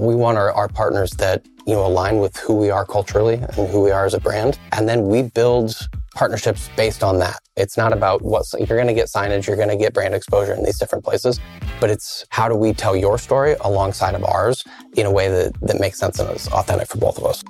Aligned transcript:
We 0.00 0.14
want 0.14 0.38
our, 0.38 0.50
our 0.52 0.68
partners 0.68 1.10
that 1.18 1.44
you 1.66 1.74
know 1.74 1.84
align 1.86 2.20
with 2.20 2.34
who 2.38 2.56
we 2.56 2.70
are 2.70 2.86
culturally 2.86 3.34
and 3.34 3.68
who 3.68 3.82
we 3.82 3.90
are 3.90 4.06
as 4.06 4.14
a 4.14 4.20
brand, 4.20 4.58
and 4.72 4.88
then 4.88 5.08
we 5.08 5.22
build 5.22 5.76
partnerships 6.14 6.70
based 6.74 7.04
on 7.04 7.18
that. 7.18 7.38
It's 7.56 7.76
not 7.76 7.92
about 7.92 8.22
what 8.22 8.46
you're 8.58 8.78
going 8.78 8.86
to 8.86 8.94
get 8.94 9.08
signage, 9.08 9.46
you're 9.46 9.56
going 9.56 9.68
to 9.68 9.76
get 9.76 9.92
brand 9.92 10.14
exposure 10.14 10.54
in 10.54 10.64
these 10.64 10.78
different 10.78 11.04
places, 11.04 11.38
but 11.80 11.90
it's 11.90 12.24
how 12.30 12.48
do 12.48 12.54
we 12.54 12.72
tell 12.72 12.96
your 12.96 13.18
story 13.18 13.56
alongside 13.60 14.14
of 14.14 14.24
ours 14.24 14.64
in 14.96 15.04
a 15.04 15.10
way 15.10 15.28
that, 15.28 15.52
that 15.60 15.78
makes 15.78 15.98
sense 15.98 16.18
and 16.18 16.34
is 16.34 16.48
authentic 16.48 16.88
for 16.88 16.96
both 16.96 17.18
of 17.18 17.24
us. 17.26 17.42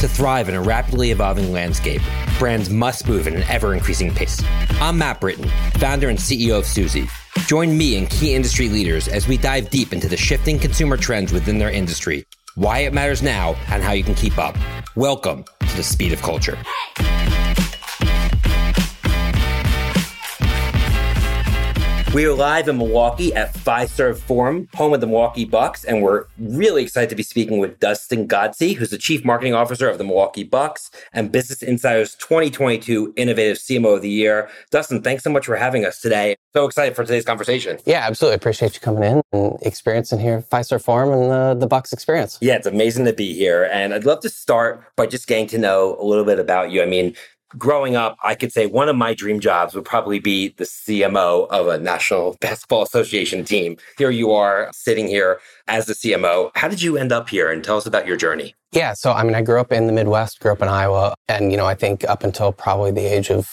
To 0.00 0.08
thrive 0.08 0.48
in 0.48 0.56
a 0.56 0.60
rapidly 0.60 1.12
evolving 1.12 1.52
landscape, 1.52 2.02
brands 2.38 2.68
must 2.68 3.08
move 3.08 3.28
at 3.28 3.32
an 3.32 3.44
ever 3.44 3.74
increasing 3.74 4.12
pace. 4.12 4.42
I'm 4.80 4.98
Matt 4.98 5.20
Britton, 5.20 5.48
founder 5.78 6.08
and 6.08 6.18
CEO 6.18 6.58
of 6.58 6.66
Suzy. 6.66 7.08
Join 7.40 7.76
me 7.76 7.96
and 7.98 8.08
key 8.08 8.34
industry 8.34 8.68
leaders 8.68 9.06
as 9.06 9.28
we 9.28 9.36
dive 9.36 9.68
deep 9.70 9.92
into 9.92 10.08
the 10.08 10.16
shifting 10.16 10.58
consumer 10.58 10.96
trends 10.96 11.32
within 11.32 11.58
their 11.58 11.70
industry, 11.70 12.24
why 12.54 12.80
it 12.80 12.94
matters 12.94 13.22
now, 13.22 13.54
and 13.68 13.82
how 13.82 13.92
you 13.92 14.02
can 14.02 14.14
keep 14.14 14.38
up. 14.38 14.56
Welcome 14.96 15.44
to 15.60 15.76
the 15.76 15.82
speed 15.82 16.12
of 16.12 16.22
culture. 16.22 16.56
We 22.14 22.26
are 22.26 22.32
live 22.32 22.68
in 22.68 22.78
Milwaukee 22.78 23.34
at 23.34 23.54
Fiserv 23.54 24.18
Forum, 24.18 24.68
home 24.74 24.94
of 24.94 25.00
the 25.00 25.06
Milwaukee 25.08 25.44
Bucks, 25.44 25.82
and 25.82 26.00
we're 26.00 26.26
really 26.38 26.84
excited 26.84 27.10
to 27.10 27.16
be 27.16 27.24
speaking 27.24 27.58
with 27.58 27.80
Dustin 27.80 28.28
Godsey, 28.28 28.76
who's 28.76 28.90
the 28.90 28.98
Chief 28.98 29.24
Marketing 29.24 29.52
Officer 29.52 29.88
of 29.88 29.98
the 29.98 30.04
Milwaukee 30.04 30.44
Bucks 30.44 30.92
and 31.12 31.32
Business 31.32 31.60
Insider's 31.60 32.14
2022 32.14 33.14
Innovative 33.16 33.56
CMO 33.56 33.96
of 33.96 34.02
the 34.02 34.08
Year. 34.08 34.48
Dustin, 34.70 35.02
thanks 35.02 35.24
so 35.24 35.30
much 35.30 35.44
for 35.44 35.56
having 35.56 35.84
us 35.84 36.00
today. 36.00 36.36
So 36.52 36.66
excited 36.66 36.94
for 36.94 37.02
today's 37.02 37.24
conversation. 37.24 37.80
Yeah, 37.84 38.06
absolutely. 38.06 38.36
Appreciate 38.36 38.74
you 38.74 38.80
coming 38.80 39.02
in 39.02 39.20
and 39.32 39.58
experiencing 39.62 40.20
here 40.20 40.40
Fiserv 40.40 40.84
Forum 40.84 41.10
and 41.10 41.32
the, 41.32 41.56
the 41.58 41.66
Bucks 41.66 41.92
experience. 41.92 42.38
Yeah, 42.40 42.54
it's 42.54 42.68
amazing 42.68 43.06
to 43.06 43.12
be 43.12 43.34
here. 43.34 43.68
And 43.72 43.92
I'd 43.92 44.06
love 44.06 44.20
to 44.20 44.30
start 44.30 44.84
by 44.94 45.06
just 45.06 45.26
getting 45.26 45.48
to 45.48 45.58
know 45.58 45.96
a 45.98 46.04
little 46.04 46.24
bit 46.24 46.38
about 46.38 46.70
you. 46.70 46.80
I 46.80 46.86
mean, 46.86 47.16
growing 47.58 47.96
up, 47.96 48.16
I 48.22 48.34
could 48.34 48.52
say 48.52 48.66
one 48.66 48.88
of 48.88 48.96
my 48.96 49.14
dream 49.14 49.40
jobs 49.40 49.74
would 49.74 49.84
probably 49.84 50.18
be 50.18 50.48
the 50.48 50.64
CMO 50.64 51.48
of 51.48 51.68
a 51.68 51.78
National 51.78 52.36
Basketball 52.40 52.82
Association 52.82 53.44
team. 53.44 53.76
Here 53.98 54.10
you 54.10 54.32
are 54.32 54.70
sitting 54.72 55.06
here 55.06 55.40
as 55.68 55.86
the 55.86 55.94
CMO. 55.94 56.50
How 56.54 56.68
did 56.68 56.82
you 56.82 56.96
end 56.96 57.12
up 57.12 57.28
here? 57.28 57.50
And 57.50 57.62
tell 57.62 57.76
us 57.76 57.86
about 57.86 58.06
your 58.06 58.16
journey. 58.16 58.54
Yeah, 58.72 58.92
so 58.92 59.12
I 59.12 59.22
mean, 59.22 59.34
I 59.34 59.42
grew 59.42 59.60
up 59.60 59.70
in 59.70 59.86
the 59.86 59.92
Midwest, 59.92 60.40
grew 60.40 60.52
up 60.52 60.60
in 60.60 60.68
Iowa, 60.68 61.14
and 61.28 61.52
you 61.52 61.56
know, 61.56 61.66
I 61.66 61.74
think 61.74 62.04
up 62.08 62.24
until 62.24 62.52
probably 62.52 62.90
the 62.90 63.06
age 63.06 63.30
of 63.30 63.48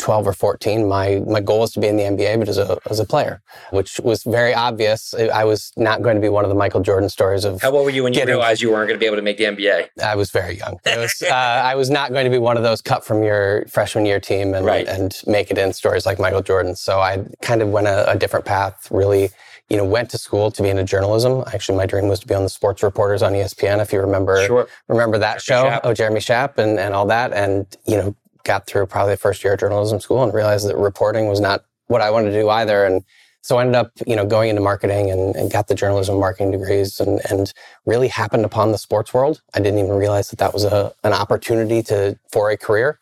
12 0.00 0.26
or 0.26 0.32
14, 0.32 0.88
my, 0.88 1.22
my 1.26 1.40
goal 1.40 1.60
was 1.60 1.72
to 1.72 1.80
be 1.80 1.86
in 1.86 1.96
the 1.96 2.02
NBA, 2.02 2.38
but 2.38 2.48
as 2.48 2.58
a, 2.58 2.78
as 2.90 2.98
a 2.98 3.04
player, 3.04 3.42
which 3.70 4.00
was 4.00 4.22
very 4.24 4.54
obvious. 4.54 5.14
I 5.14 5.44
was 5.44 5.72
not 5.76 6.02
going 6.02 6.16
to 6.16 6.20
be 6.20 6.28
one 6.28 6.44
of 6.44 6.48
the 6.48 6.56
Michael 6.56 6.80
Jordan 6.80 7.08
stories 7.08 7.44
of. 7.44 7.60
How 7.60 7.70
old 7.70 7.84
were 7.84 7.90
you 7.90 8.02
when 8.02 8.12
you 8.12 8.20
getting, 8.20 8.34
realized 8.34 8.62
you 8.62 8.70
weren't 8.70 8.88
going 8.88 8.98
to 8.98 9.00
be 9.00 9.06
able 9.06 9.16
to 9.16 9.22
make 9.22 9.36
the 9.36 9.44
NBA? 9.44 9.88
I 10.02 10.16
was 10.16 10.30
very 10.30 10.56
young. 10.56 10.78
Was, 10.84 11.22
uh, 11.30 11.32
I 11.32 11.74
was 11.74 11.90
not 11.90 12.12
going 12.12 12.24
to 12.24 12.30
be 12.30 12.38
one 12.38 12.56
of 12.56 12.62
those 12.62 12.80
cut 12.80 13.04
from 13.04 13.22
your 13.22 13.66
freshman 13.66 14.06
year 14.06 14.18
team 14.18 14.54
and, 14.54 14.66
right. 14.66 14.88
and 14.88 15.20
make 15.26 15.50
it 15.50 15.58
in 15.58 15.72
stories 15.72 16.06
like 16.06 16.18
Michael 16.18 16.42
Jordan. 16.42 16.74
So 16.74 17.00
I 17.00 17.24
kind 17.42 17.62
of 17.62 17.68
went 17.68 17.86
a, 17.86 18.10
a 18.10 18.16
different 18.16 18.46
path, 18.46 18.88
really 18.90 19.30
you 19.70 19.76
know, 19.76 19.84
went 19.84 20.10
to 20.10 20.18
school 20.18 20.50
to 20.50 20.62
be 20.64 20.68
into 20.68 20.82
journalism. 20.82 21.44
Actually, 21.54 21.78
my 21.78 21.86
dream 21.86 22.08
was 22.08 22.18
to 22.18 22.26
be 22.26 22.34
on 22.34 22.42
the 22.42 22.48
sports 22.48 22.82
reporters 22.82 23.22
on 23.22 23.32
ESPN, 23.32 23.80
if 23.80 23.92
you 23.92 24.00
remember, 24.00 24.44
sure. 24.44 24.68
remember 24.88 25.16
that 25.16 25.40
Jeremy 25.40 25.70
show. 25.70 25.76
Schaap. 25.76 25.80
Oh, 25.84 25.94
Jeremy 25.94 26.20
Schaap 26.20 26.58
and, 26.58 26.78
and 26.78 26.92
all 26.92 27.06
that. 27.06 27.32
And, 27.32 27.66
you 27.86 27.96
know, 27.96 28.16
got 28.44 28.66
through 28.66 28.86
probably 28.86 29.14
the 29.14 29.18
first 29.18 29.42
year 29.44 29.54
of 29.54 29.60
journalism 29.60 30.00
school 30.00 30.22
and 30.22 30.32
realized 30.32 30.68
that 30.68 30.76
reporting 30.76 31.28
was 31.28 31.40
not 31.40 31.64
what 31.86 32.00
I 32.00 32.10
wanted 32.10 32.30
to 32.30 32.40
do 32.40 32.48
either. 32.48 32.84
And 32.84 33.04
so 33.42 33.56
I 33.56 33.62
ended 33.62 33.76
up, 33.76 33.92
you 34.06 34.14
know, 34.14 34.26
going 34.26 34.50
into 34.50 34.62
marketing 34.62 35.10
and, 35.10 35.34
and 35.34 35.50
got 35.50 35.68
the 35.68 35.74
journalism 35.74 36.18
marketing 36.18 36.52
degrees 36.52 37.00
and, 37.00 37.20
and 37.30 37.52
really 37.86 38.08
happened 38.08 38.44
upon 38.44 38.72
the 38.72 38.78
sports 38.78 39.14
world. 39.14 39.40
I 39.54 39.60
didn't 39.60 39.78
even 39.78 39.92
realize 39.92 40.30
that 40.30 40.38
that 40.38 40.52
was 40.52 40.64
a, 40.64 40.92
an 41.04 41.12
opportunity 41.12 41.82
to, 41.84 42.18
for 42.30 42.50
a 42.50 42.56
career. 42.56 42.98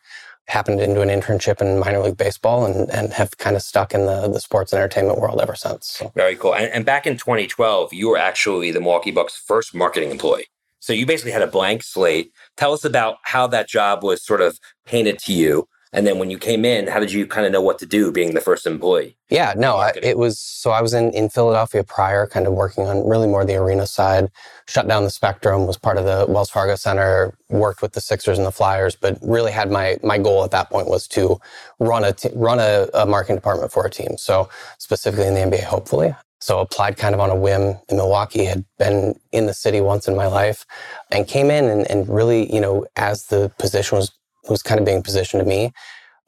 Happened 0.47 0.81
into 0.81 1.03
an 1.03 1.11
internship 1.11 1.61
in 1.61 1.79
minor 1.79 1.99
league 1.99 2.17
baseball 2.17 2.65
and, 2.65 2.91
and 2.91 3.13
have 3.13 3.37
kind 3.37 3.55
of 3.55 3.61
stuck 3.63 3.93
in 3.93 4.07
the, 4.07 4.29
the 4.29 4.41
sports 4.41 4.73
and 4.73 4.81
entertainment 4.81 5.21
world 5.21 5.41
ever 5.43 5.55
since. 5.55 5.89
So. 5.89 6.11
Very 6.15 6.37
cool. 6.37 6.55
And, 6.55 6.73
and 6.73 6.87
back 6.87 7.07
in 7.07 7.19
2012, 7.19 7.93
you 7.93 8.09
were 8.09 8.17
actually 8.17 8.71
the 8.71 8.81
Milwaukee 8.81 9.11
Bucks' 9.11 9.37
first 9.37 9.75
marketing 9.75 10.11
employee. 10.11 10.47
So 10.89 10.95
you 10.95 11.05
basically 11.05 11.33
had 11.33 11.43
a 11.43 11.47
blank 11.47 11.83
slate. 11.83 12.33
Tell 12.57 12.73
us 12.73 12.83
about 12.83 13.19
how 13.25 13.47
that 13.49 13.69
job 13.69 14.03
was 14.03 14.25
sort 14.25 14.41
of 14.41 14.59
painted 14.87 15.19
to 15.19 15.35
you. 15.35 15.69
And 15.93 16.07
then 16.07 16.19
when 16.19 16.31
you 16.31 16.39
came 16.39 16.65
in, 16.65 16.87
how 16.87 16.99
did 16.99 17.13
you 17.13 17.27
kind 17.27 17.45
of 17.45 17.53
know 17.53 17.61
what 17.61 17.79
to 17.81 17.87
do 17.87 18.11
being 18.11 18.33
the 18.33 18.41
first 18.41 18.67
employee? 18.67 19.19
Yeah, 19.29 19.53
no, 19.55 19.77
I, 19.77 19.93
it 20.03 20.17
was 20.17 20.39
so 20.39 20.71
I 20.71 20.81
was 20.81 20.95
in, 20.95 21.11
in 21.11 21.29
Philadelphia 21.29 21.85
prior, 21.85 22.27
kind 22.27 22.47
of 22.47 22.55
working 22.55 22.87
on 22.87 23.07
really 23.07 23.27
more 23.27 23.45
the 23.45 23.57
arena 23.57 23.87
side, 23.87 24.31
shut 24.67 24.89
down 24.89 25.05
the 25.05 25.11
Spectrum, 25.11 25.67
was 25.67 25.77
part 25.77 25.99
of 25.99 26.07
the 26.07 26.25
Wells 26.27 26.49
Fargo 26.49 26.75
Center, 26.75 27.37
worked 27.51 27.83
with 27.83 27.93
the 27.93 28.01
Sixers 28.01 28.39
and 28.39 28.47
the 28.47 28.51
Flyers, 28.51 28.97
but 28.97 29.19
really 29.21 29.53
had 29.53 29.71
my 29.71 29.99
my 30.03 30.17
goal 30.17 30.43
at 30.43 30.53
that 30.53 30.71
point 30.71 30.89
was 30.89 31.07
to 31.09 31.39
run 31.81 32.03
a 32.03 32.15
t- 32.15 32.31
run 32.35 32.61
a, 32.61 32.89
a 32.95 33.05
marketing 33.05 33.37
department 33.37 33.73
for 33.73 33.85
a 33.85 33.91
team. 33.91 34.17
So 34.17 34.49
specifically 34.79 35.27
in 35.27 35.35
the 35.35 35.41
NBA, 35.41 35.65
hopefully. 35.65 36.15
So 36.41 36.61
applied 36.61 36.97
kind 36.97 37.15
of 37.15 37.21
on 37.21 37.31
a 37.31 37.35
whim 37.37 37.79
in 37.89 37.97
Milwaukee, 37.97 38.45
had 38.45 38.65
been 38.79 39.15
in 39.33 39.47
the 39.47 39.55
city 39.55 39.81
once 39.81 40.07
in 40.07 40.15
my 40.17 40.27
life 40.27 40.65
and 41.11 41.27
came 41.27 41.51
in 41.51 41.65
and, 41.65 41.89
and 41.91 42.09
really, 42.09 42.53
you 42.55 42.61
know, 42.61 42.87
as 42.97 43.25
the 43.27 43.51
position 43.59 43.99
was, 43.99 44.13
was 44.49 44.63
kind 44.63 44.79
of 44.79 44.87
being 44.87 45.03
positioned 45.03 45.43
to 45.43 45.49
me, 45.49 45.73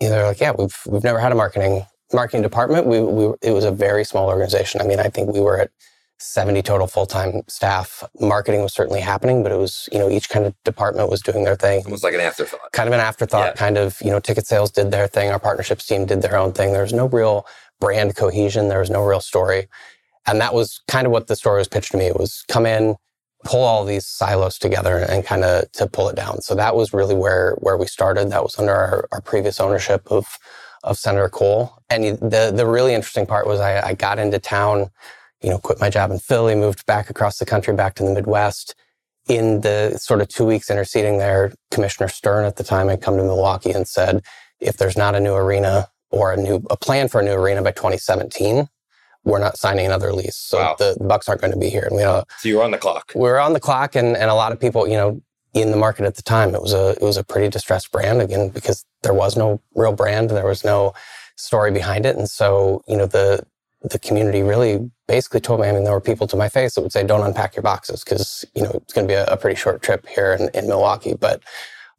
you 0.01 0.09
know, 0.09 0.17
they're 0.17 0.27
like, 0.27 0.41
yeah, 0.41 0.53
we've, 0.59 0.77
we've 0.87 1.05
never 1.05 1.21
had 1.21 1.31
a 1.31 1.37
marketing, 1.37 1.87
marketing 2.13 2.43
department. 2.43 2.87
We, 2.87 3.01
we, 3.01 3.35
it 3.41 3.53
was 3.53 3.65
a 3.65 3.71
very 3.71 4.05
small 4.05 4.27
organization. 4.29 4.81
I 4.81 4.85
mean, 4.85 4.99
I 4.99 5.09
think 5.09 5.33
we 5.33 5.41
were 5.41 5.61
at 5.61 5.71
70 6.19 6.61
total 6.63 6.87
full-time 6.87 7.43
staff. 7.49 8.03
Marketing 8.21 8.63
was 8.63 8.75
certainly 8.75 9.01
happening, 9.01 9.43
but 9.43 9.53
it 9.53 9.59
was, 9.59 9.89
you 9.93 9.99
know, 9.99 10.11
each 10.11 10.29
kind 10.29 10.45
of 10.45 10.55
department 10.65 11.09
was 11.09 11.23
doing 11.23 11.45
their 11.45 11.57
thing. 11.57 11.81
It 11.81 11.89
was 11.89 12.03
like 12.03 12.15
an 12.15 12.21
afterthought. 12.21 12.73
Kind 12.73 12.89
of 12.89 12.93
an 12.95 13.01
afterthought, 13.01 13.47
Yeah. 13.47 13.53
kind 13.55 13.79
of, 13.79 13.97
you 14.03 14.11
know, 14.11 14.19
ticket 14.21 14.47
sales 14.47 14.71
did 14.71 14.91
their 14.91 15.07
thing. 15.07 15.31
Our 15.31 15.39
partnerships 15.39 15.87
team 15.87 16.05
did 16.05 16.21
their 16.21 16.37
own 16.37 16.53
thing. 16.53 16.73
There 16.73 16.83
was 16.83 16.93
no 16.93 17.07
real 17.07 17.47
brand 17.81 18.17
cohesion. 18.17 18.69
There 18.69 18.81
was 18.81 18.91
no 18.91 19.03
real 19.03 19.21
story. 19.21 19.69
And 20.27 20.41
that 20.41 20.55
was 20.55 20.81
kind 20.89 21.07
of 21.07 21.13
what 21.13 21.27
the 21.27 21.37
story 21.37 21.59
was 21.59 21.69
pitched 21.69 21.93
to 21.93 21.97
me. 21.97 22.07
It 22.07 22.19
was 22.19 22.45
come 22.49 22.67
in, 22.67 22.97
pull 23.45 23.63
all 23.63 23.85
these 23.85 24.07
silos 24.07 24.59
together 24.59 24.99
and 24.99 25.25
kind 25.25 25.45
of 25.45 25.71
to 25.73 25.87
pull 25.87 26.09
it 26.09 26.17
down. 26.17 26.43
So 26.43 26.55
that 26.55 26.77
was 26.77 26.93
really 26.93 27.15
where, 27.15 27.57
where 27.61 27.77
we 27.77 27.87
started. 27.87 28.31
That 28.31 28.43
was 28.43 28.59
under 28.59 28.75
our, 28.75 29.09
our 29.13 29.21
previous 29.21 29.61
ownership 29.61 30.03
of, 30.11 30.27
of 30.85 30.99
Senator 30.99 31.29
Kohl. 31.29 31.83
And 31.89 32.19
the, 32.19 32.53
the 32.55 32.67
really 32.67 32.95
interesting 32.95 33.27
part 33.27 33.47
was 33.47 33.61
I, 33.61 33.89
I 33.89 33.95
got 33.95 34.19
into 34.19 34.39
town, 34.39 34.91
you 35.43 35.51
know, 35.51 35.59
quit 35.59 35.81
my 35.81 35.91
job 35.91 36.11
in 36.11 36.19
Philly, 36.19 36.55
moved 36.55 36.85
back 36.87 37.09
across 37.09 37.39
the 37.39 37.47
country, 37.47 37.75
back 37.75 37.95
to 37.97 38.03
the 38.05 38.13
Midwest. 38.13 38.75
In 39.29 39.61
the 39.61 39.97
sort 39.99 40.21
of 40.21 40.29
two 40.29 40.45
weeks 40.45 40.71
interceding 40.71 41.19
there, 41.19 41.53
Commissioner 41.71 42.09
Stern 42.09 42.45
at 42.45 42.57
the 42.57 42.65
time 42.65 42.89
had 42.89 43.01
come 43.01 43.17
to 43.17 43.23
Milwaukee 43.23 43.71
and 43.71 43.87
said, 43.87 44.23
if 44.61 44.77
there's 44.77 44.97
not 44.97 45.15
a 45.15 45.21
new 45.21 45.35
arena 45.35 45.89
or 46.11 46.33
a 46.33 46.37
new, 46.37 46.63
a 46.69 46.77
plan 46.77 47.09
for 47.09 47.21
a 47.21 47.25
new 47.25 47.33
arena 47.33 47.63
by 47.63 47.71
2017, 47.71 48.69
we're 49.25 49.39
not 49.39 49.57
signing 49.59 49.87
another 49.87 50.13
lease. 50.13 50.37
So 50.37 50.59
Wow. 50.59 50.77
the 50.79 50.97
Bucks 51.01 51.29
aren't 51.29 51.41
going 51.41 51.53
to 51.53 51.59
be 51.59 51.69
here. 51.69 51.85
And 51.85 51.97
we, 51.97 52.03
uh, 52.03 52.23
So 52.39 52.49
you 52.49 52.57
were 52.57 52.65
on 52.65 52.71
the 52.71 52.79
clock. 52.79 53.13
we 53.15 53.23
were 53.23 53.41
on 53.41 53.53
the 53.53 53.61
clock 53.61 53.95
and, 53.95 54.17
and 54.17 54.31
a 54.31 54.35
lot 54.35 54.53
of 54.53 54.61
people, 54.61 54.89
you 54.89 54.97
know, 54.97 55.21
in 55.53 55.71
the 55.73 55.77
market 55.77 56.05
at 56.07 56.15
the 56.15 56.23
time, 56.23 56.55
it 56.55 56.63
was 56.63 56.73
a, 56.73 56.91
it 56.91 57.03
was 57.03 57.17
a 57.17 57.25
pretty 57.25 57.49
distressed 57.49 57.91
brand 57.91 58.23
again, 58.23 58.51
because 58.51 58.85
there 59.03 59.15
was 59.15 59.37
no 59.37 59.61
real 59.75 59.93
brand. 59.93 60.31
There 60.31 60.47
was 60.47 60.65
no 60.65 60.95
story 61.37 61.73
behind 61.73 62.07
it. 62.07 62.17
And 62.17 62.31
so, 62.31 62.83
you 62.87 62.97
know, 62.97 63.07
the, 63.07 63.45
the 63.83 63.99
community 63.99 64.43
really 64.43 64.91
basically 65.09 65.41
told 65.41 65.61
me, 65.61 65.69
I 65.69 65.73
mean, 65.73 65.85
there 65.85 65.93
were 65.93 66.01
people 66.01 66.27
to 66.29 66.37
my 66.37 66.49
face 66.49 66.75
that 66.75 66.83
would 66.83 66.93
say, 66.93 67.03
don't 67.03 67.27
unpack 67.27 67.57
your 67.57 67.63
boxes 67.63 68.05
because, 68.05 68.45
you 68.55 68.63
know, 68.63 68.71
it's 68.75 68.93
going 68.93 69.09
to 69.09 69.11
be 69.11 69.17
a, 69.17 69.25
a, 69.27 69.37
pretty 69.37 69.57
short 69.57 69.83
trip 69.83 70.07
here 70.07 70.33
in, 70.35 70.51
in 70.55 70.69
Milwaukee. 70.69 71.15
But, 71.15 71.43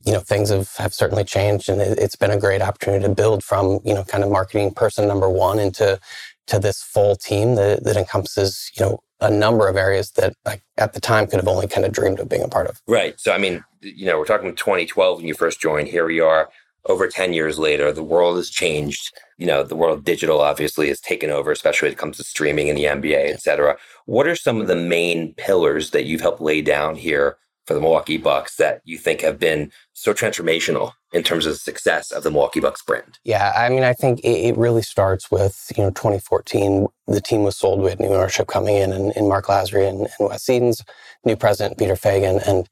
you 0.05 0.13
know, 0.13 0.19
things 0.19 0.49
have, 0.49 0.73
have 0.77 0.93
certainly 0.93 1.23
changed 1.23 1.69
and 1.69 1.81
it, 1.81 1.97
it's 1.99 2.15
been 2.15 2.31
a 2.31 2.39
great 2.39 2.61
opportunity 2.61 3.03
to 3.03 3.13
build 3.13 3.43
from, 3.43 3.79
you 3.83 3.93
know, 3.93 4.03
kind 4.05 4.23
of 4.23 4.29
marketing 4.31 4.73
person 4.73 5.07
number 5.07 5.29
one 5.29 5.59
into 5.59 5.99
to 6.47 6.59
this 6.59 6.81
full 6.81 7.15
team 7.15 7.55
that, 7.55 7.83
that 7.83 7.97
encompasses, 7.97 8.71
you 8.75 8.85
know, 8.85 8.99
a 9.19 9.29
number 9.29 9.67
of 9.67 9.77
areas 9.77 10.11
that 10.11 10.33
like 10.45 10.63
at 10.77 10.93
the 10.93 10.99
time 10.99 11.27
could 11.27 11.39
have 11.39 11.47
only 11.47 11.67
kind 11.67 11.85
of 11.85 11.91
dreamed 11.91 12.19
of 12.19 12.27
being 12.27 12.43
a 12.43 12.47
part 12.47 12.67
of. 12.67 12.81
Right. 12.87 13.19
So, 13.19 13.31
I 13.31 13.37
mean, 13.37 13.63
you 13.81 14.07
know, 14.07 14.17
we're 14.17 14.25
talking 14.25 14.55
2012 14.55 15.17
when 15.17 15.27
you 15.27 15.33
first 15.33 15.61
joined. 15.61 15.87
Here 15.87 16.05
we 16.05 16.19
are 16.19 16.49
over 16.85 17.07
10 17.07 17.33
years 17.33 17.59
later. 17.59 17.91
The 17.91 18.03
world 18.03 18.37
has 18.37 18.49
changed. 18.49 19.13
You 19.37 19.45
know, 19.45 19.63
the 19.63 19.75
world 19.75 20.03
digital 20.03 20.41
obviously 20.41 20.87
has 20.87 20.99
taken 20.99 21.29
over, 21.29 21.51
especially 21.51 21.87
when 21.87 21.93
it 21.93 21.99
comes 21.99 22.17
to 22.17 22.23
streaming 22.23 22.69
and 22.69 22.77
the 22.77 22.85
NBA, 22.85 23.31
et 23.31 23.41
cetera. 23.41 23.77
What 24.05 24.27
are 24.27 24.35
some 24.35 24.59
of 24.59 24.67
the 24.67 24.75
main 24.75 25.33
pillars 25.35 25.91
that 25.91 26.05
you've 26.05 26.21
helped 26.21 26.41
lay 26.41 26.61
down 26.61 26.95
here 26.95 27.37
for 27.65 27.75
the 27.75 27.79
Milwaukee 27.79 28.17
Bucks 28.17 28.55
that 28.55 28.81
you 28.83 28.97
think 28.97 29.21
have 29.21 29.39
been 29.39 29.71
so 29.93 30.13
transformational 30.13 30.93
in 31.11 31.23
terms 31.23 31.45
of 31.45 31.53
the 31.53 31.59
success 31.59 32.11
of 32.11 32.23
the 32.23 32.31
Milwaukee 32.31 32.59
Bucks 32.59 32.81
brand? 32.81 33.19
Yeah, 33.23 33.51
I 33.55 33.69
mean, 33.69 33.83
I 33.83 33.93
think 33.93 34.19
it, 34.21 34.49
it 34.49 34.57
really 34.57 34.81
starts 34.81 35.29
with, 35.29 35.71
you 35.75 35.83
know, 35.83 35.89
2014, 35.89 36.87
the 37.07 37.21
team 37.21 37.43
was 37.43 37.57
sold. 37.57 37.81
We 37.81 37.89
had 37.89 37.99
new 37.99 38.09
ownership 38.09 38.47
coming 38.47 38.75
in 38.75 38.91
and, 38.93 39.15
and 39.15 39.27
Marc 39.27 39.47
Lasry 39.47 39.87
and, 39.87 40.01
and 40.01 40.29
Wes 40.29 40.49
Edens, 40.49 40.81
new 41.25 41.35
president, 41.35 41.77
Peter 41.77 41.95
Feigin. 41.95 42.41
And, 42.47 42.69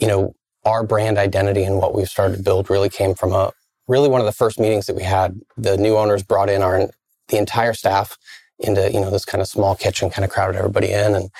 you 0.00 0.06
know, 0.06 0.34
our 0.64 0.84
brand 0.84 1.18
identity 1.18 1.64
and 1.64 1.78
what 1.78 1.94
we've 1.94 2.08
started 2.08 2.36
to 2.36 2.42
build 2.42 2.70
really 2.70 2.88
came 2.88 3.14
from 3.14 3.32
a 3.32 3.52
really 3.86 4.08
one 4.08 4.20
of 4.20 4.26
the 4.26 4.32
first 4.32 4.58
meetings 4.58 4.86
that 4.86 4.96
we 4.96 5.02
had. 5.02 5.38
The 5.56 5.76
new 5.76 5.96
owners 5.96 6.22
brought 6.22 6.48
in 6.48 6.62
our 6.62 6.88
the 7.28 7.38
entire 7.38 7.74
staff 7.74 8.16
into, 8.58 8.90
you 8.92 9.00
know, 9.00 9.10
this 9.10 9.24
kind 9.24 9.42
of 9.42 9.48
small 9.48 9.74
kitchen, 9.74 10.10
kind 10.10 10.24
of 10.24 10.30
crowded 10.30 10.56
everybody 10.58 10.90
in. 10.90 11.14
And 11.14 11.30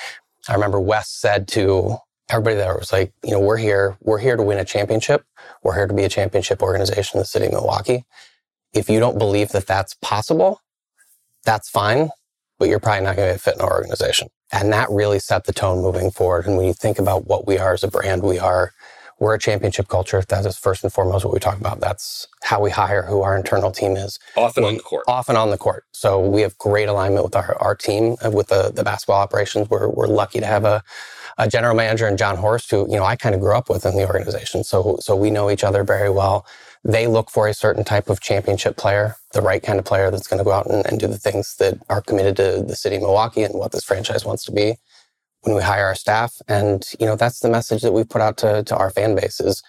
I 0.48 0.54
remember 0.54 0.80
Wes 0.80 1.08
said 1.08 1.46
to 1.48 1.98
everybody 2.30 2.56
there 2.56 2.76
was 2.76 2.92
like, 2.92 3.12
you 3.22 3.32
know, 3.32 3.40
we're 3.40 3.56
here, 3.56 3.96
we're 4.00 4.18
here 4.18 4.36
to 4.36 4.42
win 4.42 4.58
a 4.58 4.64
championship. 4.64 5.24
We're 5.62 5.74
here 5.74 5.86
to 5.86 5.94
be 5.94 6.04
a 6.04 6.08
championship 6.08 6.62
organization 6.62 7.18
in 7.18 7.20
the 7.20 7.26
city 7.26 7.46
of 7.46 7.52
Milwaukee. 7.52 8.04
If 8.72 8.88
you 8.88 8.98
don't 8.98 9.18
believe 9.18 9.50
that 9.50 9.66
that's 9.66 9.94
possible, 9.94 10.60
that's 11.44 11.68
fine, 11.68 12.10
but 12.58 12.68
you're 12.68 12.80
probably 12.80 13.04
not 13.04 13.16
going 13.16 13.32
to 13.32 13.38
fit 13.38 13.54
in 13.54 13.60
our 13.60 13.72
organization. 13.72 14.28
And 14.52 14.72
that 14.72 14.88
really 14.90 15.18
set 15.18 15.44
the 15.44 15.52
tone 15.52 15.82
moving 15.82 16.10
forward. 16.10 16.46
And 16.46 16.56
when 16.56 16.66
you 16.66 16.72
think 16.72 16.98
about 16.98 17.26
what 17.26 17.46
we 17.46 17.58
are 17.58 17.74
as 17.74 17.82
a 17.84 17.88
brand, 17.88 18.22
we 18.22 18.38
are 18.38 18.72
we're 19.20 19.34
a 19.34 19.38
championship 19.38 19.88
culture. 19.88 20.22
That 20.28 20.44
is 20.44 20.58
first 20.58 20.82
and 20.82 20.92
foremost 20.92 21.24
what 21.24 21.32
we 21.32 21.38
talk 21.40 21.58
about. 21.58 21.80
That's 21.80 22.26
how 22.42 22.60
we 22.60 22.70
hire 22.70 23.02
who 23.02 23.22
our 23.22 23.36
internal 23.36 23.70
team 23.70 23.96
is. 23.96 24.18
Often 24.36 24.64
on 24.64 24.74
the 24.74 24.82
court. 24.82 25.04
Often 25.06 25.36
on 25.36 25.50
the 25.50 25.56
court. 25.56 25.84
So 25.92 26.18
we 26.18 26.40
have 26.42 26.58
great 26.58 26.88
alignment 26.88 27.24
with 27.24 27.36
our, 27.36 27.56
our 27.62 27.76
team, 27.76 28.16
uh, 28.24 28.30
with 28.30 28.48
the, 28.48 28.72
the 28.74 28.82
basketball 28.82 29.20
operations. 29.20 29.70
We're, 29.70 29.88
we're 29.88 30.08
lucky 30.08 30.40
to 30.40 30.46
have 30.46 30.64
a, 30.64 30.82
a 31.38 31.48
general 31.48 31.74
manager 31.74 32.06
and 32.06 32.18
Jon 32.18 32.36
Horst, 32.36 32.70
who, 32.70 32.88
you 32.90 32.96
know, 32.96 33.04
I 33.04 33.16
kind 33.16 33.34
of 33.34 33.40
grew 33.40 33.54
up 33.54 33.68
with 33.68 33.84
in 33.84 33.96
the 33.96 34.06
organization. 34.06 34.64
So, 34.64 34.98
so 35.00 35.16
we 35.16 35.30
know 35.30 35.50
each 35.50 35.64
other 35.64 35.84
very 35.84 36.10
well. 36.10 36.46
They 36.84 37.06
look 37.06 37.30
for 37.30 37.48
a 37.48 37.54
certain 37.54 37.84
type 37.84 38.08
of 38.08 38.20
championship 38.20 38.76
player, 38.76 39.16
the 39.32 39.40
right 39.40 39.62
kind 39.62 39.78
of 39.78 39.84
player 39.84 40.10
that's 40.10 40.26
going 40.26 40.38
to 40.38 40.44
go 40.44 40.52
out 40.52 40.66
and, 40.66 40.86
and 40.86 41.00
do 41.00 41.06
the 41.06 41.18
things 41.18 41.56
that 41.56 41.78
are 41.88 42.02
committed 42.02 42.36
to 42.36 42.62
the 42.66 42.76
city 42.76 42.96
of 42.96 43.02
Milwaukee 43.02 43.42
and 43.42 43.54
what 43.54 43.72
this 43.72 43.84
franchise 43.84 44.24
wants 44.24 44.44
to 44.44 44.52
be 44.52 44.76
when 45.42 45.56
we 45.56 45.62
hire 45.62 45.86
our 45.86 45.94
staff. 45.94 46.40
And, 46.46 46.84
you 47.00 47.06
know, 47.06 47.16
that's 47.16 47.40
the 47.40 47.50
message 47.50 47.82
that 47.82 47.92
we 47.92 48.04
put 48.04 48.20
out 48.20 48.36
to, 48.38 48.62
to 48.64 48.76
our 48.76 48.90
fan 48.90 49.14
base 49.14 49.40
is 49.40 49.62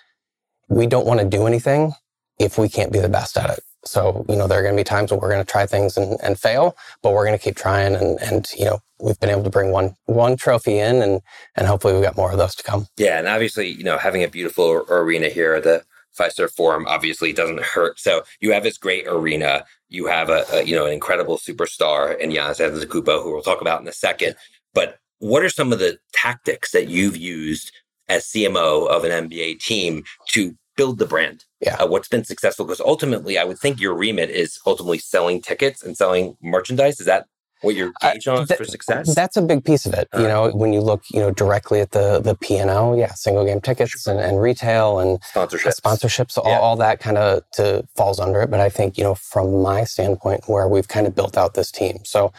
we 0.70 0.88
don't 0.88 1.06
want 1.06 1.20
to 1.20 1.26
do 1.26 1.48
anything 1.48 1.94
if 2.40 2.58
we 2.58 2.70
can't 2.70 2.92
be 2.92 3.00
the 3.00 3.10
best 3.10 3.38
at 3.38 3.50
it. 3.50 3.60
So, 3.86 4.26
you 4.28 4.36
know, 4.36 4.48
there 4.48 4.60
are 4.60 4.64
going 4.64 4.76
to 4.76 4.80
be 4.80 4.84
times 4.84 5.12
when 5.12 5.20
we're 5.20 5.32
going 5.32 5.46
to 5.46 5.52
try 5.52 5.66
things 5.66 5.98
and, 5.98 6.20
and 6.22 6.40
fail, 6.40 6.76
but 7.02 7.14
we're 7.14 7.26
going 7.26 7.38
to 7.38 7.44
keep 7.44 7.56
trying. 7.56 7.96
And, 7.96 8.20
and, 8.22 8.48
you 8.58 8.66
know, 8.66 8.80
we've 9.00 9.20
been 9.20 9.30
able 9.30 9.44
to 9.44 9.50
bring 9.50 9.72
one, 9.72 9.96
one 10.06 10.38
trophy 10.38 10.80
in 10.80 11.02
and, 11.02 11.22
and 11.56 11.68
hopefully 11.68 11.94
we've 11.94 12.04
got 12.04 12.18
more 12.18 12.32
of 12.32 12.38
those 12.38 12.56
to 12.56 12.64
come. 12.64 12.88
Yeah. 12.98 13.20
And 13.20 13.28
obviously, 13.28 13.70
you 13.70 13.84
know, 13.84 13.98
having 13.98 14.24
a 14.24 14.28
beautiful 14.28 14.86
arena 14.90 15.30
here 15.30 15.54
at 15.54 15.64
the 15.64 15.84
Fiserv 16.18 16.52
Forum 16.52 16.86
obviously 16.88 17.34
doesn't 17.34 17.62
hurt. 17.62 18.00
So 18.00 18.24
you 18.40 18.54
have 18.54 18.64
this 18.64 18.78
great 18.78 19.06
arena. 19.08 19.66
You 19.90 20.08
have 20.08 20.30
a, 20.30 20.46
a 20.52 20.64
you 20.64 20.76
know, 20.76 20.86
an 20.86 20.94
incredible 20.94 21.38
superstar 21.38 22.18
in 22.18 22.32
Giannis 22.32 22.60
Antetokounmpo, 22.60 23.22
who 23.22 23.34
we'll 23.34 23.42
talk 23.42 23.62
about 23.62 23.82
in 23.82 23.88
a 23.88 23.94
second. 23.94 24.36
But 24.74 24.98
what 25.20 25.44
are 25.44 25.50
some 25.50 25.74
of 25.74 25.80
the 25.80 25.98
tactics 26.14 26.72
that 26.72 26.88
you've 26.88 27.18
used 27.18 27.72
as 28.08 28.26
CMO 28.26 28.88
of 28.88 29.04
an 29.04 29.30
NBA 29.30 29.60
team 29.60 30.04
to 30.30 30.56
build 30.76 31.00
the 31.00 31.06
brand? 31.06 31.46
Yeah. 31.62 31.76
Uh, 31.76 31.88
what's 31.88 32.08
been 32.08 32.24
successful? 32.24 32.66
Because 32.66 32.82
ultimately, 32.82 33.38
I 33.38 33.44
would 33.44 33.60
think 33.60 33.80
your 33.80 33.96
remit 33.96 34.30
is 34.30 34.60
ultimately 34.66 34.98
selling 34.98 35.42
tickets 35.42 35.84
and 35.84 35.96
selling 35.98 36.38
merchandise. 36.42 37.00
Is 37.00 37.06
that 37.06 37.28
what 37.62 37.76
you're 37.76 37.92
gauge 38.02 38.28
on 38.28 38.40
uh, 38.40 38.46
th- 38.46 38.58
for 38.58 38.66
success? 38.66 39.14
That's 39.16 39.38
a 39.38 39.42
big 39.42 39.64
piece 39.64 39.86
of 39.86 39.94
it. 39.94 40.08
Uh, 40.14 40.22
you 40.22 40.28
know, 40.28 40.50
when 40.52 40.74
you 40.74 40.82
look, 40.82 41.04
you 41.12 41.20
know, 41.20 41.32
directly 41.32 41.80
at 41.80 41.92
the 41.92 42.20
the 42.20 42.36
P 42.36 42.58
and 42.58 42.70
L, 42.70 42.98
yeah, 42.98 43.14
single 43.14 43.46
game 43.46 43.62
tickets 43.62 44.08
and, 44.08 44.20
and 44.20 44.42
retail 44.42 45.00
and 45.00 45.22
sponsorships, 45.22 45.82
sponsorships, 45.82 46.38
all, 46.38 46.50
yeah. 46.50 46.60
all 46.60 46.76
that 46.76 47.00
kind 47.00 47.18
of 47.18 47.44
to 47.54 47.88
falls 47.96 48.20
under 48.20 48.42
it. 48.42 48.52
But 48.52 48.60
I 48.60 48.70
think 48.70 48.98
you 48.98 49.04
know, 49.04 49.16
from 49.16 49.62
my 49.62 49.84
standpoint, 49.84 50.44
where 50.48 50.68
we've 50.68 50.88
kind 50.88 51.08
of 51.08 51.16
built 51.16 51.38
out 51.38 51.54
this 51.54 51.72
team, 51.72 52.00
so 52.04 52.32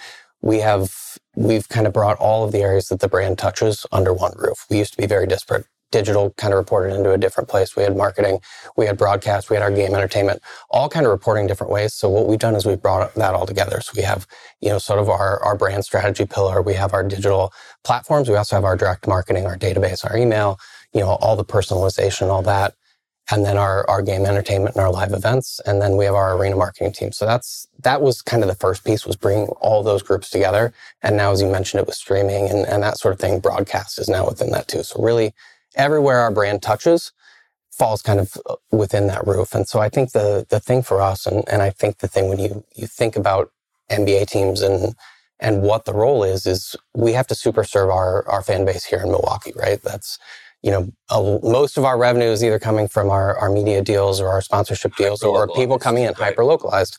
we 0.42 0.60
have 0.60 1.18
we've 1.34 1.68
kind 1.68 1.86
of 1.86 1.92
brought 1.92 2.16
all 2.18 2.44
of 2.44 2.52
the 2.52 2.60
areas 2.60 2.88
that 2.88 3.00
the 3.00 3.08
brand 3.08 3.38
touches 3.38 3.86
under 3.92 4.12
one 4.12 4.32
roof. 4.36 4.64
We 4.70 4.78
used 4.78 4.92
to 4.92 4.98
be 4.98 5.06
very 5.06 5.26
disparate. 5.26 5.66
Digital 5.90 6.30
kind 6.36 6.52
of 6.52 6.58
reported 6.58 6.94
into 6.94 7.12
a 7.12 7.18
different 7.18 7.48
place. 7.48 7.76
We 7.76 7.82
had 7.84 7.96
marketing, 7.96 8.40
we 8.76 8.86
had 8.86 8.98
broadcast, 8.98 9.50
we 9.50 9.56
had 9.56 9.62
our 9.62 9.70
game 9.70 9.94
entertainment, 9.94 10.42
all 10.70 10.88
kind 10.88 11.06
of 11.06 11.12
reporting 11.12 11.46
different 11.46 11.72
ways. 11.72 11.94
So 11.94 12.08
what 12.08 12.26
we've 12.26 12.38
done 12.38 12.56
is 12.56 12.66
we've 12.66 12.80
brought 12.82 13.14
that 13.14 13.34
all 13.34 13.46
together. 13.46 13.80
So 13.80 13.92
we 13.96 14.02
have, 14.02 14.26
you 14.60 14.68
know, 14.68 14.78
sort 14.78 14.98
of 14.98 15.08
our, 15.08 15.42
our 15.42 15.56
brand 15.56 15.84
strategy 15.84 16.26
pillar. 16.26 16.60
We 16.60 16.74
have 16.74 16.92
our 16.92 17.04
digital 17.04 17.52
platforms. 17.84 18.28
We 18.28 18.36
also 18.36 18.56
have 18.56 18.64
our 18.64 18.76
direct 18.76 19.06
marketing, 19.06 19.46
our 19.46 19.56
database, 19.56 20.04
our 20.04 20.16
email, 20.16 20.58
you 20.92 21.00
know, 21.00 21.10
all 21.20 21.36
the 21.36 21.44
personalization, 21.44 22.28
all 22.28 22.42
that 22.42 22.74
and 23.30 23.44
then 23.44 23.58
our, 23.58 23.88
our 23.90 24.02
game 24.02 24.24
entertainment 24.24 24.76
and 24.76 24.84
our 24.84 24.92
live 24.92 25.12
events. 25.12 25.60
And 25.66 25.82
then 25.82 25.96
we 25.96 26.04
have 26.04 26.14
our 26.14 26.36
arena 26.36 26.56
marketing 26.56 26.92
team. 26.92 27.12
So 27.12 27.26
that's, 27.26 27.66
that 27.82 28.00
was 28.00 28.22
kind 28.22 28.42
of 28.42 28.48
the 28.48 28.54
first 28.54 28.84
piece 28.84 29.04
was 29.04 29.16
bringing 29.16 29.48
all 29.60 29.82
those 29.82 30.02
groups 30.02 30.30
together. 30.30 30.72
And 31.02 31.16
now, 31.16 31.32
as 31.32 31.42
you 31.42 31.50
mentioned, 31.50 31.80
it 31.80 31.86
was 31.86 31.96
streaming 31.96 32.48
and, 32.48 32.66
and 32.66 32.82
that 32.82 32.98
sort 32.98 33.14
of 33.14 33.20
thing. 33.20 33.40
Broadcast 33.40 33.98
is 33.98 34.08
now 34.08 34.26
within 34.26 34.50
that 34.50 34.68
too. 34.68 34.82
So 34.82 35.02
really 35.02 35.34
everywhere 35.76 36.20
our 36.20 36.30
brand 36.30 36.62
touches 36.62 37.12
falls 37.70 38.02
kind 38.02 38.18
of 38.18 38.36
uh, 38.48 38.56
within 38.72 39.06
that 39.08 39.26
roof. 39.26 39.54
And 39.54 39.68
so 39.68 39.80
I 39.80 39.88
think 39.88 40.12
the, 40.12 40.46
the 40.48 40.60
thing 40.60 40.82
for 40.82 41.00
us, 41.00 41.26
and, 41.26 41.46
and 41.48 41.62
I 41.62 41.70
think 41.70 41.98
the 41.98 42.08
thing 42.08 42.28
when 42.28 42.38
you, 42.38 42.64
you 42.74 42.86
think 42.86 43.16
about 43.16 43.52
NBA 43.90 44.28
teams 44.28 44.62
and, 44.62 44.94
and 45.38 45.62
what 45.62 45.84
the 45.84 45.92
role 45.92 46.24
is, 46.24 46.46
is 46.46 46.74
we 46.94 47.12
have 47.12 47.26
to 47.26 47.34
super 47.34 47.64
serve 47.64 47.90
our, 47.90 48.26
our 48.28 48.42
fan 48.42 48.64
base 48.64 48.84
here 48.84 49.00
in 49.00 49.10
Milwaukee, 49.10 49.52
right? 49.54 49.80
That's, 49.82 50.18
you 50.62 50.70
know, 50.70 50.90
a, 51.10 51.38
most 51.42 51.76
of 51.76 51.84
our 51.84 51.98
revenue 51.98 52.30
is 52.30 52.42
either 52.42 52.58
coming 52.58 52.88
from 52.88 53.10
our, 53.10 53.36
our 53.36 53.50
media 53.50 53.82
deals 53.82 54.20
or 54.20 54.28
our 54.28 54.40
sponsorship 54.40 54.96
deals 54.96 55.22
or 55.22 55.46
people 55.48 55.78
coming 55.78 56.04
in 56.04 56.08
right. 56.08 56.30
hyper 56.30 56.44
localized. 56.44 56.98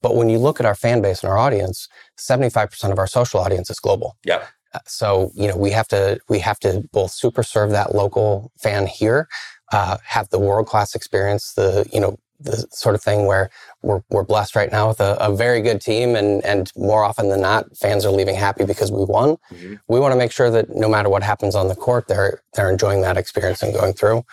But 0.00 0.16
when 0.16 0.30
you 0.30 0.38
look 0.38 0.58
at 0.58 0.66
our 0.66 0.74
fan 0.74 1.02
base 1.02 1.22
and 1.22 1.30
our 1.30 1.38
audience, 1.38 1.88
75% 2.18 2.90
of 2.90 2.98
our 2.98 3.06
social 3.06 3.40
audience 3.40 3.70
is 3.70 3.78
global. 3.78 4.16
Yeah. 4.24 4.44
Uh, 4.74 4.78
so, 4.86 5.30
you 5.34 5.48
know, 5.48 5.56
we 5.56 5.70
have 5.70 5.88
to, 5.88 6.18
we 6.28 6.38
have 6.40 6.58
to 6.60 6.82
both 6.92 7.12
super 7.12 7.42
serve 7.42 7.70
that 7.70 7.94
local 7.94 8.52
fan 8.58 8.86
here, 8.86 9.28
uh, 9.72 9.96
have 10.04 10.28
the 10.30 10.38
world 10.38 10.66
class 10.66 10.94
experience, 10.94 11.52
the, 11.54 11.88
you 11.92 12.00
know, 12.00 12.18
the 12.40 12.66
sort 12.72 12.94
of 12.94 13.02
thing 13.02 13.26
where 13.26 13.48
we're, 13.82 14.02
we're 14.10 14.24
blessed 14.24 14.56
right 14.56 14.70
now 14.70 14.88
with 14.88 15.00
a, 15.00 15.16
a, 15.20 15.34
very 15.34 15.62
good 15.62 15.80
team 15.80 16.16
and, 16.16 16.44
and 16.44 16.72
more 16.76 17.04
often 17.04 17.28
than 17.28 17.40
not, 17.40 17.64
fans 17.76 18.04
are 18.04 18.10
leaving 18.10 18.34
happy 18.34 18.64
because 18.64 18.90
we 18.90 19.04
won. 19.04 19.36
Mm-hmm. 19.52 19.74
We 19.88 20.00
want 20.00 20.12
to 20.12 20.18
make 20.18 20.32
sure 20.32 20.50
that 20.50 20.74
no 20.74 20.88
matter 20.88 21.08
what 21.08 21.22
happens 21.22 21.54
on 21.54 21.68
the 21.68 21.76
court, 21.76 22.08
they're, 22.08 22.42
they're 22.54 22.70
enjoying 22.70 23.02
that 23.02 23.16
experience 23.16 23.62
and 23.62 23.72
going 23.72 23.92
through. 23.92 24.24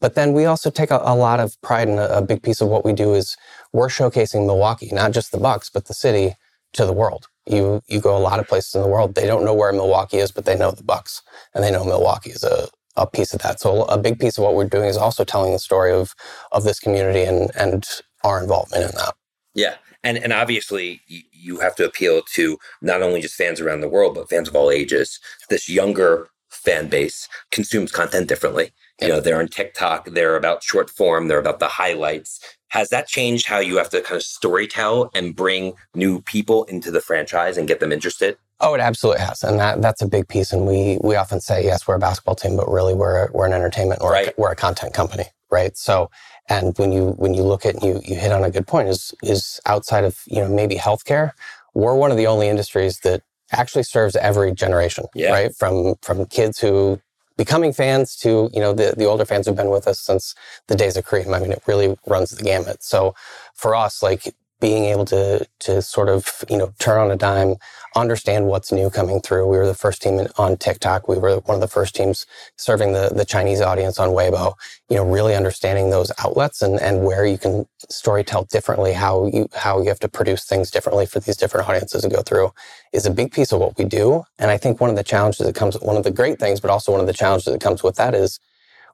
But 0.00 0.14
then 0.14 0.34
we 0.34 0.44
also 0.44 0.70
take 0.70 0.90
a, 0.90 1.00
a 1.02 1.16
lot 1.16 1.40
of 1.40 1.60
pride 1.62 1.88
in 1.88 1.98
a, 1.98 2.06
a 2.06 2.22
big 2.22 2.42
piece 2.42 2.60
of 2.60 2.68
what 2.68 2.84
we 2.84 2.92
do 2.92 3.14
is 3.14 3.36
we're 3.72 3.88
showcasing 3.88 4.46
Milwaukee, 4.46 4.90
not 4.92 5.12
just 5.12 5.32
the 5.32 5.38
Bucks, 5.38 5.70
but 5.70 5.86
the 5.86 5.94
city 5.94 6.34
to 6.74 6.84
the 6.84 6.92
world. 6.92 7.26
You 7.46 7.82
you 7.86 8.00
go 8.00 8.16
a 8.16 8.18
lot 8.18 8.40
of 8.40 8.48
places 8.48 8.74
in 8.74 8.82
the 8.82 8.88
world. 8.88 9.14
They 9.14 9.26
don't 9.26 9.44
know 9.44 9.54
where 9.54 9.72
Milwaukee 9.72 10.18
is, 10.18 10.32
but 10.32 10.44
they 10.44 10.56
know 10.56 10.70
the 10.70 10.82
Bucks, 10.82 11.22
and 11.54 11.62
they 11.62 11.70
know 11.70 11.84
Milwaukee 11.84 12.30
is 12.30 12.42
a, 12.42 12.68
a 12.96 13.06
piece 13.06 13.32
of 13.32 13.42
that. 13.42 13.60
So 13.60 13.84
a 13.84 13.98
big 13.98 14.18
piece 14.18 14.38
of 14.38 14.44
what 14.44 14.54
we're 14.54 14.64
doing 14.68 14.88
is 14.88 14.96
also 14.96 15.24
telling 15.24 15.52
the 15.52 15.58
story 15.58 15.92
of 15.92 16.14
of 16.52 16.64
this 16.64 16.80
community 16.80 17.22
and 17.22 17.50
and 17.56 17.86
our 18.24 18.42
involvement 18.42 18.84
in 18.84 18.90
that. 18.96 19.14
Yeah. 19.54 19.76
And 20.02 20.18
and 20.18 20.32
obviously 20.32 21.00
you 21.06 21.60
have 21.60 21.74
to 21.76 21.84
appeal 21.84 22.22
to 22.34 22.58
not 22.82 23.02
only 23.02 23.20
just 23.20 23.34
fans 23.34 23.60
around 23.60 23.80
the 23.80 23.88
world, 23.88 24.14
but 24.14 24.28
fans 24.28 24.48
of 24.48 24.56
all 24.56 24.70
ages. 24.70 25.18
This 25.48 25.68
younger 25.68 26.28
fan 26.48 26.88
base 26.88 27.28
consumes 27.50 27.92
content 27.92 28.28
differently. 28.28 28.72
You 29.00 29.08
know, 29.08 29.20
they're 29.20 29.38
on 29.38 29.48
TikTok, 29.48 30.06
they're 30.06 30.36
about 30.36 30.62
short 30.62 30.88
form, 30.88 31.28
they're 31.28 31.38
about 31.38 31.58
the 31.58 31.68
highlights. 31.68 32.40
Has 32.68 32.88
that 32.90 33.06
changed 33.06 33.46
how 33.46 33.58
you 33.58 33.76
have 33.76 33.90
to 33.90 34.00
kind 34.00 34.16
of 34.16 34.22
story 34.22 34.66
tell 34.66 35.10
and 35.14 35.34
bring 35.34 35.74
new 35.94 36.20
people 36.22 36.64
into 36.64 36.90
the 36.90 37.00
franchise 37.00 37.56
and 37.56 37.68
get 37.68 37.80
them 37.80 37.92
interested? 37.92 38.36
Oh, 38.60 38.74
it 38.74 38.80
absolutely 38.80 39.22
has, 39.22 39.42
and 39.44 39.58
that 39.60 39.82
that's 39.82 40.00
a 40.02 40.08
big 40.08 40.28
piece. 40.28 40.52
And 40.52 40.66
we 40.66 40.98
we 41.02 41.14
often 41.16 41.40
say, 41.40 41.62
yes, 41.64 41.86
we're 41.86 41.96
a 41.96 41.98
basketball 41.98 42.34
team, 42.34 42.56
but 42.56 42.68
really 42.70 42.94
we're 42.94 43.30
we're 43.32 43.46
an 43.46 43.52
entertainment 43.52 44.00
or 44.00 44.10
right. 44.12 44.36
we're 44.38 44.50
a 44.50 44.56
content 44.56 44.94
company, 44.94 45.26
right? 45.50 45.76
So, 45.76 46.10
and 46.48 46.76
when 46.78 46.90
you 46.90 47.10
when 47.18 47.34
you 47.34 47.42
look 47.42 47.66
at 47.66 47.82
you 47.82 48.00
you 48.04 48.16
hit 48.16 48.32
on 48.32 48.42
a 48.44 48.50
good 48.50 48.66
point 48.66 48.88
is 48.88 49.14
is 49.22 49.60
outside 49.66 50.04
of 50.04 50.22
you 50.26 50.40
know 50.40 50.48
maybe 50.48 50.76
healthcare, 50.76 51.32
we're 51.74 51.94
one 51.94 52.10
of 52.10 52.16
the 52.16 52.26
only 52.26 52.48
industries 52.48 53.00
that 53.00 53.22
actually 53.52 53.84
serves 53.84 54.16
every 54.16 54.52
generation, 54.52 55.04
Yeah. 55.14 55.32
right? 55.32 55.54
From 55.54 55.94
from 56.02 56.24
kids 56.26 56.58
who 56.58 57.00
becoming 57.36 57.72
fans 57.72 58.16
to 58.16 58.50
you 58.52 58.60
know 58.60 58.72
the 58.72 58.94
the 58.96 59.04
older 59.04 59.24
fans 59.24 59.46
who've 59.46 59.56
been 59.56 59.70
with 59.70 59.88
us 59.88 60.00
since 60.00 60.34
the 60.68 60.76
days 60.76 60.96
of 60.96 61.04
Kareem. 61.06 61.34
I 61.34 61.40
mean, 61.40 61.52
it 61.52 61.62
really 61.66 61.96
runs 62.06 62.30
the 62.30 62.42
gamut. 62.42 62.82
So 62.82 63.14
for 63.54 63.74
us, 63.74 64.02
like 64.02 64.34
being 64.66 64.84
able 64.94 65.06
to 65.06 65.46
to 65.66 65.72
sort 65.82 66.08
of 66.14 66.20
you 66.50 66.58
know 66.60 66.70
turn 66.80 66.98
on 67.04 67.10
a 67.12 67.16
dime, 67.28 67.52
understand 67.96 68.42
what's 68.48 68.72
new 68.72 68.90
coming 68.90 69.20
through. 69.26 69.44
We 69.52 69.58
were 69.58 69.66
the 69.74 69.82
first 69.86 70.02
team 70.02 70.16
on 70.44 70.56
TikTok. 70.66 71.08
We 71.08 71.18
were 71.18 71.36
one 71.50 71.56
of 71.56 71.62
the 71.66 71.74
first 71.78 71.96
teams 71.96 72.26
serving 72.58 72.92
the 72.98 73.06
the 73.20 73.26
Chinese 73.34 73.62
audience 73.70 73.98
on 74.04 74.10
Weibo. 74.18 74.54
You 74.90 74.96
know, 74.98 75.06
really 75.18 75.34
understanding 75.42 75.90
those 75.90 76.12
outlets 76.24 76.62
and 76.62 76.80
and 76.88 77.04
where 77.08 77.26
you 77.32 77.38
can 77.38 77.54
story 77.90 78.24
tell 78.24 78.44
differently, 78.56 78.92
how 79.04 79.14
you 79.36 79.48
how 79.66 79.74
you 79.82 79.88
have 79.94 80.00
to 80.06 80.10
produce 80.20 80.44
things 80.52 80.70
differently 80.72 81.06
for 81.06 81.20
these 81.20 81.38
different 81.38 81.68
audiences 81.70 82.02
to 82.02 82.10
go 82.10 82.22
through 82.22 82.52
is 82.92 83.06
a 83.06 83.12
big 83.20 83.32
piece 83.32 83.52
of 83.52 83.60
what 83.60 83.78
we 83.78 83.86
do. 83.86 84.24
And 84.40 84.50
I 84.50 84.58
think 84.58 84.80
one 84.80 84.90
of 84.90 84.96
the 84.96 85.04
challenges 85.04 85.46
that 85.46 85.56
comes, 85.56 85.76
one 85.80 85.98
of 85.98 86.04
the 86.04 86.12
great 86.20 86.38
things, 86.40 86.60
but 86.60 86.70
also 86.70 86.92
one 86.92 87.02
of 87.02 87.08
the 87.08 87.14
challenges 87.22 87.52
that 87.52 87.62
comes 87.62 87.82
with 87.84 87.96
that 87.96 88.14
is 88.14 88.40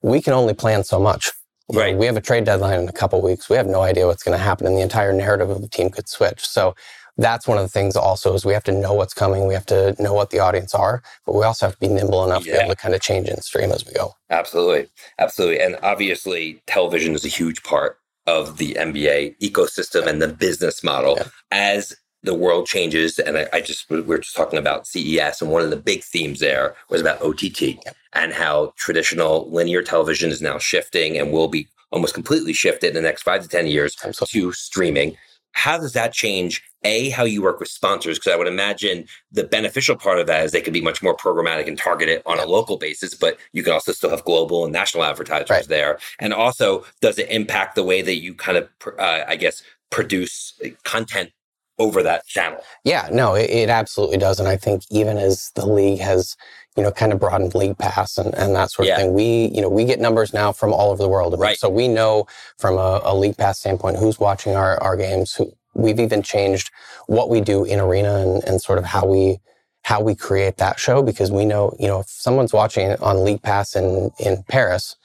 we 0.03 0.23
can 0.23 0.35
only 0.35 0.55
plan 0.55 0.85
so 0.85 1.01
much. 1.01 1.33
You 1.71 1.79
know, 1.79 1.85
Right. 1.85 1.97
we 1.97 2.07
have 2.07 2.17
a 2.17 2.21
trade 2.21 2.45
deadline 2.45 2.81
in 2.81 2.89
a 2.89 2.93
couple 2.93 3.21
weeks. 3.23 3.49
We 3.49 3.57
have 3.57 3.67
no 3.67 3.83
idea 3.83 4.07
what's 4.07 4.23
going 4.23 4.37
to 4.37 4.43
happen, 4.43 4.67
and 4.67 4.77
the 4.77 4.81
entire 4.83 5.13
narrative 5.13 5.51
of 5.51 5.61
the 5.63 5.69
team 5.69 5.91
could 5.91 6.09
switch. 6.09 6.47
So 6.47 6.75
that's 7.19 7.47
one 7.47 7.59
of 7.59 7.63
the 7.65 7.69
things. 7.69 7.95
Also, 7.97 8.35
is 8.35 8.45
we 8.45 8.53
have 8.55 8.65
to 8.65 8.73
know 8.73 8.95
what's 8.95 9.15
coming. 9.15 9.47
We 9.47 9.55
have 9.55 9.67
to 9.67 9.95
know 10.03 10.13
what 10.15 10.31
the 10.31 10.39
audience 10.41 10.75
are, 10.75 11.03
but 11.27 11.35
we 11.35 11.45
also 11.45 11.67
have 11.67 11.75
to 11.75 11.81
be 11.81 11.89
nimble 11.89 12.25
enough 12.25 12.45
to 12.45 12.51
be 12.53 12.57
able 12.57 12.71
to 12.71 12.77
kind 12.77 12.95
of 12.95 13.01
change 13.01 13.29
and 13.29 13.43
stream 13.45 13.71
as 13.71 13.85
we 13.87 13.93
go. 13.93 14.15
Absolutely. 14.31 14.89
Absolutely. 15.19 15.61
And 15.61 15.79
obviously, 15.83 16.63
television 16.67 17.15
is 17.15 17.25
a 17.25 17.29
huge 17.29 17.63
part 17.63 17.99
of 18.27 18.57
the 18.59 18.75
NBA 18.79 19.37
ecosystem 19.43 20.07
and 20.07 20.23
the 20.23 20.29
business 20.29 20.83
model 20.85 21.17
Yeah. 21.19 21.25
as 21.51 21.95
the 22.23 22.35
world 22.35 22.67
changes. 22.67 23.19
And 23.19 23.37
I, 23.37 23.49
I 23.53 23.61
just, 23.61 23.89
we 23.91 24.01
were 24.01 24.19
just 24.19 24.37
talking 24.37 24.59
about 24.59 24.87
CES, 24.87 25.43
and 25.43 25.51
one 25.51 25.63
of 25.63 25.71
the 25.71 25.77
big 25.77 26.03
themes 26.03 26.41
there 26.41 26.75
was 26.89 27.01
about 27.01 27.21
OTT 27.23 27.79
and 28.13 28.33
how 28.33 28.73
traditional 28.77 29.51
linear 29.51 29.83
television 29.83 30.31
is 30.31 30.43
now 30.43 30.59
shifting 30.59 31.19
and 31.19 31.33
will 31.33 31.49
be 31.49 31.69
almost 31.91 32.15
completely 32.15 32.53
shifted 32.53 32.89
in 32.89 32.95
the 32.95 33.03
next 33.03 33.23
five 33.23 33.43
to 33.43 33.49
10 33.49 33.67
years 33.67 33.95
to 33.97 34.53
streaming. 34.53 35.17
How 35.55 35.77
does 35.77 35.93
that 35.93 36.15
change 36.15 36.63
a 36.85 37.11
how 37.11 37.25
you 37.25 37.43
work 37.43 37.61
with 37.61 37.69
sponsors? 37.69 38.19
Because 38.19 38.33
I 38.33 38.37
would 38.37 38.47
imagine 38.47 39.07
the 39.31 39.45
beneficial 39.45 39.97
part 39.97 40.19
of 40.19 40.27
that 40.27 40.45
is 40.45 40.53
they 40.53 40.63
can 40.63 40.73
be 40.73 40.81
much 40.81 41.03
more 41.03 41.15
programmatic 41.15 41.69
and 41.69 41.77
targeted 41.77 42.23
on 42.25 42.39
a 42.39 42.47
local 42.47 42.79
basis, 42.79 43.15
but 43.15 43.37
you 43.53 43.63
can 43.63 43.75
also 43.75 43.93
still 43.93 44.09
have 44.09 44.25
global 44.25 44.65
and 44.65 44.73
national 44.73 45.05
advertisers 45.05 45.51
Right. 45.51 45.69
there. 45.69 45.99
And 46.19 46.33
also, 46.33 46.85
does 47.03 47.19
it 47.19 47.29
impact 47.29 47.75
the 47.75 47.83
way 47.83 48.01
that 48.01 48.17
you 48.17 48.35
kind 48.35 48.57
of, 48.57 48.69
uh, 48.99 49.25
I 49.29 49.37
guess, 49.37 49.63
produce 49.91 50.59
content 50.85 51.31
over 51.79 52.03
that 52.03 52.27
channel? 52.27 52.61
Yeah, 52.85 53.09
no, 53.13 53.35
it, 53.35 53.51
it 53.51 53.71
absolutely 53.71 54.19
does. 54.19 54.39
And 54.41 54.49
I 54.49 54.57
think 54.57 54.83
even 54.91 55.19
as 55.19 55.51
the 55.55 55.67
league 55.67 56.01
has, 56.01 56.37
you 56.77 56.83
know, 56.83 56.91
kind 56.93 57.13
of 57.13 57.21
broadened 57.21 57.55
league 57.55 57.79
pass 57.79 58.19
and, 58.19 58.35
and 58.35 58.55
that 58.55 58.71
sort 58.71 58.89
Yeah. 58.89 58.95
of 58.95 59.01
thing, 59.01 59.15
we, 59.15 59.51
you 59.55 59.61
know, 59.61 59.69
we 59.69 59.85
get 59.85 60.01
numbers 60.01 60.33
now 60.35 60.53
from 60.53 60.73
all 60.73 60.91
over 60.91 61.03
the 61.03 61.09
world. 61.09 61.39
Right. 61.39 61.59
So 61.59 61.69
we 61.69 61.89
know 61.89 62.27
from 62.59 62.77
a, 62.77 63.01
a 63.05 63.15
league 63.17 63.37
pass 63.37 63.59
standpoint 63.61 63.99
who's 63.99 64.21
watching 64.21 64.55
our, 64.57 64.83
our 64.83 64.97
games. 64.97 65.35
Who, 65.35 65.53
we've 65.75 66.01
even 66.01 66.23
changed 66.23 66.71
what 67.07 67.31
we 67.31 67.41
do 67.41 67.65
in 67.65 67.81
arena 67.81 68.17
and, 68.17 68.45
and 68.45 68.61
sort 68.63 68.79
of 68.79 68.85
how 68.85 69.07
we 69.07 69.39
how 69.85 70.01
we 70.01 70.15
create 70.15 70.59
that 70.59 70.79
show 70.79 71.03
because 71.03 71.33
we 71.33 71.45
know, 71.45 71.75
you 71.79 71.89
know, 71.89 72.01
if 72.01 72.09
someone's 72.09 72.53
watching 72.53 72.93
on 73.01 73.25
League 73.25 73.43
Pass 73.43 73.75
in 73.75 74.11
in 74.21 74.45
Paris, 74.49 74.97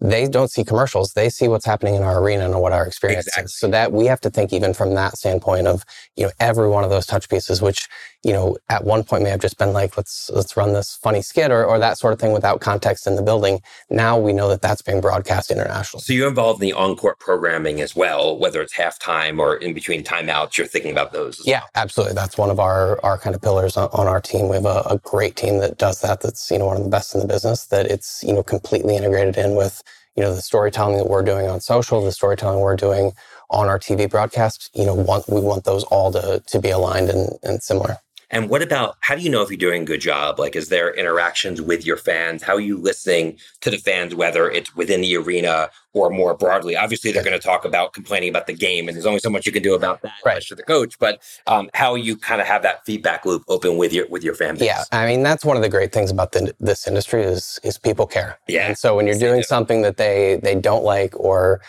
they 0.00 0.26
don't 0.28 0.50
see 0.50 0.64
commercials. 0.64 1.12
They 1.12 1.28
see 1.28 1.46
what's 1.48 1.66
happening 1.66 1.94
in 1.94 2.02
our 2.02 2.22
arena 2.22 2.46
and 2.46 2.60
what 2.60 2.72
our 2.72 2.86
experience 2.86 3.26
Exactly. 3.26 3.44
is. 3.44 3.58
So 3.58 3.68
that 3.68 3.92
we 3.92 4.06
have 4.06 4.20
to 4.22 4.30
think 4.30 4.52
even 4.52 4.72
from 4.72 4.94
that 4.94 5.18
standpoint 5.18 5.66
of, 5.66 5.84
you 6.16 6.24
know, 6.24 6.32
every 6.40 6.68
one 6.68 6.84
of 6.84 6.90
those 6.90 7.06
touch 7.06 7.28
pieces, 7.28 7.60
which, 7.60 7.86
you 8.22 8.32
know, 8.32 8.56
at 8.68 8.84
one 8.84 9.02
point 9.02 9.22
may 9.22 9.30
have 9.30 9.40
just 9.40 9.58
been 9.58 9.72
like, 9.72 9.96
let's, 9.96 10.30
let's 10.30 10.56
run 10.56 10.74
this 10.74 10.94
funny 11.02 11.22
skit 11.22 11.50
or, 11.50 11.64
or 11.64 11.78
that 11.78 11.98
sort 11.98 12.12
of 12.12 12.18
thing 12.18 12.32
without 12.32 12.60
context 12.60 13.06
in 13.06 13.16
the 13.16 13.22
building. 13.22 13.60
Now 13.88 14.18
we 14.18 14.34
know 14.34 14.48
that 14.48 14.60
that's 14.60 14.82
being 14.82 15.00
broadcast 15.00 15.50
internationally. 15.50 16.02
So 16.02 16.12
you're 16.12 16.28
involved 16.28 16.62
in 16.62 16.68
the 16.68 16.74
on-court 16.74 17.18
programming 17.18 17.80
as 17.80 17.96
well, 17.96 18.38
whether 18.38 18.60
it's 18.60 18.74
halftime 18.74 19.38
or 19.38 19.56
in 19.56 19.72
between 19.72 20.04
timeouts. 20.04 20.58
You're 20.58 20.66
thinking 20.66 20.92
about 20.92 21.12
those. 21.12 21.40
as 21.40 21.46
Yeah, 21.46 21.62
absolutely. 21.74 22.14
That's 22.14 22.36
one 22.36 22.50
of 22.50 22.60
our, 22.60 23.02
our 23.02 23.16
kind 23.16 23.34
of 23.34 23.40
pillars 23.40 23.76
on, 23.78 23.88
on 23.92 24.06
our 24.06 24.20
team. 24.20 24.48
We 24.48 24.56
have 24.56 24.66
a, 24.66 24.82
a 24.90 25.00
great 25.02 25.36
team 25.36 25.58
that 25.60 25.78
does 25.78 26.02
that. 26.02 26.20
That's, 26.20 26.50
you 26.50 26.58
know, 26.58 26.66
one 26.66 26.76
of 26.76 26.84
the 26.84 26.90
best 26.90 27.14
in 27.14 27.20
the 27.20 27.26
business 27.26 27.66
that 27.66 27.86
it's, 27.86 28.22
you 28.22 28.34
know, 28.34 28.42
completely 28.42 28.96
integrated 28.96 29.38
in 29.38 29.54
with, 29.54 29.82
you 30.14 30.22
know, 30.22 30.34
the 30.34 30.42
storytelling 30.42 30.98
that 30.98 31.08
we're 31.08 31.22
doing 31.22 31.48
on 31.48 31.60
social, 31.60 32.04
the 32.04 32.12
storytelling 32.12 32.60
we're 32.60 32.76
doing 32.76 33.12
on 33.48 33.68
our 33.68 33.78
TV 33.78 34.10
broadcast. 34.10 34.68
You 34.74 34.84
know, 34.84 34.94
want, 34.94 35.26
we 35.28 35.40
want 35.40 35.64
those 35.64 35.84
all 35.84 36.12
to, 36.12 36.42
to 36.46 36.60
be 36.60 36.68
aligned 36.68 37.08
and, 37.08 37.30
and 37.42 37.62
similar. 37.62 37.96
And 38.32 38.48
what 38.48 38.62
about 38.62 38.96
how 39.00 39.16
do 39.16 39.22
you 39.22 39.28
know 39.30 39.42
if 39.42 39.50
you're 39.50 39.56
doing 39.58 39.82
a 39.82 39.84
good 39.84 40.00
job? 40.00 40.38
Like, 40.38 40.54
is 40.54 40.68
there 40.68 40.94
interactions 40.94 41.60
with 41.60 41.84
your 41.84 41.96
fans? 41.96 42.42
How 42.42 42.54
are 42.54 42.60
you 42.60 42.78
listening 42.78 43.38
to 43.60 43.70
the 43.70 43.76
fans, 43.78 44.14
whether 44.14 44.48
it's 44.50 44.74
within 44.76 45.00
the 45.00 45.16
arena 45.16 45.68
or 45.94 46.10
more 46.10 46.34
broadly? 46.36 46.76
Obviously, 46.76 47.10
they're 47.10 47.24
going 47.24 47.38
to 47.38 47.44
talk 47.44 47.64
about 47.64 47.92
complaining 47.92 48.28
about 48.28 48.46
the 48.46 48.52
game, 48.52 48.86
and 48.86 48.94
there's 48.96 49.06
only 49.06 49.18
so 49.18 49.30
much 49.30 49.46
you 49.46 49.52
can 49.52 49.62
do 49.62 49.74
about 49.74 50.02
that, 50.02 50.12
Right. 50.24 50.48
you're 50.48 50.56
the 50.56 50.62
coach. 50.62 50.96
But 51.00 51.20
um, 51.48 51.70
how 51.74 51.96
you 51.96 52.16
kind 52.16 52.40
of 52.40 52.46
have 52.46 52.62
that 52.62 52.84
feedback 52.86 53.24
loop 53.26 53.42
open 53.48 53.76
with 53.76 53.92
your 53.92 54.06
with 54.08 54.22
your 54.22 54.34
fan 54.34 54.54
base? 54.54 54.62
Yeah, 54.62 54.84
I 54.92 55.06
mean 55.06 55.22
that's 55.24 55.44
one 55.44 55.56
of 55.56 55.62
the 55.62 55.68
great 55.68 55.92
things 55.92 56.10
about 56.12 56.32
the, 56.32 56.54
this 56.60 56.86
industry 56.86 57.22
is 57.24 57.58
is 57.64 57.78
people 57.78 58.06
care. 58.06 58.38
Yeah. 58.46 58.68
And 58.68 58.78
so 58.78 58.94
when 58.94 59.06
you're 59.06 59.18
doing 59.18 59.40
do. 59.40 59.44
something 59.44 59.82
that 59.82 59.96
they 59.96 60.38
they 60.42 60.54
don't 60.54 60.84
like, 60.84 61.18
or 61.18 61.60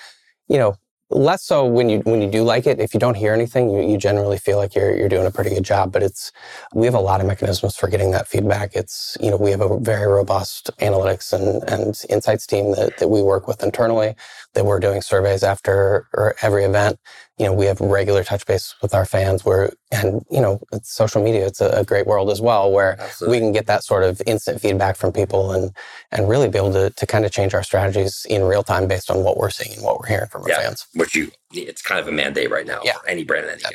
you 0.48 0.58
know, 0.58 0.75
less 1.12 1.44
so 1.44 1.65
when 1.65 1.89
you 1.89 2.00
when 2.01 2.22
you 2.22 2.30
do 2.32 2.44
like 2.44 2.68
it, 2.68 2.80
if 2.80 2.94
you 2.94 3.00
don't 3.00 3.15
hear 3.15 3.34
anything, 3.34 3.70
you, 3.72 3.82
you 3.82 3.98
generally 3.98 4.38
feel 4.39 4.58
like 4.58 4.75
you're 4.75 4.96
you're 4.98 5.10
doing 5.10 5.27
a 5.27 5.32
pretty 5.32 5.51
good 5.51 5.63
job. 5.65 5.91
But 5.91 6.03
it's 6.03 6.32
we 6.74 6.86
have 6.88 6.96
a 6.96 7.00
lot 7.01 7.22
of 7.22 7.27
mechanisms 7.27 7.75
for 7.77 7.89
getting 7.89 8.12
that 8.12 8.27
feedback. 8.27 8.75
It's 8.75 9.18
you 9.22 9.32
know 9.32 9.38
we 9.38 9.51
have 9.51 9.62
a 9.62 9.80
very 9.80 10.08
robust 10.12 10.72
analytics 10.80 11.34
and 11.34 11.63
and 11.70 12.01
insights 12.10 12.48
team 12.48 12.72
that 12.75 12.98
that 13.00 13.10
we 13.10 13.22
work 13.22 13.48
with 13.48 13.63
internally. 13.63 14.15
That 14.56 14.65
we're 14.65 14.80
doing 14.82 15.01
surveys 15.01 15.44
after 15.44 16.08
every 16.41 16.65
event. 16.65 17.00
You 17.41 17.48
know 17.48 17.53
we 17.53 17.65
have 17.65 17.81
regular 17.81 18.24
touch 18.24 18.45
base 18.45 18.75
with 18.83 18.93
our 18.93 19.03
fans. 19.03 19.43
Where 19.43 19.71
and 19.91 20.24
you 20.29 20.39
know 20.39 20.62
it's 20.71 20.93
social 20.93 21.24
media. 21.24 21.48
It's 21.48 21.60
a, 21.60 21.69
a 21.69 21.83
great 21.83 22.05
world 22.05 22.29
as 22.29 22.39
well 22.39 22.71
where 22.71 23.01
Absolutely. 23.01 23.36
we 23.38 23.41
can 23.43 23.51
get 23.51 23.65
that 23.65 23.83
sort 23.83 24.03
of 24.03 24.21
instant 24.27 24.62
feedback 24.62 24.95
from 24.95 25.12
people 25.12 25.51
and 25.51 25.71
and 26.12 26.29
really 26.29 26.50
be 26.50 26.60
able 26.60 26.74
to 26.74 26.91
to 26.91 27.05
kind 27.07 27.25
of 27.25 27.31
change 27.31 27.55
our 27.55 27.63
strategies 27.63 28.27
in 28.29 28.43
real 28.43 28.62
time 28.62 28.88
based 28.88 29.10
on 29.10 29.24
what 29.24 29.38
we're 29.38 29.50
seeing 29.50 29.74
and 29.75 29.83
what 29.83 30.00
we're 30.00 30.05
hearing 30.13 30.27
from 30.29 30.43
our 30.43 30.50
Yeah. 30.50 30.62
fans. 30.62 30.86
Which 30.93 31.15
you, 31.15 31.31
it's 31.51 31.81
kind 31.81 32.00
of 32.00 32.07
a 32.07 32.12
mandate 32.12 32.51
right 32.51 32.67
now. 32.67 32.81
Yeah. 32.83 33.00
for 33.00 33.07
any 33.10 33.24
brand, 33.24 33.48
any 33.50 33.63
game. 33.63 33.71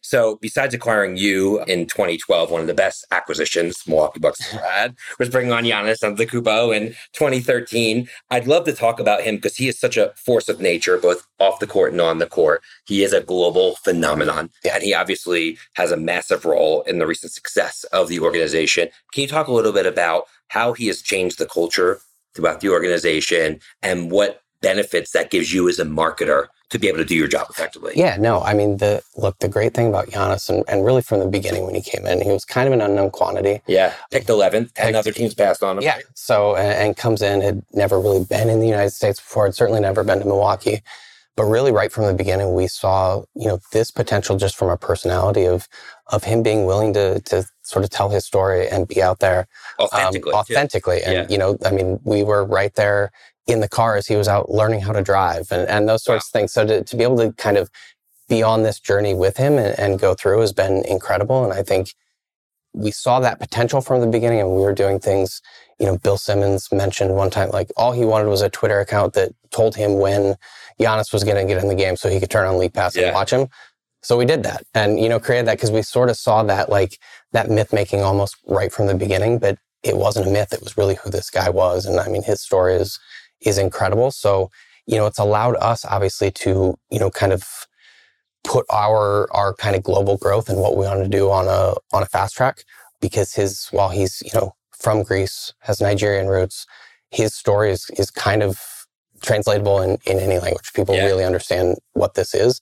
So, 0.00 0.38
besides 0.40 0.74
acquiring 0.74 1.16
you 1.16 1.62
in 1.64 1.86
2012, 1.86 2.50
one 2.50 2.60
of 2.60 2.66
the 2.66 2.74
best 2.74 3.06
acquisitions 3.10 3.82
Milwaukee 3.86 4.20
Bucks 4.20 4.40
had 4.50 4.96
was 5.18 5.28
bringing 5.28 5.52
on 5.52 5.64
Giannis 5.64 6.02
Antetokounmpo 6.02 6.76
in 6.76 6.88
2013. 7.12 8.08
I'd 8.30 8.46
love 8.46 8.64
to 8.64 8.72
talk 8.72 9.00
about 9.00 9.22
him 9.22 9.36
because 9.36 9.56
he 9.56 9.68
is 9.68 9.78
such 9.78 9.96
a 9.96 10.12
force 10.16 10.48
of 10.48 10.60
nature, 10.60 10.98
both 10.98 11.26
off 11.38 11.60
the 11.60 11.66
court 11.66 11.92
and 11.92 12.00
on 12.00 12.18
the 12.18 12.26
court. 12.26 12.62
He 12.86 13.02
is 13.02 13.12
a 13.12 13.20
global 13.20 13.76
phenomenon, 13.76 14.50
and 14.70 14.82
he 14.82 14.94
obviously 14.94 15.58
has 15.74 15.92
a 15.92 15.96
massive 15.96 16.44
role 16.44 16.82
in 16.82 16.98
the 16.98 17.06
recent 17.06 17.32
success 17.32 17.84
of 17.92 18.08
the 18.08 18.20
organization. 18.20 18.88
Can 19.12 19.22
you 19.22 19.28
talk 19.28 19.48
a 19.48 19.52
little 19.52 19.72
bit 19.72 19.86
about 19.86 20.24
how 20.48 20.72
he 20.72 20.86
has 20.86 21.02
changed 21.02 21.38
the 21.38 21.46
culture 21.46 22.00
throughout 22.34 22.60
the 22.60 22.68
organization 22.68 23.60
and 23.82 24.10
what 24.10 24.42
benefits 24.60 25.12
that 25.12 25.30
gives 25.30 25.52
you 25.52 25.68
as 25.68 25.78
a 25.78 25.84
marketer 25.84 26.46
to 26.70 26.78
be 26.78 26.88
able 26.88 26.98
to 26.98 27.04
do 27.04 27.14
your 27.14 27.28
job 27.28 27.46
effectively? 27.50 27.92
Yeah, 27.96 28.16
no, 28.16 28.40
I 28.42 28.54
mean 28.54 28.78
the 28.78 29.02
look, 29.16 29.38
the 29.38 29.48
great 29.48 29.74
thing 29.74 29.86
about 29.88 30.08
Giannis 30.08 30.48
and, 30.48 30.64
and 30.68 30.84
really 30.84 31.02
from 31.02 31.20
the 31.20 31.26
beginning 31.26 31.64
when 31.64 31.74
he 31.74 31.82
came 31.82 32.06
in, 32.06 32.20
he 32.22 32.30
was 32.30 32.44
kind 32.44 32.66
of 32.66 32.72
an 32.72 32.80
unknown 32.80 33.10
quantity. 33.10 33.62
Yeah, 33.66 33.94
picked 34.10 34.28
11th. 34.28 34.54
and 34.54 34.74
Picked- 34.74 34.94
other 34.96 35.12
teams 35.12 35.34
passed 35.34 35.62
on 35.62 35.78
him. 35.78 35.82
Yeah. 35.84 35.98
So 36.14 36.56
and, 36.56 36.72
and 36.88 36.96
comes 36.96 37.22
in, 37.22 37.40
had 37.40 37.62
never 37.72 38.00
really 38.00 38.24
been 38.24 38.48
in 38.48 38.60
the 38.60 38.66
United 38.68 38.90
States 38.90 39.20
before, 39.20 39.46
had 39.46 39.54
certainly 39.54 39.80
never 39.80 40.02
been 40.04 40.18
to 40.18 40.24
Milwaukee. 40.24 40.82
But 41.36 41.44
really 41.44 41.70
right 41.70 41.92
from 41.92 42.06
the 42.06 42.14
beginning 42.14 42.54
we 42.54 42.66
saw, 42.66 43.22
you 43.34 43.46
know, 43.46 43.60
this 43.70 43.90
potential 43.90 44.38
just 44.38 44.56
from 44.56 44.70
a 44.70 44.76
personality 44.78 45.44
of 45.46 45.68
of 46.06 46.24
him 46.24 46.42
being 46.42 46.64
willing 46.64 46.94
to 46.94 47.20
to 47.20 47.44
sort 47.62 47.84
of 47.84 47.90
tell 47.90 48.08
his 48.08 48.24
story 48.24 48.66
and 48.68 48.88
be 48.88 49.02
out 49.02 49.18
there 49.18 49.46
um, 49.78 49.84
authentically. 49.86 50.32
too. 50.32 50.36
authentically. 50.36 51.02
And 51.02 51.12
Yeah. 51.12 51.26
you 51.28 51.36
know, 51.36 51.58
I 51.64 51.70
mean, 51.72 52.00
we 52.04 52.22
were 52.22 52.42
right 52.44 52.74
there 52.74 53.12
in 53.46 53.60
the 53.60 53.68
car 53.68 53.96
as 53.96 54.06
he 54.06 54.16
was 54.16 54.28
out 54.28 54.50
learning 54.50 54.80
how 54.80 54.92
to 54.92 55.02
drive 55.02 55.46
and, 55.52 55.68
and 55.68 55.88
those 55.88 56.02
sorts 56.02 56.26
of 56.28 56.32
things. 56.32 56.52
So 56.52 56.66
to, 56.66 56.82
to 56.82 56.96
be 56.96 57.02
able 57.04 57.18
to 57.18 57.32
kind 57.32 57.56
of 57.56 57.70
be 58.28 58.42
on 58.42 58.62
this 58.64 58.80
journey 58.80 59.14
with 59.14 59.36
him 59.36 59.56
and, 59.56 59.78
and 59.78 60.00
go 60.00 60.14
through 60.14 60.40
has 60.40 60.52
been 60.52 60.84
incredible. 60.86 61.44
And 61.44 61.52
I 61.52 61.62
think 61.62 61.94
we 62.72 62.90
saw 62.90 63.20
that 63.20 63.38
potential 63.40 63.80
from 63.80 64.00
the 64.00 64.06
beginning 64.06 64.40
and 64.40 64.50
we 64.50 64.60
were 64.62 64.74
doing 64.74 64.98
things, 64.98 65.40
you 65.78 65.86
know, 65.86 65.96
Bill 65.96 66.18
Simmons 66.18 66.70
mentioned 66.72 67.14
one 67.14 67.30
time, 67.30 67.50
like 67.50 67.70
all 67.76 67.92
he 67.92 68.04
wanted 68.04 68.28
was 68.28 68.42
a 68.42 68.50
Twitter 68.50 68.80
account 68.80 69.14
that 69.14 69.32
told 69.50 69.76
him 69.76 69.98
when 69.98 70.34
Giannis 70.80 71.12
was 71.12 71.24
going 71.24 71.36
to 71.36 71.44
get 71.52 71.62
in 71.62 71.68
the 71.68 71.74
game 71.74 71.96
so 71.96 72.08
he 72.10 72.20
could 72.20 72.30
turn 72.30 72.46
on 72.46 72.58
League 72.58 72.74
Pass 72.74 72.96
Yeah. 72.96 73.06
and 73.06 73.14
watch 73.14 73.30
him. 73.32 73.48
So 74.02 74.16
we 74.16 74.24
did 74.24 74.42
that 74.42 74.64
and, 74.74 75.00
you 75.00 75.08
know, 75.08 75.18
created 75.18 75.46
that 75.46 75.56
because 75.56 75.70
we 75.70 75.82
sort 75.82 76.10
of 76.10 76.16
saw 76.16 76.42
that 76.42 76.68
like 76.68 76.98
that 77.32 77.48
myth 77.48 77.72
making 77.72 78.02
almost 78.02 78.36
right 78.46 78.72
from 78.72 78.88
the 78.88 78.94
beginning, 78.94 79.38
but 79.38 79.58
it 79.82 79.96
wasn't 79.96 80.26
a 80.26 80.30
myth. 80.30 80.52
It 80.52 80.62
was 80.62 80.76
really 80.76 80.96
who 80.96 81.10
this 81.10 81.30
guy 81.30 81.48
was. 81.48 81.86
And 81.86 81.98
I 81.98 82.08
mean, 82.08 82.22
his 82.24 82.40
story 82.42 82.74
is, 82.74 82.98
is 83.42 83.58
incredible. 83.58 84.10
So, 84.10 84.50
you 84.86 84.96
know, 84.96 85.06
it's 85.06 85.18
allowed 85.18 85.56
us 85.56 85.84
obviously 85.84 86.30
to, 86.32 86.76
you 86.90 86.98
know, 87.00 87.10
kind 87.10 87.32
of 87.32 87.44
put 88.44 88.64
our 88.70 89.28
our 89.34 89.54
kind 89.54 89.76
of 89.76 89.82
global 89.82 90.16
growth 90.16 90.48
and 90.48 90.58
what 90.58 90.76
we 90.76 90.86
want 90.86 91.02
to 91.02 91.08
do 91.08 91.30
on 91.30 91.46
a 91.46 91.74
on 91.94 92.02
a 92.02 92.06
fast 92.06 92.34
track 92.36 92.64
because 93.00 93.34
his 93.34 93.68
while 93.70 93.90
he's 93.90 94.22
you 94.24 94.30
know 94.34 94.54
from 94.72 95.02
Greece 95.02 95.52
has 95.60 95.80
Nigerian 95.80 96.26
roots, 96.28 96.66
his 97.10 97.34
story 97.34 97.70
is 97.70 97.90
is 97.98 98.10
kind 98.10 98.42
of 98.42 98.60
translatable 99.22 99.82
in, 99.82 99.98
in 100.06 100.18
any 100.18 100.38
language. 100.38 100.72
People 100.74 100.94
Yeah. 100.94 101.04
really 101.06 101.24
understand 101.24 101.76
what 101.92 102.14
this 102.14 102.34
is. 102.34 102.60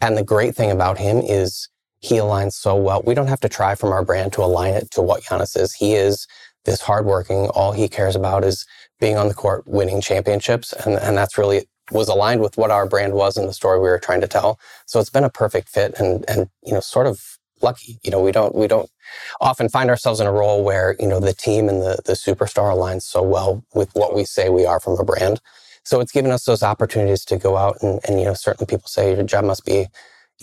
And 0.00 0.16
the 0.16 0.24
great 0.24 0.56
thing 0.56 0.70
about 0.70 0.98
him 0.98 1.18
is 1.18 1.68
he 2.00 2.16
aligns 2.16 2.52
so 2.54 2.74
well. 2.74 3.02
We 3.06 3.14
don't 3.14 3.28
have 3.28 3.40
to 3.40 3.48
try 3.48 3.74
from 3.74 3.90
our 3.92 4.04
brand 4.04 4.32
to 4.34 4.42
align 4.42 4.74
it 4.74 4.90
to 4.92 5.02
what 5.02 5.22
Giannis 5.22 5.56
is. 5.56 5.74
He 5.74 5.94
is 5.94 6.26
this 6.64 6.80
hardworking. 6.80 7.48
All 7.50 7.72
he 7.72 7.88
cares 7.88 8.16
about 8.16 8.44
is 8.44 8.66
being 9.00 9.16
on 9.16 9.28
the 9.28 9.34
court, 9.34 9.66
winning 9.66 10.00
championships. 10.00 10.72
And, 10.72 10.94
and 10.94 11.16
that's 11.16 11.38
really 11.38 11.66
was 11.92 12.08
aligned 12.08 12.40
with 12.40 12.56
what 12.56 12.70
our 12.70 12.86
brand 12.86 13.14
was 13.14 13.36
and 13.36 13.48
the 13.48 13.52
story 13.52 13.78
we 13.78 13.88
were 13.88 13.98
trying 13.98 14.20
to 14.20 14.26
tell. 14.26 14.58
So 14.86 14.98
it's 14.98 15.10
been 15.10 15.24
a 15.24 15.30
perfect 15.30 15.68
fit 15.68 15.94
and, 15.98 16.24
and, 16.28 16.48
you 16.64 16.72
know, 16.72 16.80
sort 16.80 17.06
of 17.06 17.20
lucky. 17.62 18.00
You 18.02 18.10
know, 18.10 18.20
we 18.20 18.32
don't, 18.32 18.54
we 18.54 18.66
don't 18.66 18.90
often 19.40 19.68
find 19.68 19.88
ourselves 19.88 20.18
in 20.18 20.26
a 20.26 20.32
role 20.32 20.64
where, 20.64 20.96
you 20.98 21.06
know, 21.06 21.20
the 21.20 21.32
team 21.32 21.68
and 21.68 21.80
the, 21.80 21.98
the 22.04 22.14
superstar 22.14 22.74
aligns 22.74 23.02
so 23.02 23.22
well 23.22 23.64
with 23.74 23.90
what 23.94 24.14
we 24.14 24.24
say 24.24 24.48
we 24.48 24.66
are 24.66 24.80
from 24.80 24.98
a 24.98 25.04
brand. 25.04 25.40
So 25.84 26.00
it's 26.00 26.10
given 26.10 26.32
us 26.32 26.44
those 26.44 26.64
opportunities 26.64 27.24
to 27.26 27.36
go 27.36 27.56
out 27.56 27.76
and, 27.82 28.00
and, 28.08 28.18
you 28.18 28.24
know, 28.24 28.34
certainly 28.34 28.66
people 28.66 28.88
say 28.88 29.14
your 29.14 29.22
job 29.22 29.44
must 29.44 29.64
be 29.64 29.86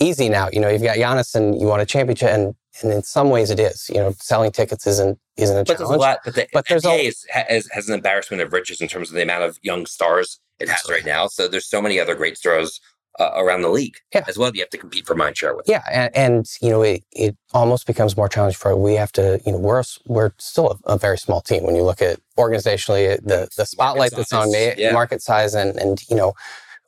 easy 0.00 0.30
now. 0.30 0.48
You 0.50 0.60
know, 0.60 0.70
you've 0.70 0.82
got 0.82 0.96
Giannis 0.96 1.34
and 1.34 1.60
you 1.60 1.66
want 1.66 1.82
a 1.82 1.86
championship 1.86 2.30
and, 2.30 2.54
and 2.82 2.92
in 2.92 3.02
some 3.02 3.30
ways 3.30 3.50
it 3.50 3.60
is, 3.60 3.88
you 3.88 3.96
know, 3.96 4.14
selling 4.18 4.50
tickets 4.50 4.86
isn't, 4.86 5.18
isn't 5.36 5.56
a 5.56 5.64
challenge. 5.64 5.68
But 5.68 5.78
there's 5.78 5.90
a 5.90 6.00
lot. 6.00 6.18
But 6.24 6.34
the 6.34 6.48
But 6.52 6.66
there's 6.68 6.82
NBA 6.82 7.04
is, 7.04 7.26
has, 7.30 7.68
has 7.72 7.88
an 7.88 7.94
embarrassment 7.94 8.42
of 8.42 8.52
riches 8.52 8.80
in 8.80 8.88
terms 8.88 9.10
of 9.10 9.14
the 9.16 9.22
amount 9.22 9.44
of 9.44 9.58
young 9.62 9.86
stars 9.86 10.40
it 10.58 10.68
has 10.68 10.88
right 10.88 11.04
now. 11.04 11.26
So 11.26 11.48
there's 11.48 11.66
so 11.66 11.82
many 11.82 11.98
other 11.98 12.14
great 12.14 12.36
stars 12.36 12.80
uh, 13.18 13.30
around 13.36 13.62
the 13.62 13.68
league 13.68 13.96
Yeah. 14.12 14.24
as 14.26 14.36
well. 14.38 14.50
You 14.54 14.60
have 14.62 14.70
to 14.70 14.78
compete 14.78 15.06
for 15.06 15.14
mind 15.14 15.36
share 15.36 15.54
with. 15.54 15.68
Yeah, 15.68 15.82
and, 15.92 16.16
and 16.16 16.46
you 16.60 16.70
know, 16.70 16.82
it, 16.82 17.04
it 17.12 17.36
almost 17.52 17.86
becomes 17.86 18.16
more 18.16 18.28
challenging 18.28 18.58
for 18.58 18.74
we 18.76 18.94
have 18.94 19.12
to, 19.12 19.40
you 19.46 19.52
know, 19.52 19.58
we're 19.58 19.80
a 19.80 19.84
we're 20.06 20.32
still 20.38 20.78
a, 20.86 20.94
a 20.94 20.98
very 20.98 21.18
small 21.18 21.40
team 21.40 21.64
when 21.64 21.76
you 21.76 21.82
look 21.82 22.02
at 22.02 22.18
organizationally 22.36 23.16
the 23.22 23.48
the 23.56 23.66
spotlight 23.66 24.12
that's 24.12 24.32
on 24.32 24.50
me, 24.50 24.72
yeah. 24.76 24.92
market 24.92 25.22
size, 25.22 25.54
and 25.54 25.76
and 25.76 26.02
you 26.08 26.16
know, 26.16 26.34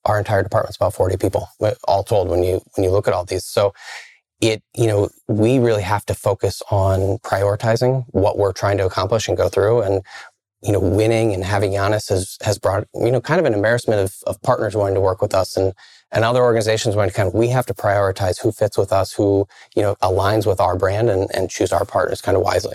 our 0.04 0.18
entire 0.18 0.42
department's 0.42 0.76
about 0.76 0.94
forty 0.94 1.16
people, 1.16 1.48
all 1.86 2.02
told. 2.02 2.28
When 2.28 2.42
you 2.42 2.60
when 2.74 2.82
you 2.84 2.90
look 2.90 3.06
at 3.06 3.14
all 3.14 3.24
these, 3.24 3.44
so 3.44 3.72
it 4.40 4.62
you 4.76 4.86
know 4.88 5.10
we 5.28 5.58
really 5.58 5.82
have 5.82 6.06
to 6.06 6.14
focus 6.14 6.62
on 6.70 7.18
prioritizing 7.20 8.04
what 8.10 8.38
we're 8.38 8.52
trying 8.52 8.78
to 8.78 8.86
accomplish 8.86 9.28
and 9.28 9.36
go 9.36 9.48
through 9.48 9.82
and. 9.82 10.02
You 10.62 10.72
know, 10.72 10.80
winning 10.80 11.34
and 11.34 11.44
having 11.44 11.72
Giannis 11.72 12.08
has 12.10 12.38
has 12.42 12.58
brought 12.58 12.88
you 12.94 13.12
know 13.12 13.20
kind 13.20 13.40
of 13.40 13.46
an 13.46 13.54
embarrassment 13.54 14.00
of, 14.00 14.14
of 14.26 14.42
partners 14.42 14.76
wanting 14.76 14.96
to 14.96 15.00
work 15.02 15.22
with 15.22 15.34
us 15.34 15.56
and 15.56 15.72
and 16.12 16.24
other 16.24 16.42
organizations 16.42 16.96
wanting 16.96 17.10
to 17.12 17.16
kind 17.16 17.28
of 17.28 17.34
we 17.34 17.48
have 17.48 17.66
to 17.66 17.74
prioritize 17.74 18.40
who 18.42 18.52
fits 18.52 18.78
with 18.78 18.92
us, 18.92 19.12
who 19.12 19.46
you 19.76 19.82
know 19.82 19.96
aligns 20.02 20.46
with 20.46 20.60
our 20.60 20.76
brand, 20.76 21.10
and 21.10 21.30
and 21.34 21.50
choose 21.50 21.72
our 21.72 21.84
partners 21.84 22.22
kind 22.22 22.36
of 22.36 22.42
wisely. 22.42 22.74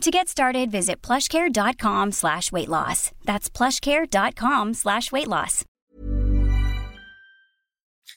To 0.00 0.10
get 0.10 0.28
started, 0.28 0.70
visit 0.70 1.02
plushcare.com 1.02 2.12
slash 2.12 2.50
weight 2.50 2.68
loss. 2.70 3.12
That's 3.24 3.50
plushcare.com 3.50 4.72
slash 4.72 5.12
weight 5.12 5.28
loss. 5.28 5.64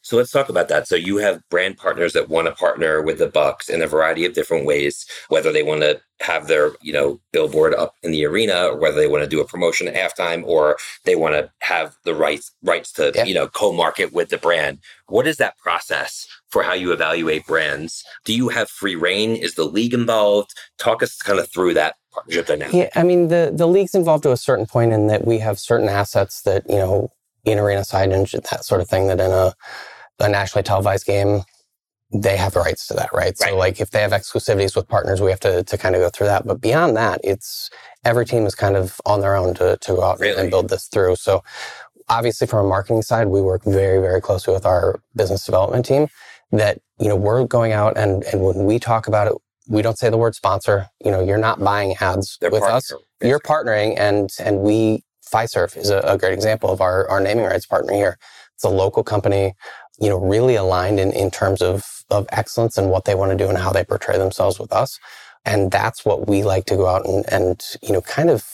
So 0.02 0.17
let's 0.17 0.32
talk 0.32 0.50
about 0.50 0.67
that. 0.69 0.88
So 0.88 0.96
you 0.96 1.17
have 1.17 1.41
brand 1.50 1.78
partners 1.78 2.13
that 2.13 2.28
want 2.28 2.48
to 2.48 2.54
partner 2.54 3.02
with 3.02 3.19
the 3.19 3.28
Bucks 3.28 3.69
in 3.69 3.82
a 3.82 3.88
variety 3.88 4.26
of 4.26 4.34
different 4.34 4.65
ways, 4.65 5.06
whether 5.30 5.52
they 5.52 5.63
want 5.63 5.82
to 5.82 6.02
have 6.22 6.48
their, 6.48 6.72
you 6.82 6.91
know, 6.91 7.19
billboard 7.32 7.74
up 7.74 7.96
in 8.02 8.12
the 8.12 8.26
arena, 8.26 8.67
or 8.67 8.78
whether 8.78 8.98
they 8.98 9.08
want 9.08 9.24
to 9.24 9.30
do 9.30 9.39
a 9.41 9.48
promotion 9.48 9.88
at 9.88 9.93
halftime, 9.96 10.43
or 10.46 10.78
they 11.06 11.15
want 11.15 11.36
to 11.36 11.50
have 11.60 11.96
the 12.06 12.15
rights 12.15 12.52
rights 12.63 12.91
to, 12.93 13.12
Yeah. 13.15 13.26
you 13.26 13.34
know, 13.34 13.48
co-market 13.48 14.12
with 14.13 14.30
the 14.30 14.38
brand. 14.38 14.80
What 15.08 15.28
is 15.28 15.38
that 15.38 15.58
process 15.58 16.28
for 16.54 16.62
how 16.62 16.74
you 16.74 16.92
evaluate 16.92 17.48
brands? 17.48 18.04
Do 18.26 18.34
you 18.34 18.50
have 18.50 18.70
free 18.70 18.96
reign? 18.96 19.36
Is 19.36 19.56
the 19.56 19.66
league 19.66 19.94
involved? 19.94 20.52
Talk 20.78 21.02
us 21.02 21.18
kind 21.18 21.39
of 21.39 21.52
through 21.52 21.74
that 21.74 21.96
partnership 22.13 22.46
dynamic. 22.46 22.76
Yeah, 22.76 22.89
I 22.96 23.02
mean 23.02 23.30
the 23.30 23.52
the 23.54 23.68
league's 23.68 23.96
involved 23.96 24.24
to 24.24 24.32
a 24.32 24.38
certain 24.38 24.68
point 24.68 24.94
in 24.94 25.08
that 25.08 25.26
we 25.26 25.39
have 25.39 25.60
certain 25.60 25.89
assets 25.89 26.44
that 26.44 26.63
you 26.70 26.78
know 26.78 27.10
in 27.44 27.58
arena 27.58 27.82
signage 27.82 28.36
and 28.36 28.44
that 28.52 28.63
sort 28.63 28.82
of 28.82 28.88
thing 28.88 29.08
that 29.08 29.20
in 29.20 29.32
a 29.32 29.54
a 30.20 30.30
nationally 30.30 30.63
televised 30.63 31.08
game 31.08 31.42
they 32.16 32.38
have 32.38 32.54
the 32.54 32.60
rights 32.60 32.86
to 32.86 32.94
that, 32.94 33.10
right? 33.12 33.36
Right. 33.42 33.50
So 33.50 33.58
like 33.58 33.82
if 33.82 33.89
they 33.89 34.02
have 34.02 34.12
exclusivities 34.12 34.76
with 34.76 34.88
partners, 34.88 35.20
we 35.20 35.32
have 35.32 35.39
to 35.39 35.63
to 35.63 35.78
kind 35.78 35.96
of 35.96 36.02
go 36.02 36.10
through 36.10 36.28
that. 36.28 36.46
But 36.46 36.62
beyond 36.62 36.96
that, 36.96 37.20
it's 37.24 37.72
every 38.06 38.26
team 38.28 38.46
is 38.46 38.54
kind 38.54 38.78
of 38.78 39.02
on 39.08 39.22
their 39.22 39.36
own 39.36 39.56
to 39.56 39.78
to 39.78 39.96
go 39.96 40.04
out 40.04 40.20
Really? 40.20 40.39
and 40.39 40.52
build 40.52 40.70
this 40.70 40.86
through. 40.86 41.16
So 41.16 41.44
obviously 42.10 42.46
from 42.46 42.66
a 42.66 42.70
marketing 42.70 43.02
side, 43.02 43.28
we 43.28 43.42
work 43.42 43.63
very 43.63 44.00
very 44.00 44.22
closely 44.22 44.54
with 44.54 44.68
our 44.68 45.02
business 45.16 45.44
development 45.44 45.86
team. 45.88 46.08
That 46.54 46.80
you 47.00 47.10
know 47.10 47.18
we're 47.18 47.46
going 47.46 47.74
out 47.74 47.98
and 47.98 48.24
and 48.26 48.44
when 48.44 48.66
we 48.66 48.80
talk 48.80 49.08
about 49.08 49.28
it, 49.28 49.34
we 49.70 49.84
don't 49.84 50.00
say 50.00 50.10
the 50.12 50.18
word 50.18 50.36
sponsor. 50.36 50.89
You 51.06 51.12
know, 51.12 51.24
you're 51.24 51.39
not 51.39 51.60
buying 51.63 51.96
ads 52.02 52.38
Their 52.42 52.52
with 52.52 52.62
partner, 52.62 52.78
us. 52.78 52.94
You're 53.22 53.42
partnering, 53.42 53.96
and 54.00 54.32
and 54.39 54.60
we 54.62 55.04
Fiserv 55.34 55.78
is 55.78 55.92
a, 55.92 56.00
a 56.00 56.18
great 56.18 56.34
example 56.34 56.72
of 56.72 56.82
our 56.82 57.10
our 57.10 57.22
naming 57.22 57.46
rights 57.46 57.68
partner 57.68 57.94
here. 57.94 58.20
It's 58.56 58.66
a 58.66 58.70
local 58.70 59.04
company, 59.04 59.54
you 60.00 60.10
know, 60.10 60.20
really 60.20 60.56
aligned 60.56 61.00
in 61.00 61.13
in 61.13 61.32
terms 61.32 61.62
of 61.62 61.84
of 62.12 62.28
excellence 62.32 62.78
and 62.78 62.92
what 62.92 63.06
they 63.06 63.16
want 63.16 63.32
to 63.32 63.38
do 63.38 63.50
and 63.50 63.58
how 63.60 63.72
they 63.74 63.86
portray 63.86 64.18
themselves 64.20 64.60
with 64.60 64.74
us. 64.74 65.00
And 65.46 65.72
that's 65.72 66.06
what 66.06 66.28
we 66.30 66.44
like 66.44 66.66
to 66.68 66.78
go 66.78 66.88
out 66.88 67.08
and 67.08 67.26
and 67.32 67.63
you 67.84 67.94
know 67.94 68.02
kind 68.02 68.32
of 68.32 68.46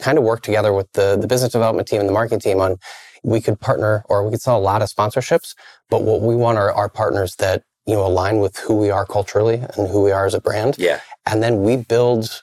kind 0.00 0.18
of 0.18 0.24
work 0.24 0.42
together 0.42 0.72
with 0.74 0.92
the 0.94 1.16
the 1.20 1.28
business 1.28 1.52
development 1.52 1.88
team 1.88 2.00
and 2.00 2.08
the 2.08 2.14
marketing 2.14 2.40
team 2.40 2.60
on. 2.60 2.78
We 3.28 3.40
could 3.40 3.60
partner 3.60 4.04
or 4.08 4.24
we 4.24 4.30
could 4.32 4.40
sell 4.42 4.58
a 4.58 4.66
lot 4.72 4.80
of 4.82 4.88
sponsorships, 4.88 5.54
but 5.90 6.02
what 6.02 6.20
we 6.22 6.34
want 6.34 6.58
are, 6.58 6.72
are 6.72 6.88
partners 6.88 7.34
that 7.36 7.62
you 7.86 7.94
know 7.94 8.06
align 8.06 8.38
with 8.40 8.56
who 8.58 8.74
we 8.76 8.90
are 8.90 9.06
culturally 9.06 9.54
and 9.76 9.88
who 9.88 10.02
we 10.02 10.12
are 10.12 10.26
as 10.26 10.34
a 10.34 10.40
brand 10.40 10.76
Yeah. 10.78 11.00
and 11.26 11.42
then 11.42 11.62
we 11.62 11.76
build 11.76 12.42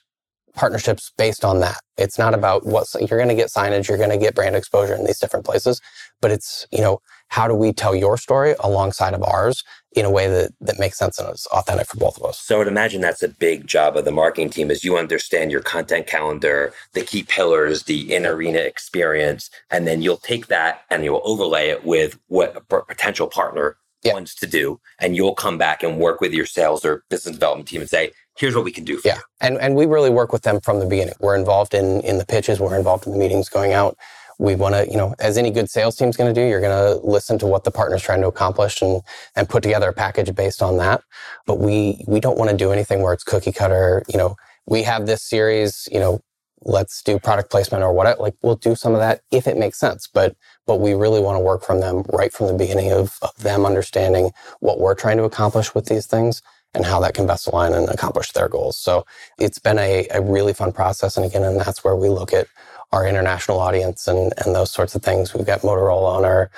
partnerships 0.56 1.12
based 1.18 1.44
on 1.44 1.60
that. 1.60 1.80
It's 1.98 2.18
not 2.18 2.34
about 2.34 2.66
what 2.66 2.88
you're 3.00 3.20
going 3.20 3.30
to 3.36 3.36
get 3.36 3.50
signage, 3.50 3.88
you're 3.90 3.98
going 3.98 4.10
to 4.10 4.18
get 4.18 4.36
brand 4.36 4.56
exposure 4.56 4.96
in 4.96 5.06
these 5.06 5.20
different 5.20 5.46
places, 5.46 5.82
but 6.22 6.32
it's, 6.32 6.66
you 6.72 6.82
know, 6.82 7.00
how 7.30 7.48
do 7.48 7.56
we 7.56 7.74
tell 7.74 7.96
your 7.96 8.18
story 8.18 8.56
alongside 8.60 9.14
of 9.14 9.24
ours 9.24 9.64
in 9.94 10.06
a 10.06 10.12
way 10.12 10.28
that, 10.28 10.52
that 10.62 10.78
makes 10.80 10.98
sense 10.98 11.18
and 11.20 11.30
is 11.34 11.48
authentic 11.48 11.88
for 11.88 11.98
both 11.98 12.18
of 12.18 12.24
us? 12.26 12.40
So 12.40 12.56
I 12.56 12.58
would 12.60 12.68
imagine 12.68 13.02
that's 13.02 13.24
a 13.24 13.28
big 13.30 13.68
job 13.68 13.98
of 13.98 14.06
the 14.06 14.12
marketing 14.12 14.50
team 14.50 14.70
is 14.72 14.84
you 14.84 14.98
understand 14.98 15.52
your 15.52 15.62
content 15.62 16.08
calendar, 16.08 16.74
the 16.94 17.02
key 17.02 17.24
pillars, 17.24 17.84
the 17.84 18.14
in 18.14 18.26
arena 18.26 18.60
experience, 18.60 19.50
and 19.72 19.86
then 19.88 20.02
you'll 20.02 20.18
take 20.18 20.48
that 20.48 20.82
and 20.90 21.04
you'll 21.04 21.22
overlay 21.24 21.70
it 21.70 21.84
with 21.86 22.18
what 22.28 22.56
a 22.56 22.62
potential 22.84 23.28
partner 23.28 23.78
Yeah. 24.04 24.14
wants 24.14 24.36
to 24.36 24.48
do, 24.48 24.80
and 25.00 25.16
you'll 25.16 25.34
come 25.36 25.58
back 25.58 25.82
and 25.84 26.00
work 26.00 26.22
with 26.22 26.32
your 26.34 26.46
sales 26.46 26.86
or 26.86 27.04
business 27.10 27.34
development 27.34 27.68
team 27.68 27.82
and 27.82 27.90
say, 27.90 28.12
"Here's 28.38 28.54
what 28.56 28.64
we 28.64 28.72
can 28.72 28.84
do 28.84 28.98
for 29.00 29.08
Yeah. 29.08 29.16
you." 29.16 29.22
And, 29.42 29.58
and 29.60 29.76
we 29.76 29.86
really 29.88 30.12
work 30.12 30.32
with 30.32 30.44
them 30.44 30.60
from 30.62 30.80
the 30.80 30.86
beginning. 30.86 31.16
We're 31.20 31.36
involved 31.36 31.74
in, 31.74 32.02
in 32.02 32.20
the 32.20 32.26
pitches. 32.26 32.60
We're 32.60 32.78
involved 32.78 33.08
in 33.08 33.14
the 33.14 33.18
meetings 33.18 33.50
going 33.50 33.74
out. 33.74 33.98
We 34.40 34.56
want 34.56 34.76
to, 34.76 34.90
you 34.90 34.98
know, 34.98 35.16
as 35.20 35.38
any 35.38 35.52
good 35.52 35.70
sales 35.70 35.96
team's 35.96 36.18
going 36.18 36.34
to 36.34 36.40
do, 36.40 36.46
you're 36.48 36.62
going 36.62 37.00
to 37.00 37.06
listen 37.06 37.38
to 37.40 37.48
what 37.48 37.64
the 37.64 37.72
partner's 37.72 38.04
trying 38.04 38.22
to 38.22 38.28
accomplish 38.28 38.82
and, 38.82 39.02
and 39.36 39.48
put 39.48 39.64
together 39.64 39.90
a 39.90 39.94
package 39.94 40.34
based 40.36 40.62
on 40.62 40.78
that. 40.78 41.02
But 41.46 41.60
we, 41.60 42.04
we 42.08 42.20
don't 42.20 42.38
want 42.38 42.52
to 42.52 42.58
do 42.58 42.72
anything 42.72 43.02
where 43.02 43.14
it's 43.14 43.24
cookie 43.24 43.52
cutter. 43.52 44.04
You 44.08 44.18
know, 44.18 44.36
we 44.66 44.84
have 44.84 45.06
this 45.06 45.24
series, 45.24 45.88
you 45.92 46.00
know, 46.00 46.22
let's 46.62 47.04
do 47.04 47.20
product 47.20 47.52
placement 47.52 47.84
or 47.84 47.94
whatever. 47.94 48.22
Like 48.22 48.36
we'll 48.42 48.56
do 48.56 48.76
some 48.76 48.94
of 48.94 49.00
that 49.00 49.22
if 49.32 49.48
it 49.48 49.58
makes 49.58 49.80
sense. 49.80 50.08
But, 50.08 50.36
but 50.66 50.78
we 50.78 50.94
really 50.94 51.22
want 51.22 51.36
to 51.36 51.40
work 51.40 51.64
from 51.64 51.80
them 51.80 52.04
right 52.12 52.34
from 52.34 52.48
the 52.48 52.54
beginning 52.54 52.92
of, 52.92 53.18
of 53.22 53.36
them 53.38 53.66
understanding 53.66 54.32
what 54.60 54.80
we're 54.80 54.96
trying 54.96 55.18
to 55.18 55.24
accomplish 55.24 55.76
with 55.76 55.86
these 55.86 56.08
things 56.08 56.42
and 56.74 56.86
how 56.86 57.00
that 57.00 57.14
can 57.14 57.26
best 57.26 57.48
align 57.48 57.74
and 57.74 57.90
accomplish 57.90 58.32
their 58.34 58.50
goals. 58.50 58.78
So 58.78 59.06
it's 59.40 59.60
been 59.60 59.80
a, 59.80 60.08
a 60.12 60.22
really 60.22 60.54
fun 60.54 60.74
process. 60.74 61.16
And 61.16 61.26
again, 61.26 61.44
and 61.44 61.60
that's 61.60 61.84
where 61.84 61.96
we 61.96 62.10
look 62.10 62.34
at 62.34 62.48
our 62.96 63.06
international 63.06 63.60
audience 63.60 64.08
and, 64.08 64.34
and 64.38 64.56
those 64.56 64.72
sorts 64.72 64.96
of 64.96 65.04
things. 65.04 65.34
We've 65.34 65.46
got 65.46 65.62
Motorola 65.62 66.16
on 66.16 66.26
our, 66.26 66.50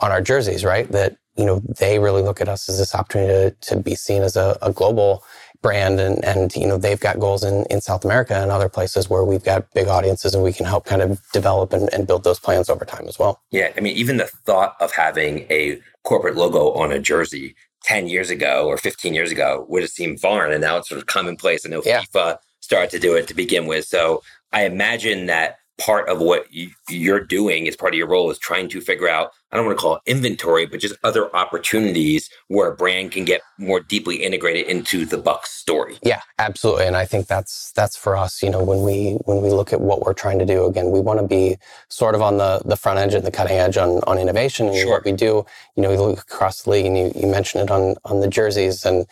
on 0.00 0.12
our 0.12 0.20
jerseys, 0.20 0.64
right? 0.64 0.90
That, 0.92 1.16
you 1.36 1.44
know, 1.44 1.60
they 1.78 1.98
really 1.98 2.22
look 2.22 2.40
at 2.40 2.48
us 2.48 2.68
as 2.68 2.78
this 2.78 2.94
opportunity 2.94 3.56
to, 3.60 3.74
to 3.74 3.80
be 3.80 3.94
seen 3.94 4.22
as 4.22 4.36
a, 4.36 4.58
a 4.60 4.72
global 4.72 5.24
brand 5.62 5.98
and, 5.98 6.22
and, 6.24 6.54
you 6.54 6.66
know, 6.66 6.76
they've 6.76 7.00
got 7.00 7.18
goals 7.18 7.42
in, 7.42 7.64
in 7.70 7.80
South 7.80 8.04
America 8.04 8.34
and 8.34 8.50
other 8.50 8.68
places 8.68 9.08
where 9.08 9.24
we've 9.24 9.42
got 9.42 9.72
big 9.72 9.88
audiences 9.88 10.34
and 10.34 10.44
we 10.44 10.52
can 10.52 10.66
help 10.66 10.84
kind 10.84 11.02
of 11.02 11.20
develop 11.32 11.72
and, 11.72 11.92
and 11.92 12.06
build 12.06 12.22
those 12.22 12.38
plans 12.38 12.68
over 12.68 12.84
time 12.84 13.08
as 13.08 13.18
well. 13.18 13.40
Yeah. 13.50 13.72
I 13.76 13.80
mean, 13.80 13.96
even 13.96 14.18
the 14.18 14.30
thought 14.46 14.76
of 14.78 14.92
having 14.92 15.46
a 15.50 15.80
corporate 16.04 16.36
logo 16.36 16.72
on 16.72 16.92
a 16.92 16.98
jersey 16.98 17.56
10 17.84 18.08
years 18.08 18.30
ago 18.30 18.66
or 18.66 18.76
15 18.76 19.14
years 19.14 19.32
ago 19.32 19.64
would 19.68 19.82
have 19.82 19.90
seemed 19.90 20.20
foreign. 20.20 20.52
And 20.52 20.60
now 20.60 20.76
it's 20.76 20.88
sort 20.88 21.00
of 21.00 21.06
commonplace. 21.06 21.66
I 21.66 21.70
know 21.70 21.82
yeah. 21.84 22.02
FIFA 22.02 22.38
started 22.60 22.90
to 22.90 22.98
do 22.98 23.14
it 23.14 23.26
to 23.28 23.34
begin 23.34 23.66
with. 23.66 23.86
So 23.86 24.22
I 24.52 24.64
imagine 24.64 25.26
that 25.26 25.58
part 25.78 26.08
of 26.08 26.20
what 26.20 26.46
you, 26.52 26.70
are 27.14 27.20
doing 27.20 27.68
as 27.68 27.76
part 27.76 27.94
of 27.94 27.98
your 27.98 28.08
role 28.08 28.30
is 28.30 28.38
trying 28.38 28.68
to 28.68 28.80
figure 28.80 29.08
out 29.08 29.30
i 29.52 29.56
don't 29.56 29.64
want 29.64 29.78
to 29.78 29.80
call 29.80 29.96
it 29.96 30.02
inventory 30.06 30.66
but 30.66 30.80
just 30.80 30.96
other 31.04 31.34
opportunities 31.34 32.28
where 32.48 32.72
a 32.72 32.76
brand 32.76 33.12
can 33.12 33.24
get 33.24 33.40
more 33.58 33.80
deeply 33.80 34.16
integrated 34.16 34.66
into 34.66 35.06
the 35.06 35.16
bucks 35.16 35.50
story 35.50 35.96
yeah 36.02 36.20
absolutely 36.38 36.84
and 36.84 36.96
i 36.96 37.04
think 37.04 37.26
that's 37.26 37.72
that's 37.72 37.96
for 37.96 38.16
us 38.16 38.42
you 38.42 38.50
know 38.50 38.62
when 38.62 38.82
we 38.82 39.12
when 39.24 39.40
we 39.40 39.50
look 39.50 39.72
at 39.72 39.80
what 39.80 40.04
we're 40.04 40.12
trying 40.12 40.38
to 40.38 40.44
do 40.44 40.66
again 40.66 40.90
we 40.90 41.00
want 41.00 41.20
to 41.20 41.26
be 41.26 41.56
sort 41.88 42.14
of 42.14 42.20
on 42.20 42.36
the 42.36 42.60
the 42.64 42.76
front 42.76 42.98
edge 42.98 43.14
and 43.14 43.24
the 43.24 43.30
cutting 43.30 43.56
edge 43.56 43.76
on 43.76 44.00
on 44.06 44.18
innovation 44.18 44.66
and 44.66 44.76
sure. 44.76 44.90
what 44.90 45.04
we 45.04 45.12
do 45.12 45.46
you 45.76 45.82
know 45.82 45.90
we 45.90 45.96
look 45.96 46.18
across 46.18 46.62
the 46.62 46.70
league 46.70 46.86
and 46.86 46.98
you, 46.98 47.12
you 47.14 47.28
mentioned 47.28 47.62
it 47.62 47.70
on 47.70 47.94
on 48.04 48.20
the 48.20 48.28
jerseys 48.28 48.84
and 48.84 49.06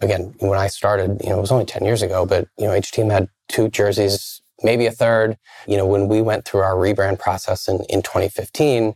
again 0.00 0.34
when 0.38 0.58
i 0.58 0.66
started 0.66 1.20
you 1.22 1.28
know 1.28 1.38
it 1.38 1.42
was 1.42 1.52
only 1.52 1.66
10 1.66 1.84
years 1.84 2.02
ago 2.02 2.24
but 2.24 2.48
you 2.58 2.66
know 2.66 2.74
each 2.74 2.90
team 2.90 3.10
had 3.10 3.28
two 3.48 3.68
jerseys 3.68 4.40
maybe 4.62 4.86
a 4.86 4.92
third. 4.92 5.36
You 5.66 5.76
know, 5.76 5.86
when 5.86 6.08
we 6.08 6.22
went 6.22 6.44
through 6.44 6.60
our 6.60 6.74
rebrand 6.74 7.18
process 7.18 7.68
in, 7.68 7.84
in 7.88 8.02
2015, 8.02 8.94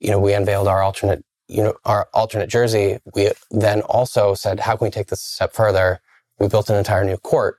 you 0.00 0.10
know, 0.10 0.18
we 0.18 0.32
unveiled 0.32 0.68
our 0.68 0.82
alternate, 0.82 1.24
you 1.48 1.62
know, 1.62 1.74
our 1.84 2.08
alternate 2.12 2.48
jersey. 2.48 2.98
We 3.14 3.30
then 3.50 3.82
also 3.82 4.34
said, 4.34 4.60
how 4.60 4.76
can 4.76 4.86
we 4.86 4.90
take 4.90 5.08
this 5.08 5.22
a 5.22 5.34
step 5.34 5.54
further? 5.54 6.00
We 6.38 6.48
built 6.48 6.68
an 6.70 6.76
entire 6.76 7.04
new 7.04 7.16
court 7.16 7.58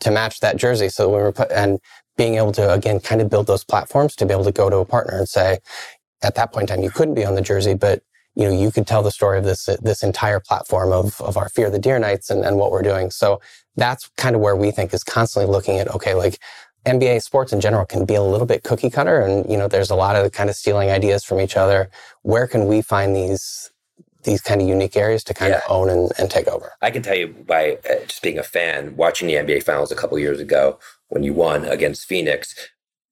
to 0.00 0.10
match 0.10 0.40
that 0.40 0.56
jersey. 0.56 0.88
So 0.88 1.08
we 1.08 1.16
were 1.16 1.32
put, 1.32 1.50
and 1.50 1.80
being 2.16 2.34
able 2.34 2.52
to 2.52 2.72
again 2.72 3.00
kind 3.00 3.20
of 3.20 3.30
build 3.30 3.46
those 3.46 3.64
platforms 3.64 4.16
to 4.16 4.26
be 4.26 4.32
able 4.32 4.44
to 4.44 4.52
go 4.52 4.68
to 4.68 4.78
a 4.78 4.84
partner 4.84 5.16
and 5.16 5.28
say, 5.28 5.58
at 6.22 6.34
that 6.34 6.52
point 6.52 6.68
in 6.68 6.76
time, 6.76 6.84
you 6.84 6.90
couldn't 6.90 7.14
be 7.14 7.24
on 7.24 7.36
the 7.36 7.40
jersey, 7.40 7.74
but 7.74 8.02
you 8.34 8.44
know, 8.44 8.52
you 8.52 8.70
could 8.70 8.86
tell 8.86 9.02
the 9.02 9.10
story 9.10 9.38
of 9.38 9.44
this 9.44 9.68
this 9.82 10.02
entire 10.02 10.40
platform 10.40 10.92
of 10.92 11.20
of 11.20 11.36
our 11.36 11.48
Fear 11.48 11.70
the 11.70 11.78
Deer 11.78 11.98
Nights 11.98 12.30
and, 12.30 12.44
and 12.44 12.56
what 12.56 12.70
we're 12.70 12.82
doing. 12.82 13.10
So 13.10 13.40
that's 13.76 14.10
kind 14.16 14.36
of 14.36 14.42
where 14.42 14.56
we 14.56 14.70
think 14.70 14.92
is 14.94 15.04
constantly 15.04 15.50
looking 15.50 15.78
at 15.78 15.88
okay, 15.88 16.14
like 16.14 16.38
NBA 16.86 17.22
sports 17.22 17.52
in 17.52 17.60
general 17.60 17.84
can 17.84 18.04
be 18.04 18.14
a 18.14 18.22
little 18.22 18.46
bit 18.46 18.62
cookie 18.62 18.90
cutter 18.90 19.20
and 19.20 19.48
you 19.50 19.56
know 19.56 19.68
there's 19.68 19.90
a 19.90 19.94
lot 19.94 20.16
of 20.16 20.32
kind 20.32 20.48
of 20.48 20.56
stealing 20.56 20.90
ideas 20.90 21.24
from 21.24 21.40
each 21.40 21.56
other. 21.56 21.90
Where 22.22 22.46
can 22.46 22.66
we 22.66 22.82
find 22.82 23.14
these 23.14 23.70
these 24.24 24.40
kind 24.40 24.60
of 24.60 24.68
unique 24.68 24.96
areas 24.96 25.22
to 25.24 25.34
kind 25.34 25.52
yeah. 25.52 25.58
of 25.58 25.62
own 25.70 25.88
and, 25.88 26.12
and, 26.18 26.30
take 26.30 26.48
over? 26.48 26.72
I 26.82 26.90
can 26.90 27.02
tell 27.02 27.16
you 27.16 27.28
by 27.28 27.78
uh, 27.88 28.04
just 28.06 28.22
being 28.22 28.38
a 28.38 28.42
fan, 28.42 28.96
watching 28.96 29.28
the 29.28 29.34
NBA 29.34 29.62
finals 29.62 29.92
a 29.92 29.94
couple 29.94 30.18
years 30.18 30.40
ago 30.40 30.78
when 31.08 31.22
you 31.22 31.32
won 31.32 31.64
against 31.64 32.06
Phoenix, 32.06 32.54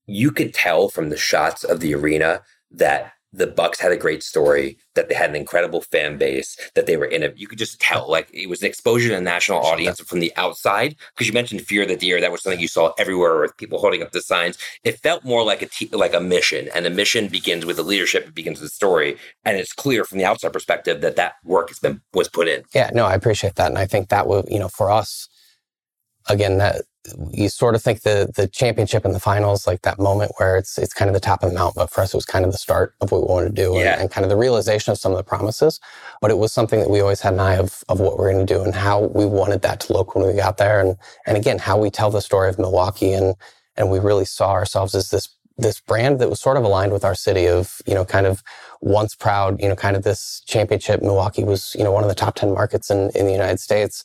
you 0.07 0.31
could 0.31 0.52
tell 0.52 0.88
from 0.88 1.09
the 1.09 1.16
shots 1.16 1.64
of 1.64 1.81
the 1.81 1.94
arena 1.94 2.42
that 2.70 3.12
the 3.37 3.46
Bucks 3.46 3.79
had 3.79 3.92
a 3.92 3.96
great 3.96 4.22
story, 4.22 4.79
that 4.94 5.09
they 5.09 5.14
had 5.14 5.29
an 5.29 5.37
incredible 5.37 5.83
fan 5.83 6.16
base, 6.16 6.57
that 6.75 6.87
they 6.87 6.96
were 6.96 7.05
in 7.05 7.22
it. 7.22 7.37
You 7.37 7.46
could 7.46 7.59
just 7.59 7.79
tell, 7.81 8.11
like 8.11 8.29
it 8.33 8.49
was 8.49 8.62
an 8.62 8.68
exposure 8.68 9.11
to 9.11 9.16
a 9.16 9.20
national 9.20 9.59
audience 9.59 10.01
from 10.01 10.20
the 10.20 10.33
outside. 10.37 10.96
Because 11.14 11.27
you 11.27 11.35
mentioned 11.35 11.61
Fear 11.61 11.85
the 11.85 11.96
Deer, 11.96 12.20
that 12.20 12.33
was 12.33 12.42
something 12.42 12.61
you 12.61 12.68
saw 12.68 12.92
everywhere 12.99 13.40
with 13.40 13.57
people 13.59 13.79
holding 13.79 14.03
up 14.03 14.12
the 14.12 14.22
signs. 14.22 14.57
It 14.85 14.99
felt 15.01 15.22
more 15.22 15.44
like 15.44 15.61
a 15.61 15.66
t- 15.66 15.88
like 15.92 16.14
a 16.14 16.20
mission, 16.20 16.68
and 16.75 16.87
a 16.87 16.90
mission 16.90 17.29
begins 17.29 17.66
with 17.66 17.77
the 17.77 17.83
leadership. 17.83 18.27
It 18.27 18.35
begins 18.35 18.61
with 18.61 18.70
the 18.70 18.75
story, 18.75 19.18
and 19.44 19.59
it's 19.59 19.75
clear 19.75 20.05
from 20.05 20.18
the 20.18 20.25
outside 20.25 20.53
perspective 20.53 21.03
that 21.03 21.16
that 21.16 21.35
work 21.44 21.68
has 21.68 21.79
been 21.79 22.01
was 22.14 22.29
put 22.29 22.49
in. 22.49 22.62
Yeah, 22.75 22.90
no, 22.94 23.05
I 23.05 23.14
appreciate 23.14 23.57
that, 23.57 23.68
and 23.68 23.79
I 23.79 23.87
think 23.87 24.09
that 24.09 24.27
will, 24.27 24.44
you 24.49 24.59
know, 24.59 24.68
for 24.68 24.90
us, 24.90 25.29
again, 26.29 26.57
that 26.59 26.83
you 27.31 27.49
sort 27.49 27.75
of 27.75 27.83
think 27.83 28.03
the 28.03 28.31
the 28.35 28.47
championship 28.47 29.05
and 29.05 29.14
the 29.14 29.21
finals, 29.21 29.66
like 29.66 29.83
that 29.83 29.99
moment 29.99 30.33
where 30.38 30.57
it's 30.57 30.79
it's 30.79 30.92
kind 30.92 31.09
of 31.09 31.14
the 31.14 31.21
top 31.21 31.42
of 31.42 31.51
the 31.51 31.55
mountain. 31.55 31.81
But 31.81 31.90
for 31.90 32.01
us, 32.01 32.14
it 32.14 32.16
was 32.16 32.27
kind 32.27 32.45
of 32.45 32.53
the 32.53 32.59
start 32.59 32.95
of 33.01 33.12
what 33.12 33.23
we 33.23 33.29
wanted 33.29 33.57
to 33.57 33.62
do 33.62 33.75
yeah. 33.75 33.92
and, 33.92 34.03
and, 34.03 34.11
kind 34.11 34.25
of 34.25 34.31
the 34.31 34.37
realization 34.37 34.92
of 34.92 34.99
some 34.99 35.12
of 35.12 35.19
the 35.19 35.25
promises. 35.25 35.81
But 36.21 36.31
it 36.31 36.38
was 36.38 36.53
something 36.53 36.81
that 36.81 36.90
we 36.90 37.01
always 37.01 37.21
had 37.21 37.35
an 37.35 37.40
eye 37.40 37.57
of 37.57 37.85
of 37.88 38.01
what 38.01 38.19
we're 38.19 38.33
going 38.33 38.47
to 38.47 38.55
do 38.55 38.62
and 38.62 38.75
how 38.75 39.01
we 39.01 39.27
wanted 39.27 39.62
that 39.62 39.81
to 39.81 39.92
look 39.92 40.14
when 40.14 40.27
we 40.27 40.35
got 40.35 40.59
there. 40.59 40.81
And 40.81 40.97
and 41.27 41.37
again, 41.37 41.59
how 41.59 41.79
we 41.79 41.90
tell 41.90 42.11
the 42.11 42.21
story 42.21 42.49
of 42.49 42.59
Milwaukee 42.59 43.12
and 43.12 43.35
and 43.77 43.90
we 43.90 43.99
really 43.99 44.25
saw 44.25 44.53
ourselves 44.53 44.95
as 44.95 45.11
this 45.11 45.29
this 45.59 45.81
brand 45.81 46.19
that 46.21 46.29
was 46.29 46.40
sort 46.40 46.57
of 46.57 46.64
aligned 46.64 46.92
with 46.92 47.05
our 47.05 47.14
city 47.14 47.47
of, 47.49 47.81
you 47.87 47.95
know, 47.95 48.05
kind 48.05 48.27
of 48.27 48.42
once 48.83 49.14
proud, 49.14 49.61
you 49.61 49.69
know, 49.69 49.75
kind 49.75 49.97
of 49.97 50.03
this 50.03 50.42
championship. 50.47 51.01
Milwaukee 51.01 51.45
was, 51.45 51.75
you 51.79 51.83
know, 51.83 51.92
one 51.92 52.03
of 52.03 52.09
the 52.09 52.14
top 52.14 52.35
10 52.35 52.53
markets 52.53 52.90
in, 52.90 53.11
in 53.14 53.27
the 53.27 53.33
United 53.33 53.59
States 53.59 54.05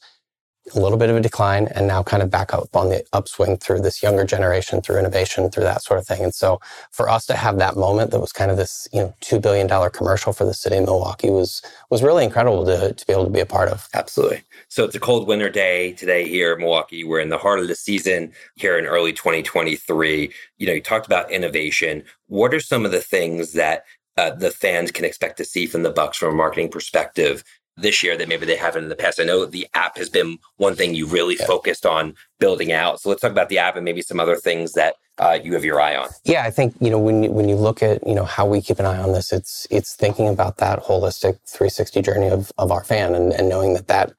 a 0.76 0.80
little 0.80 0.97
bit 0.97 1.10
of 1.10 1.15
a 1.15 1.21
decline 1.21 1.67
and 1.74 1.88
now 1.88 2.04
kind 2.04 2.21
of 2.21 2.30
back 2.30 2.54
up 2.54 2.76
on 2.76 2.89
the 2.89 3.04
upswing 3.13 3.58
through 3.58 3.82
this 3.82 4.04
younger 4.04 4.24
generation, 4.24 4.82
through 4.82 5.00
innovation, 5.00 5.50
through 5.50 5.63
that 5.63 5.82
sort 5.82 6.00
of 6.00 6.06
thing. 6.06 6.24
And 6.24 6.34
so 6.34 6.60
for 6.91 7.10
us 7.10 7.26
to 7.26 7.36
have 7.36 7.58
that 7.58 7.76
moment 7.76 8.12
that 8.12 8.19
was 8.19 8.32
kind 8.32 8.52
of 8.52 8.58
this, 8.58 8.88
you 8.93 9.00
know, 9.00 9.15
$2 9.21 9.41
billion 9.41 9.67
commercial 9.89 10.34
for 10.34 10.45
the 10.45 10.54
city 10.54 10.78
of 10.78 10.86
Milwaukee 10.86 11.30
was, 11.30 11.62
was 11.89 12.04
really 12.04 12.24
incredible 12.24 12.63
to, 12.65 12.93
to 12.93 13.08
be 13.08 13.13
able 13.13 13.26
to 13.26 13.32
be 13.32 13.39
a 13.39 13.45
part 13.45 13.69
of. 13.69 13.89
Absolutely. 13.93 14.43
So 14.67 14.86
it's 14.86 14.95
a 14.95 15.00
cold 15.00 15.28
winter 15.28 15.50
day 15.50 15.93
today 15.93 16.28
here 16.28 16.54
in 16.54 16.60
Milwaukee. 16.60 17.04
We're 17.04 17.19
in 17.19 17.30
the 17.30 17.38
heart 17.38 17.60
of 17.60 17.67
the 17.67 17.76
season 17.76 18.32
here 18.56 18.78
in 18.78 18.86
early 18.86 19.13
2023. 19.13 20.32
You 20.60 20.67
know, 20.67 20.74
you 20.74 20.82
talked 20.82 21.08
about 21.08 21.32
innovation. 21.32 22.04
What 22.28 22.54
are 22.54 22.60
some 22.60 22.86
of 22.86 22.91
the 22.91 23.02
things 23.02 23.54
that 23.54 23.84
uh, 24.17 24.32
the 24.32 24.52
fans 24.52 24.91
can 24.91 25.06
expect 25.06 25.38
to 25.38 25.45
see 25.45 25.65
from 25.65 25.84
the 25.84 25.89
Bucks 25.89 26.17
from 26.17 26.34
a 26.34 26.38
marketing 26.38 26.69
perspective 26.69 27.43
this 27.82 28.04
year 28.04 28.17
that 28.17 28.28
maybe 28.28 28.46
they 28.46 28.56
haven't 28.56 28.84
in 28.84 28.89
the 28.89 28.96
past? 28.96 29.20
I 29.20 29.24
know 29.24 29.46
the 29.46 29.67
app 29.74 29.98
has 29.98 30.10
been 30.10 30.38
one 30.58 30.76
thing 30.76 30.96
you 30.96 31.08
really 31.08 31.38
yeah. 31.39 31.46
focused 31.46 31.86
on 31.86 32.15
building 32.39 32.72
out. 32.72 33.02
So 33.02 33.10
let's 33.10 33.22
talk 33.22 33.32
about 33.32 33.50
the 33.50 33.60
app 33.60 33.76
and 33.76 33.86
maybe 33.86 34.02
some 34.02 34.20
other 34.20 34.36
things 34.36 34.74
that 34.74 34.96
uh, 35.17 35.38
you 35.44 35.54
have 35.54 35.63
your 35.63 35.80
eye 35.80 35.96
on. 35.96 36.10
Yeah, 36.24 36.44
I 36.44 36.52
think 36.52 36.76
you 36.80 36.89
know 36.89 37.00
when 37.00 37.24
you, 37.24 37.32
when 37.32 37.48
you 37.48 37.56
look 37.56 37.84
at 37.84 38.06
you 38.08 38.15
know 38.15 38.26
how 38.26 38.46
we 38.46 38.62
keep 38.62 38.80
an 38.80 38.86
eye 38.86 38.98
on 38.98 39.13
this, 39.13 39.32
it's 39.32 39.67
it's 39.70 39.96
thinking 39.96 40.28
about 40.28 40.58
that 40.58 40.84
holistic 40.84 41.38
360 41.48 42.02
journey 42.02 42.28
of 42.28 42.52
of 42.58 42.72
our 42.72 42.84
fan 42.84 43.13
and, 43.13 43.32
and 43.34 43.48
knowing 43.48 43.74
that 43.74 43.88
that 43.88 44.13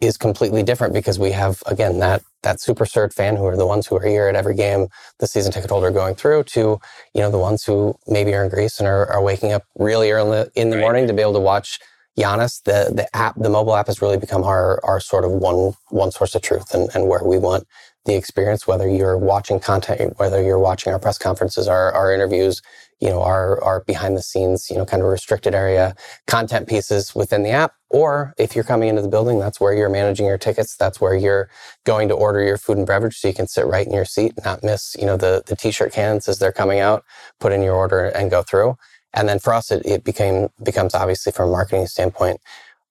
is 0.00 0.16
completely 0.16 0.62
different 0.62 0.92
because 0.92 1.18
we 1.18 1.30
have 1.32 1.62
again 1.66 1.98
that 1.98 2.22
that 2.42 2.60
super 2.60 2.84
cert 2.84 3.12
fan 3.12 3.36
who 3.36 3.46
are 3.46 3.56
the 3.56 3.66
ones 3.66 3.86
who 3.86 3.96
are 3.96 4.06
here 4.06 4.28
at 4.28 4.36
every 4.36 4.54
game 4.54 4.86
the 5.18 5.26
season 5.26 5.50
ticket 5.50 5.70
holder 5.70 5.90
going 5.90 6.14
through 6.14 6.42
to 6.42 6.78
you 7.14 7.20
know 7.20 7.30
the 7.30 7.38
ones 7.38 7.64
who 7.64 7.94
maybe 8.06 8.34
are 8.34 8.44
in 8.44 8.50
Greece 8.50 8.78
and 8.78 8.88
are, 8.88 9.10
are 9.10 9.22
waking 9.22 9.52
up 9.52 9.64
really 9.76 10.10
early 10.10 10.46
in 10.54 10.70
the 10.70 10.76
right. 10.76 10.82
morning 10.82 11.06
to 11.06 11.12
be 11.12 11.22
able 11.22 11.32
to 11.32 11.40
watch 11.40 11.80
Giannis, 12.18 12.62
the 12.64 12.92
the 12.94 13.08
app, 13.16 13.36
the 13.36 13.50
mobile 13.50 13.76
app 13.76 13.88
has 13.88 14.02
really 14.02 14.18
become 14.18 14.44
our 14.44 14.80
our 14.84 15.00
sort 15.00 15.24
of 15.24 15.32
one 15.32 15.74
one 15.90 16.12
source 16.12 16.34
of 16.34 16.42
truth 16.42 16.74
and, 16.74 16.90
and 16.94 17.08
where 17.08 17.24
we 17.24 17.38
want 17.38 17.66
the 18.06 18.16
experience, 18.16 18.66
whether 18.68 18.88
you're 18.88 19.18
watching 19.18 19.60
content, 19.60 20.14
whether 20.18 20.42
you're 20.42 20.58
watching 20.60 20.92
our 20.92 21.00
press 21.00 21.18
conferences, 21.18 21.68
our, 21.68 21.92
our 21.92 22.14
interviews, 22.14 22.62
you 23.00 23.10
know, 23.10 23.22
our, 23.22 23.62
our 23.64 23.82
behind 23.82 24.18
the 24.18 24.22
scenes, 24.22 24.70
you 24.70 24.76
know, 24.78 24.86
kind 24.86 25.02
of 25.04 25.08
restricted 25.10 25.54
area 25.54 25.94
content 26.26 26.68
pieces 26.68 27.14
within 27.14 27.44
the 27.44 27.50
app. 27.50 27.74
Or 27.90 28.34
if 28.38 28.56
you're 28.56 28.64
coming 28.64 28.90
into 28.90 29.02
the 29.02 29.08
building, 29.08 29.38
that's 29.38 29.60
where 29.60 29.74
you're 29.74 29.90
managing 29.90 30.26
your 30.26 30.38
tickets. 30.38 30.76
That's 30.76 31.00
where 31.00 31.14
you're 31.16 31.50
going 31.84 32.08
to 32.08 32.14
order 32.16 32.42
your 32.42 32.58
food 32.58 32.78
and 32.78 32.88
beverage 32.88 33.18
so 33.18 33.28
you 33.28 33.34
can 33.34 33.48
sit 33.48 33.66
right 33.66 33.86
in 33.86 33.94
your 33.94 34.06
seat 34.06 34.34
not 34.44 34.64
miss, 34.64 34.96
you 34.98 35.06
know, 35.06 35.18
the, 35.18 35.44
the 35.46 35.56
t-shirt 35.56 35.92
cans 35.92 36.28
as 36.28 36.40
they're 36.40 36.52
coming 36.52 36.80
out, 36.80 37.04
put 37.40 37.52
in 37.52 37.62
your 37.62 37.76
order 37.76 38.06
and 38.06 38.32
go 38.32 38.42
through. 38.42 38.76
And 39.14 39.28
then 39.28 39.38
for 39.38 39.54
us, 39.54 39.70
it, 39.70 39.84
it 39.86 40.04
became, 40.04 40.48
becomes 40.62 40.94
obviously 40.94 41.32
from 41.32 41.48
a 41.48 41.52
marketing 41.52 41.86
standpoint, 41.86 42.40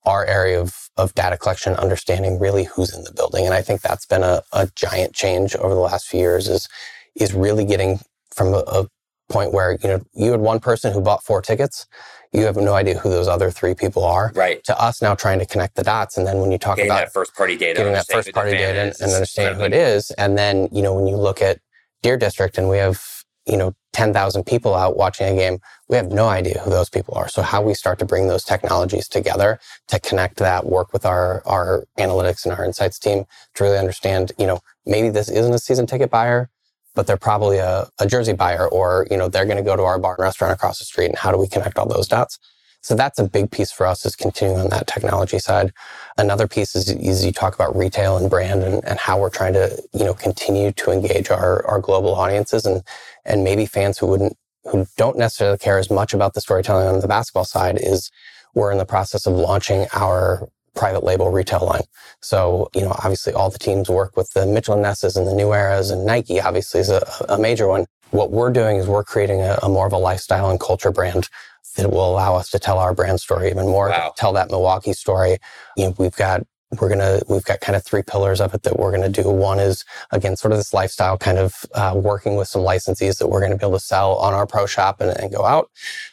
our 0.05 0.25
area 0.25 0.59
of, 0.59 0.89
of 0.97 1.13
data 1.13 1.37
collection, 1.37 1.75
understanding 1.75 2.39
really 2.39 2.63
who's 2.63 2.95
in 2.95 3.03
the 3.03 3.11
building. 3.11 3.45
And 3.45 3.53
I 3.53 3.61
think 3.61 3.81
that's 3.81 4.05
been 4.05 4.23
a, 4.23 4.41
a 4.51 4.69
giant 4.75 5.13
change 5.13 5.55
over 5.55 5.73
the 5.73 5.79
last 5.79 6.07
few 6.07 6.19
years 6.19 6.47
is, 6.47 6.67
is 7.15 7.33
really 7.33 7.65
getting 7.65 7.99
from 8.33 8.53
a, 8.53 8.63
a 8.67 8.87
point 9.29 9.53
where, 9.53 9.77
you 9.81 9.89
know, 9.89 10.01
you 10.13 10.31
had 10.31 10.41
one 10.41 10.59
person 10.59 10.91
who 10.91 11.01
bought 11.01 11.23
four 11.23 11.41
tickets. 11.41 11.85
You 12.31 12.45
have 12.45 12.57
no 12.57 12.73
idea 12.73 12.97
who 12.97 13.09
those 13.09 13.27
other 13.27 13.51
three 13.51 13.75
people 13.75 14.03
are. 14.03 14.31
Right. 14.35 14.63
To 14.65 14.81
us 14.81 15.01
now 15.01 15.15
trying 15.15 15.39
to 15.39 15.45
connect 15.45 15.75
the 15.75 15.83
dots. 15.83 16.17
And 16.17 16.25
then 16.25 16.39
when 16.39 16.51
you 16.51 16.57
talk 16.57 16.77
getting 16.77 16.91
about 16.91 17.13
first 17.13 17.35
party 17.35 17.55
data, 17.55 17.77
getting 17.77 17.93
that 17.93 18.07
first 18.07 18.33
party 18.33 18.51
data 18.51 18.81
and, 18.81 18.95
and 18.99 19.13
understanding 19.13 19.59
who 19.59 19.65
it 19.65 19.73
is. 19.73 20.11
And 20.11 20.37
then, 20.37 20.67
you 20.71 20.81
know, 20.81 20.93
when 20.93 21.07
you 21.07 21.15
look 21.15 21.41
at 21.41 21.59
Deer 22.01 22.17
District 22.17 22.57
and 22.57 22.69
we 22.69 22.77
have 22.77 23.01
you 23.45 23.57
know, 23.57 23.73
10,000 23.93 24.43
people 24.45 24.75
out 24.75 24.97
watching 24.97 25.27
a 25.27 25.35
game, 25.35 25.59
we 25.87 25.95
have 25.95 26.11
no 26.11 26.27
idea 26.27 26.59
who 26.59 26.69
those 26.71 26.89
people 26.89 27.13
are. 27.15 27.29
So 27.29 27.41
how 27.41 27.61
we 27.61 27.73
start 27.73 27.99
to 27.99 28.05
bring 28.05 28.27
those 28.27 28.43
technologies 28.43 29.07
together 29.07 29.59
to 29.87 29.99
connect 29.99 30.37
that, 30.37 30.65
work 30.65 30.91
with 30.91 31.05
our, 31.05 31.41
our 31.45 31.85
analytics 31.97 32.43
and 32.45 32.53
our 32.53 32.65
insights 32.65 32.99
team 32.99 33.25
to 33.55 33.63
really 33.63 33.77
understand, 33.77 34.31
you 34.37 34.47
know, 34.47 34.59
maybe 34.85 35.09
this 35.09 35.29
isn't 35.29 35.53
a 35.53 35.59
season 35.59 35.85
ticket 35.85 36.09
buyer, 36.09 36.49
but 36.95 37.07
they're 37.07 37.17
probably 37.17 37.57
a, 37.57 37.87
a 37.99 38.07
jersey 38.07 38.33
buyer 38.33 38.67
or, 38.67 39.07
you 39.09 39.17
know, 39.17 39.29
they're 39.29 39.45
going 39.45 39.57
to 39.57 39.63
go 39.63 39.75
to 39.75 39.83
our 39.83 39.99
bar 39.99 40.15
and 40.15 40.23
restaurant 40.23 40.53
across 40.53 40.79
the 40.79 40.85
street. 40.85 41.07
And 41.07 41.17
how 41.17 41.31
do 41.31 41.37
we 41.37 41.47
connect 41.47 41.77
all 41.77 41.87
those 41.87 42.07
dots? 42.07 42.39
So 42.81 42.95
that's 42.95 43.17
a 43.17 43.23
big 43.23 43.49
piece 43.49 43.71
for 43.71 43.87
us 43.87 44.05
is 44.05 44.13
continuing 44.13 44.59
on 44.59 44.69
that 44.69 44.87
technology 44.87 45.39
side. 45.39 45.71
Another 46.17 46.49
piece 46.49 46.75
is, 46.75 46.89
is 46.89 47.25
you 47.25 47.31
talk 47.31 47.55
about 47.55 47.75
retail 47.77 48.17
and 48.17 48.29
brand 48.29 48.61
and, 48.61 48.83
and 48.83 48.99
how 48.99 49.17
we're 49.17 49.29
trying 49.29 49.53
to, 49.53 49.81
you 49.93 50.03
know, 50.03 50.13
continue 50.13 50.73
to 50.73 50.91
engage 50.91 51.29
our, 51.29 51.65
our 51.65 51.79
global 51.79 52.13
audiences 52.13 52.65
and, 52.65 52.83
and 53.25 53.43
maybe 53.43 53.65
fans 53.65 53.97
who 53.97 54.07
wouldn't, 54.07 54.37
who 54.71 54.85
don't 54.97 55.17
necessarily 55.17 55.57
care 55.57 55.77
as 55.77 55.89
much 55.91 56.13
about 56.13 56.33
the 56.33 56.41
storytelling 56.41 56.87
on 56.87 56.99
the 56.99 57.07
basketball 57.07 57.45
side 57.45 57.77
is 57.81 58.09
we're 58.53 58.71
in 58.71 58.77
the 58.77 58.85
process 58.85 59.25
of 59.25 59.33
launching 59.33 59.87
our 59.93 60.47
private 60.75 61.03
label 61.03 61.29
retail 61.31 61.65
line. 61.65 61.83
So, 62.21 62.69
you 62.73 62.81
know, 62.81 62.91
obviously 62.91 63.33
all 63.33 63.49
the 63.49 63.59
teams 63.59 63.89
work 63.89 64.17
with 64.17 64.31
the 64.33 64.45
Mitchell 64.45 64.73
and 64.73 64.83
Nesses 64.83 65.15
and 65.15 65.27
the 65.27 65.33
New 65.33 65.53
Eras 65.53 65.91
and 65.91 66.05
Nike 66.05 66.41
obviously 66.41 66.79
is 66.79 66.89
a, 66.89 67.05
a 67.29 67.37
major 67.37 67.67
one. 67.67 67.85
What 68.11 68.31
we're 68.31 68.51
doing 68.51 68.77
is 68.77 68.87
we're 68.87 69.03
creating 69.03 69.41
a, 69.41 69.59
a 69.63 69.69
more 69.69 69.87
of 69.87 69.93
a 69.93 69.97
lifestyle 69.97 70.49
and 70.49 70.59
culture 70.59 70.91
brand 70.91 71.29
that 71.77 71.91
will 71.91 72.11
allow 72.11 72.35
us 72.35 72.49
to 72.51 72.59
tell 72.59 72.77
our 72.77 72.93
brand 72.93 73.19
story 73.19 73.49
even 73.49 73.65
more, 73.65 73.89
wow. 73.89 74.13
tell 74.15 74.33
that 74.33 74.51
Milwaukee 74.51 74.93
story. 74.93 75.37
You 75.75 75.85
know, 75.85 75.95
we've 75.97 76.15
got 76.15 76.43
we're 76.81 76.89
gonna 76.89 77.21
we've 77.29 77.43
got 77.43 77.61
kind 77.61 77.75
of 77.75 77.83
three 77.83 78.03
pillars 78.03 78.41
of 78.41 78.53
it 78.53 78.63
that 78.63 78.79
we're 78.79 78.91
gonna 78.91 79.09
do. 79.09 79.29
One 79.29 79.59
is 79.59 79.85
again 80.11 80.35
sort 80.35 80.51
of 80.51 80.59
this 80.59 80.73
lifestyle 80.73 81.17
kind 81.17 81.37
of 81.37 81.65
uh, 81.73 81.93
working 81.95 82.35
with 82.35 82.47
some 82.47 82.61
licensees 82.61 83.19
that 83.19 83.27
we're 83.27 83.41
gonna 83.41 83.57
be 83.57 83.65
able 83.65 83.79
to 83.79 83.85
sell 83.85 84.15
on 84.15 84.33
our 84.33 84.47
pro 84.47 84.65
shop 84.65 85.01
and, 85.01 85.17
and 85.19 85.33
go 85.33 85.45
out, 85.45 85.69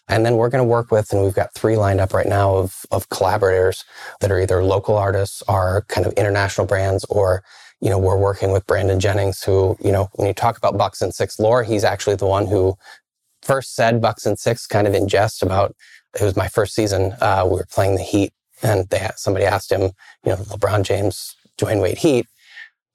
and 0.08 0.26
then 0.26 0.36
we're 0.36 0.50
gonna 0.50 0.64
work 0.64 0.90
with 0.90 1.12
and 1.12 1.22
we've 1.22 1.34
got 1.34 1.54
three 1.54 1.76
lined 1.76 2.00
up 2.00 2.14
right 2.14 2.26
now 2.28 2.56
of 2.56 2.86
of 2.90 3.08
collaborators 3.10 3.84
that 4.20 4.30
are 4.30 4.40
either 4.40 4.64
local 4.64 4.96
artists, 4.96 5.42
or 5.48 5.84
kind 5.88 6.06
of 6.06 6.12
international 6.14 6.66
brands, 6.66 7.04
or 7.06 7.42
you 7.80 7.90
know 7.90 7.98
we're 7.98 8.18
working 8.18 8.52
with 8.52 8.66
Brandon 8.66 9.00
Jennings, 9.00 9.42
who 9.42 9.76
you 9.80 9.92
know 9.92 10.08
when 10.14 10.28
you 10.28 10.34
talk 10.34 10.56
about 10.58 10.78
Bucks 10.78 11.02
and 11.02 11.14
Six 11.14 11.38
lore, 11.38 11.64
he's 11.64 11.84
actually 11.84 12.16
the 12.16 12.26
one 12.26 12.46
who 12.46 12.76
first 13.42 13.74
said 13.74 14.00
Bucks 14.00 14.26
and 14.26 14.38
Six 14.38 14.66
kind 14.66 14.86
of 14.86 14.94
in 14.94 15.08
jest 15.08 15.42
about 15.42 15.74
it 16.18 16.24
was 16.24 16.36
my 16.36 16.48
first 16.48 16.74
season. 16.74 17.14
Uh, 17.20 17.42
we 17.44 17.56
were 17.56 17.66
playing 17.70 17.96
the 17.96 18.02
Heat, 18.02 18.32
and 18.62 18.88
they 18.88 18.98
had, 18.98 19.18
somebody 19.18 19.46
asked 19.46 19.72
him, 19.72 19.82
you 20.24 20.32
know, 20.32 20.36
LeBron 20.36 20.82
James, 20.82 21.36
Dwyane 21.58 21.82
Wade 21.82 21.98
Heat, 21.98 22.26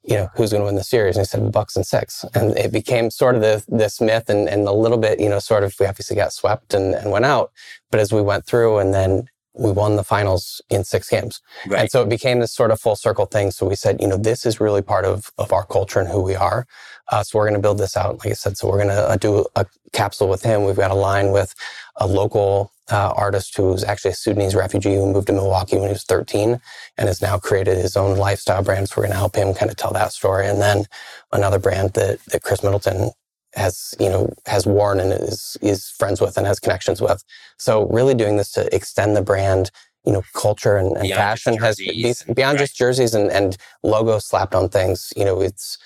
you 0.04 0.14
know, 0.14 0.28
who's 0.36 0.50
going 0.50 0.60
to 0.60 0.66
win 0.66 0.76
the 0.76 0.84
series? 0.84 1.16
And 1.16 1.26
he 1.26 1.28
said 1.28 1.50
Bucks 1.52 1.76
and 1.76 1.84
Six, 1.84 2.24
and 2.34 2.56
it 2.56 2.72
became 2.72 3.10
sort 3.10 3.34
of 3.34 3.40
the, 3.40 3.64
this 3.68 4.00
myth, 4.00 4.30
and, 4.30 4.48
and 4.48 4.68
a 4.68 4.72
little 4.72 4.98
bit, 4.98 5.18
you 5.20 5.28
know, 5.28 5.40
sort 5.40 5.64
of 5.64 5.74
we 5.80 5.86
obviously 5.86 6.16
got 6.16 6.32
swept 6.32 6.74
and, 6.74 6.94
and 6.94 7.10
went 7.10 7.24
out, 7.24 7.52
but 7.90 8.00
as 8.00 8.12
we 8.12 8.22
went 8.22 8.46
through, 8.46 8.78
and 8.78 8.94
then 8.94 9.28
we 9.58 9.70
won 9.70 9.96
the 9.96 10.04
finals 10.04 10.60
in 10.70 10.84
six 10.84 11.08
games. 11.08 11.40
Right. 11.66 11.80
And 11.80 11.90
so 11.90 12.02
it 12.02 12.08
became 12.08 12.40
this 12.40 12.52
sort 12.52 12.70
of 12.70 12.80
full 12.80 12.96
circle 12.96 13.26
thing. 13.26 13.50
So 13.50 13.66
we 13.66 13.74
said, 13.74 14.00
you 14.00 14.08
know, 14.08 14.16
this 14.16 14.44
is 14.44 14.60
really 14.60 14.82
part 14.82 15.04
of, 15.04 15.30
of 15.38 15.52
our 15.52 15.64
culture 15.64 16.00
and 16.00 16.08
who 16.08 16.22
we 16.22 16.34
are. 16.34 16.66
Uh, 17.10 17.22
so 17.22 17.38
we're 17.38 17.44
going 17.44 17.54
to 17.54 17.60
build 17.60 17.78
this 17.78 17.96
out. 17.96 18.18
Like 18.18 18.28
I 18.28 18.32
said, 18.32 18.56
so 18.56 18.68
we're 18.68 18.82
going 18.82 18.88
to 18.88 19.08
uh, 19.08 19.16
do 19.16 19.46
a 19.54 19.66
capsule 19.92 20.28
with 20.28 20.42
him. 20.42 20.64
We've 20.64 20.76
got 20.76 20.90
a 20.90 20.94
line 20.94 21.32
with 21.32 21.54
a 21.96 22.06
local 22.06 22.72
uh, 22.90 23.12
artist 23.16 23.56
who's 23.56 23.82
actually 23.82 24.12
a 24.12 24.14
Sudanese 24.14 24.54
refugee 24.54 24.94
who 24.94 25.12
moved 25.12 25.26
to 25.28 25.32
Milwaukee 25.32 25.76
when 25.76 25.88
he 25.88 25.92
was 25.92 26.04
13 26.04 26.60
and 26.98 27.08
has 27.08 27.22
now 27.22 27.38
created 27.38 27.78
his 27.78 27.96
own 27.96 28.16
lifestyle 28.16 28.62
brand. 28.62 28.88
So 28.88 28.94
we're 28.96 29.04
going 29.04 29.12
to 29.12 29.18
help 29.18 29.36
him 29.36 29.54
kind 29.54 29.70
of 29.70 29.76
tell 29.76 29.92
that 29.92 30.12
story. 30.12 30.46
And 30.46 30.60
then 30.60 30.84
another 31.32 31.58
brand 31.58 31.94
that, 31.94 32.20
that 32.26 32.42
Khris 32.42 32.62
Middleton 32.62 33.10
has, 33.56 33.94
you 33.98 34.08
know, 34.08 34.32
has 34.46 34.66
worn 34.66 35.00
and 35.00 35.12
is, 35.12 35.56
is 35.60 35.88
friends 35.88 36.20
with 36.20 36.36
and 36.36 36.46
has 36.46 36.60
connections 36.60 37.00
with. 37.00 37.24
So 37.58 37.86
really 37.88 38.14
doing 38.14 38.36
this 38.36 38.52
to 38.52 38.74
extend 38.74 39.16
the 39.16 39.22
brand 39.22 39.70
you 40.06 40.12
know, 40.12 40.22
culture 40.34 40.76
and, 40.76 40.96
and 40.96 41.08
fashion 41.10 41.58
has 41.58 41.76
beyond 41.78 42.38
right. 42.38 42.58
just 42.58 42.76
jerseys 42.76 43.12
and, 43.12 43.30
and 43.32 43.56
logos 43.82 44.24
slapped 44.24 44.54
on 44.54 44.68
things. 44.68 45.12
You 45.16 45.24
know, 45.24 45.40
it's 45.40 45.78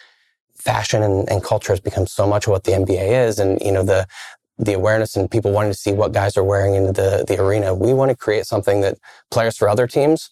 fashion 0.54 1.02
and, 1.02 1.28
and 1.30 1.42
culture 1.42 1.72
has 1.72 1.80
become 1.80 2.06
so 2.06 2.26
much 2.26 2.46
of 2.46 2.50
what 2.50 2.64
the 2.64 2.72
NBA 2.72 3.26
is. 3.26 3.38
And, 3.38 3.58
you 3.62 3.72
know, 3.72 3.82
the, 3.82 4.06
the 4.58 4.74
awareness 4.74 5.16
and 5.16 5.30
people 5.30 5.52
wanting 5.52 5.72
to 5.72 5.78
see 5.78 5.92
what 5.92 6.12
guys 6.12 6.36
are 6.36 6.44
wearing 6.44 6.74
into 6.74 6.92
the, 6.92 7.24
the 7.26 7.40
arena. 7.40 7.74
We 7.74 7.94
want 7.94 8.10
to 8.10 8.16
create 8.16 8.44
something 8.44 8.82
that 8.82 8.98
players 9.30 9.56
for 9.56 9.70
other 9.70 9.86
teams 9.86 10.30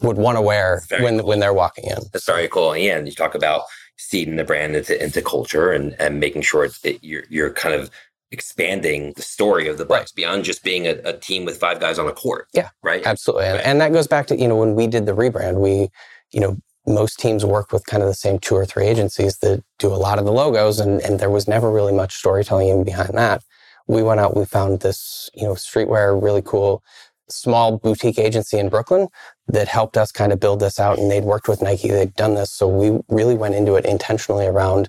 would 0.00 0.16
want 0.16 0.36
to 0.36 0.42
wear 0.42 0.82
when, 0.98 1.20
cool. 1.20 1.28
when 1.28 1.38
they're 1.38 1.54
walking 1.54 1.84
in. 1.84 1.98
That's 2.12 2.26
very 2.26 2.48
cool. 2.48 2.72
And 2.72 2.82
yeah, 2.82 2.98
and 2.98 3.06
you 3.06 3.14
talk 3.14 3.36
about 3.36 3.62
seeding 3.96 4.36
the 4.36 4.44
brand 4.44 4.76
into, 4.76 5.02
into 5.02 5.22
culture 5.22 5.72
and, 5.72 5.94
and 5.98 6.20
making 6.20 6.42
sure 6.42 6.64
it's, 6.64 6.84
it, 6.84 7.02
you're, 7.02 7.24
you're 7.28 7.52
kind 7.52 7.74
of 7.74 7.90
expanding 8.30 9.12
the 9.16 9.22
story 9.22 9.68
of 9.68 9.78
the 9.78 9.84
Bucks 9.84 10.10
right. 10.10 10.16
beyond 10.16 10.44
just 10.44 10.64
being 10.64 10.86
a, 10.86 10.96
a, 11.04 11.12
team 11.12 11.44
with 11.44 11.58
five 11.58 11.80
guys 11.80 11.98
on 11.98 12.08
a 12.08 12.12
court. 12.12 12.48
Yeah. 12.52 12.70
Right. 12.82 13.06
Absolutely. 13.06 13.44
Right. 13.44 13.56
And, 13.56 13.66
and 13.66 13.80
that 13.80 13.92
goes 13.92 14.06
back 14.06 14.26
to, 14.28 14.36
you 14.36 14.48
know, 14.48 14.56
when 14.56 14.74
we 14.74 14.86
did 14.86 15.06
the 15.06 15.14
rebrand, 15.14 15.60
we, 15.60 15.88
you 16.32 16.40
know, 16.40 16.56
most 16.86 17.18
teams 17.18 17.44
work 17.44 17.72
with 17.72 17.86
kind 17.86 18.02
of 18.02 18.08
the 18.08 18.14
same 18.14 18.38
two 18.38 18.54
or 18.54 18.64
three 18.64 18.86
agencies 18.86 19.38
that 19.38 19.62
do 19.78 19.88
a 19.88 19.96
lot 19.96 20.18
of 20.18 20.24
the 20.24 20.32
logos 20.32 20.78
and, 20.78 21.00
and 21.02 21.18
there 21.18 21.30
was 21.30 21.48
never 21.48 21.70
really 21.70 21.92
much 21.92 22.14
storytelling 22.14 22.84
behind 22.84 23.16
that. 23.16 23.42
We 23.88 24.02
went 24.02 24.20
out, 24.20 24.36
we 24.36 24.44
found 24.44 24.80
this, 24.80 25.30
you 25.34 25.44
know, 25.44 25.54
streetwear, 25.54 26.20
really 26.20 26.42
cool, 26.42 26.82
small 27.28 27.78
boutique 27.78 28.18
agency 28.18 28.58
in 28.58 28.68
Brooklyn 28.68 29.08
that 29.48 29.68
helped 29.68 29.96
us 29.96 30.12
kind 30.12 30.32
of 30.32 30.40
build 30.40 30.60
this 30.60 30.78
out 30.78 30.98
and 30.98 31.10
they'd 31.10 31.24
worked 31.24 31.48
with 31.48 31.62
Nike, 31.62 31.88
they'd 31.88 32.14
done 32.14 32.34
this. 32.34 32.52
So 32.52 32.68
we 32.68 32.98
really 33.08 33.34
went 33.34 33.54
into 33.54 33.74
it 33.74 33.84
intentionally 33.84 34.46
around, 34.46 34.88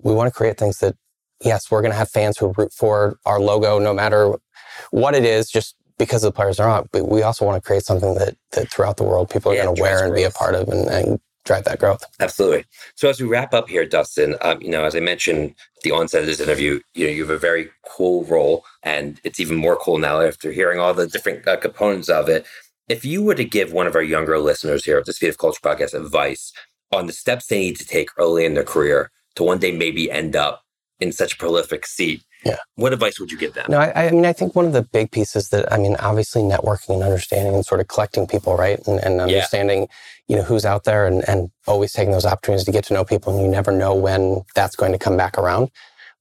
we 0.00 0.14
want 0.14 0.28
to 0.28 0.36
create 0.36 0.58
things 0.58 0.78
that, 0.78 0.96
yes, 1.40 1.70
we're 1.70 1.82
going 1.82 1.92
to 1.92 1.98
have 1.98 2.10
fans 2.10 2.38
who 2.38 2.52
root 2.56 2.72
for 2.72 3.18
our 3.24 3.40
logo 3.40 3.78
no 3.78 3.92
matter 3.92 4.34
what 4.90 5.14
it 5.14 5.24
is, 5.24 5.50
just 5.50 5.76
because 5.98 6.22
the 6.22 6.32
players 6.32 6.60
are 6.60 6.68
on. 6.68 6.88
But 6.92 7.08
we 7.08 7.22
also 7.22 7.44
want 7.44 7.62
to 7.62 7.66
create 7.66 7.84
something 7.84 8.14
that, 8.14 8.36
that 8.52 8.70
throughout 8.70 8.96
the 8.96 9.04
world 9.04 9.30
people 9.30 9.52
are 9.52 9.54
yeah, 9.54 9.64
going 9.64 9.76
to 9.76 9.82
wear 9.82 10.04
and 10.04 10.14
be 10.14 10.22
a 10.22 10.30
part 10.30 10.54
of 10.54 10.68
and, 10.68 10.88
and 10.88 11.20
drive 11.48 11.64
that 11.64 11.80
growth. 11.80 12.04
Absolutely. 12.20 12.64
So 12.94 13.08
as 13.08 13.20
we 13.20 13.26
wrap 13.26 13.52
up 13.52 13.68
here, 13.68 13.84
Dustin, 13.84 14.36
um, 14.42 14.62
you 14.62 14.70
know, 14.70 14.84
as 14.84 14.94
I 14.94 15.00
mentioned 15.00 15.54
at 15.76 15.82
the 15.82 15.90
onset 15.90 16.20
of 16.20 16.26
this 16.26 16.40
interview, 16.40 16.78
you 16.94 17.06
know, 17.06 17.12
you 17.12 17.22
have 17.22 17.30
a 17.30 17.38
very 17.38 17.70
cool 17.88 18.24
role, 18.24 18.64
and 18.84 19.20
it's 19.24 19.40
even 19.40 19.56
more 19.56 19.76
cool 19.76 19.98
now 19.98 20.20
after 20.20 20.52
hearing 20.52 20.78
all 20.78 20.94
the 20.94 21.08
different 21.08 21.48
uh, 21.48 21.56
components 21.56 22.08
of 22.08 22.28
it. 22.28 22.46
If 22.88 23.04
you 23.04 23.22
were 23.22 23.34
to 23.34 23.44
give 23.44 23.72
one 23.72 23.86
of 23.86 23.96
our 23.96 24.02
younger 24.02 24.38
listeners 24.38 24.84
here 24.84 24.98
of 24.98 25.06
the 25.06 25.12
Speed 25.12 25.30
of 25.30 25.38
Culture 25.38 25.60
podcast 25.62 25.94
advice 25.94 26.52
on 26.92 27.06
the 27.06 27.12
steps 27.12 27.46
they 27.46 27.58
need 27.58 27.76
to 27.76 27.86
take 27.86 28.10
early 28.18 28.44
in 28.44 28.54
their 28.54 28.64
career 28.64 29.10
to 29.34 29.42
one 29.42 29.58
day 29.58 29.72
maybe 29.72 30.10
end 30.10 30.36
up 30.36 30.62
in 31.00 31.12
such 31.12 31.34
a 31.34 31.36
prolific 31.36 31.86
seat 31.86 32.22
yeah. 32.44 32.56
What 32.76 32.92
advice 32.92 33.18
would 33.18 33.30
you 33.30 33.38
give 33.38 33.54
them? 33.54 33.66
No, 33.68 33.78
I, 33.78 34.06
I, 34.06 34.10
mean, 34.10 34.24
I 34.24 34.32
think 34.32 34.54
one 34.54 34.64
of 34.64 34.72
the 34.72 34.82
big 34.82 35.10
pieces 35.10 35.48
that, 35.50 35.70
I 35.72 35.78
mean, 35.78 35.96
obviously 35.96 36.42
networking 36.42 36.94
and 36.94 37.02
understanding 37.02 37.54
and 37.54 37.64
sort 37.64 37.80
of 37.80 37.88
collecting 37.88 38.26
people, 38.26 38.56
right? 38.56 38.78
And, 38.86 39.00
and 39.00 39.20
understanding, 39.20 39.82
yeah. 39.82 39.86
you 40.28 40.36
know, 40.36 40.42
who's 40.42 40.64
out 40.64 40.84
there 40.84 41.06
and, 41.06 41.28
and 41.28 41.50
always 41.66 41.92
taking 41.92 42.12
those 42.12 42.24
opportunities 42.24 42.64
to 42.66 42.72
get 42.72 42.84
to 42.84 42.94
know 42.94 43.04
people. 43.04 43.34
And 43.34 43.42
you 43.42 43.50
never 43.50 43.72
know 43.72 43.94
when 43.94 44.42
that's 44.54 44.76
going 44.76 44.92
to 44.92 44.98
come 44.98 45.16
back 45.16 45.36
around. 45.36 45.70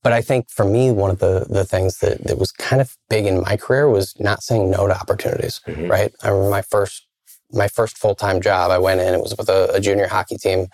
But 0.03 0.13
I 0.13 0.21
think 0.21 0.49
for 0.49 0.65
me, 0.65 0.91
one 0.91 1.11
of 1.11 1.19
the, 1.19 1.45
the 1.49 1.65
things 1.65 1.99
that, 1.99 2.23
that 2.23 2.37
was 2.37 2.51
kind 2.51 2.81
of 2.81 2.95
big 3.09 3.25
in 3.25 3.41
my 3.41 3.57
career 3.57 3.89
was 3.89 4.19
not 4.19 4.41
saying 4.41 4.71
no 4.71 4.87
to 4.87 4.97
opportunities, 4.97 5.61
mm-hmm. 5.67 5.89
right? 5.89 6.13
I 6.23 6.29
remember 6.29 6.49
my 6.49 6.61
first, 6.61 7.05
my 7.51 7.67
first 7.67 7.97
full-time 7.97 8.41
job, 8.41 8.71
I 8.71 8.77
went 8.77 9.01
in, 9.01 9.13
it 9.13 9.21
was 9.21 9.35
with 9.37 9.49
a, 9.49 9.71
a 9.73 9.79
junior 9.79 10.07
hockey 10.07 10.37
team 10.37 10.67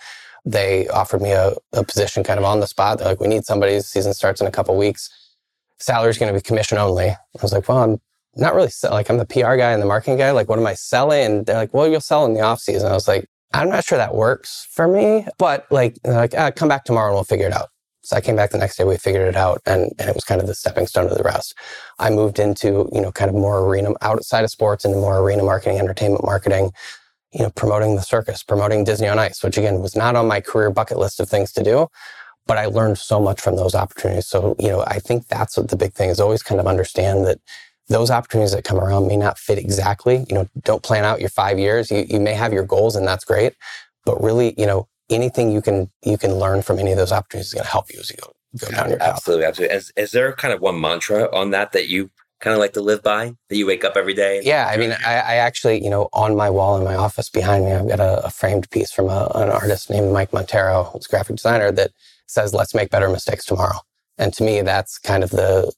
they 0.46 0.86
offered 0.88 1.22
me 1.22 1.32
a, 1.32 1.54
a, 1.72 1.82
position 1.82 2.22
kind 2.22 2.38
of 2.38 2.44
on 2.44 2.60
the 2.60 2.66
spot. 2.66 2.98
They're 2.98 3.08
like, 3.08 3.18
we 3.18 3.28
need 3.28 3.46
somebody. 3.46 3.76
The 3.76 3.82
season 3.82 4.12
starts 4.12 4.42
in 4.42 4.46
a 4.46 4.50
couple 4.50 4.76
weeks 4.76 5.08
salary 5.78 6.10
is 6.10 6.18
going 6.18 6.32
to 6.32 6.38
be 6.38 6.42
commission 6.42 6.78
only. 6.78 7.08
I 7.08 7.18
was 7.42 7.52
like, 7.52 7.68
well, 7.68 7.78
I'm 7.78 8.00
not 8.36 8.54
really 8.54 8.70
sell- 8.70 8.92
like 8.92 9.10
I'm 9.10 9.18
the 9.18 9.26
PR 9.26 9.56
guy 9.56 9.72
and 9.72 9.82
the 9.82 9.86
marketing 9.86 10.18
guy. 10.18 10.30
Like, 10.30 10.48
what 10.48 10.58
am 10.58 10.66
I 10.66 10.74
selling? 10.74 11.24
And 11.24 11.46
they're 11.46 11.56
like, 11.56 11.74
well, 11.74 11.88
you'll 11.88 12.00
sell 12.00 12.24
in 12.24 12.34
the 12.34 12.40
off 12.40 12.60
season. 12.60 12.90
I 12.90 12.94
was 12.94 13.08
like, 13.08 13.26
I'm 13.52 13.68
not 13.68 13.84
sure 13.84 13.98
that 13.98 14.14
works 14.14 14.66
for 14.70 14.88
me, 14.88 15.26
but 15.38 15.66
like, 15.70 15.96
like 16.04 16.34
ah, 16.36 16.50
come 16.50 16.68
back 16.68 16.84
tomorrow 16.84 17.08
and 17.08 17.14
we'll 17.14 17.24
figure 17.24 17.46
it 17.46 17.52
out. 17.52 17.68
So 18.02 18.16
I 18.16 18.20
came 18.20 18.36
back 18.36 18.50
the 18.50 18.58
next 18.58 18.76
day, 18.76 18.84
we 18.84 18.98
figured 18.98 19.28
it 19.28 19.36
out, 19.36 19.62
and, 19.64 19.90
and 19.98 20.10
it 20.10 20.14
was 20.14 20.24
kind 20.24 20.38
of 20.38 20.46
the 20.46 20.54
stepping 20.54 20.86
stone 20.86 21.08
to 21.08 21.14
the 21.14 21.22
rest. 21.22 21.54
I 21.98 22.10
moved 22.10 22.38
into, 22.38 22.86
you 22.92 23.00
know, 23.00 23.10
kind 23.10 23.30
of 23.30 23.34
more 23.34 23.66
arena 23.66 23.92
outside 24.02 24.44
of 24.44 24.50
sports 24.50 24.84
into 24.84 24.98
more 24.98 25.20
arena 25.20 25.42
marketing, 25.42 25.78
entertainment 25.78 26.22
marketing, 26.22 26.72
you 27.32 27.42
know, 27.42 27.50
promoting 27.50 27.96
the 27.96 28.02
circus, 28.02 28.42
promoting 28.42 28.84
Disney 28.84 29.08
on 29.08 29.18
Ice, 29.18 29.42
which 29.42 29.56
again 29.56 29.80
was 29.80 29.96
not 29.96 30.16
on 30.16 30.28
my 30.28 30.42
career 30.42 30.70
bucket 30.70 30.98
list 30.98 31.18
of 31.18 31.30
things 31.30 31.50
to 31.52 31.62
do 31.62 31.88
but 32.46 32.58
I 32.58 32.66
learned 32.66 32.98
so 32.98 33.20
much 33.20 33.40
from 33.40 33.56
those 33.56 33.74
opportunities. 33.74 34.26
So, 34.26 34.54
you 34.58 34.68
know, 34.68 34.84
I 34.86 34.98
think 34.98 35.28
that's 35.28 35.56
what 35.56 35.68
the 35.68 35.76
big 35.76 35.94
thing 35.94 36.10
is 36.10 36.20
always 36.20 36.42
kind 36.42 36.60
of 36.60 36.66
understand 36.66 37.26
that 37.26 37.40
those 37.88 38.10
opportunities 38.10 38.52
that 38.52 38.64
come 38.64 38.78
around 38.78 39.08
may 39.08 39.16
not 39.16 39.38
fit 39.38 39.58
exactly. 39.58 40.24
You 40.28 40.34
know, 40.34 40.48
don't 40.62 40.82
plan 40.82 41.04
out 41.04 41.20
your 41.20 41.28
five 41.28 41.58
years. 41.58 41.90
You, 41.90 42.04
you 42.08 42.20
may 42.20 42.34
have 42.34 42.52
your 42.52 42.64
goals 42.64 42.96
and 42.96 43.06
that's 43.06 43.24
great, 43.24 43.54
but 44.04 44.22
really, 44.22 44.54
you 44.58 44.66
know, 44.66 44.88
anything 45.10 45.50
you 45.50 45.60
can, 45.60 45.90
you 46.02 46.16
can 46.16 46.34
learn 46.34 46.62
from 46.62 46.78
any 46.78 46.92
of 46.92 46.98
those 46.98 47.12
opportunities 47.12 47.48
is 47.48 47.54
going 47.54 47.64
to 47.64 47.70
help 47.70 47.92
you 47.92 48.00
as 48.00 48.10
you 48.10 48.16
go, 48.16 48.32
go 48.58 48.74
down 48.74 48.88
your 48.88 48.98
path. 48.98 49.16
Absolutely. 49.16 49.44
Absolutely. 49.44 49.76
Is, 49.76 49.92
is 49.96 50.12
there 50.12 50.32
kind 50.32 50.54
of 50.54 50.60
one 50.60 50.80
mantra 50.80 51.34
on 51.34 51.50
that 51.50 51.72
that 51.72 51.88
you 51.88 52.10
kind 52.40 52.54
of 52.54 52.60
like 52.60 52.72
to 52.74 52.80
live 52.80 53.02
by 53.02 53.34
that 53.48 53.56
you 53.56 53.66
wake 53.66 53.84
up 53.84 53.96
every 53.96 54.14
day? 54.14 54.40
Yeah. 54.42 54.66
I 54.66 54.76
mean, 54.78 54.92
I, 55.04 55.14
I, 55.14 55.34
actually, 55.36 55.82
you 55.82 55.90
know, 55.90 56.08
on 56.12 56.36
my 56.36 56.48
wall 56.50 56.76
in 56.78 56.84
my 56.84 56.94
office 56.94 57.28
behind 57.28 57.66
me, 57.66 57.72
I've 57.72 57.88
got 57.88 58.00
a, 58.00 58.26
a 58.26 58.30
framed 58.30 58.70
piece 58.70 58.90
from 58.90 59.08
a, 59.08 59.30
an 59.34 59.50
artist 59.50 59.90
named 59.90 60.12
Mike 60.12 60.30
Monteiro, 60.30 60.90
who's 60.90 61.06
a 61.06 61.08
graphic 61.08 61.36
designer 61.36 61.70
that 61.72 61.92
says, 62.26 62.54
let's 62.54 62.74
make 62.74 62.90
better 62.90 63.08
mistakes 63.08 63.44
tomorrow. 63.44 63.78
And 64.18 64.32
to 64.34 64.44
me, 64.44 64.62
that's 64.62 64.98
kind 64.98 65.24
of 65.24 65.30
the 65.30 65.72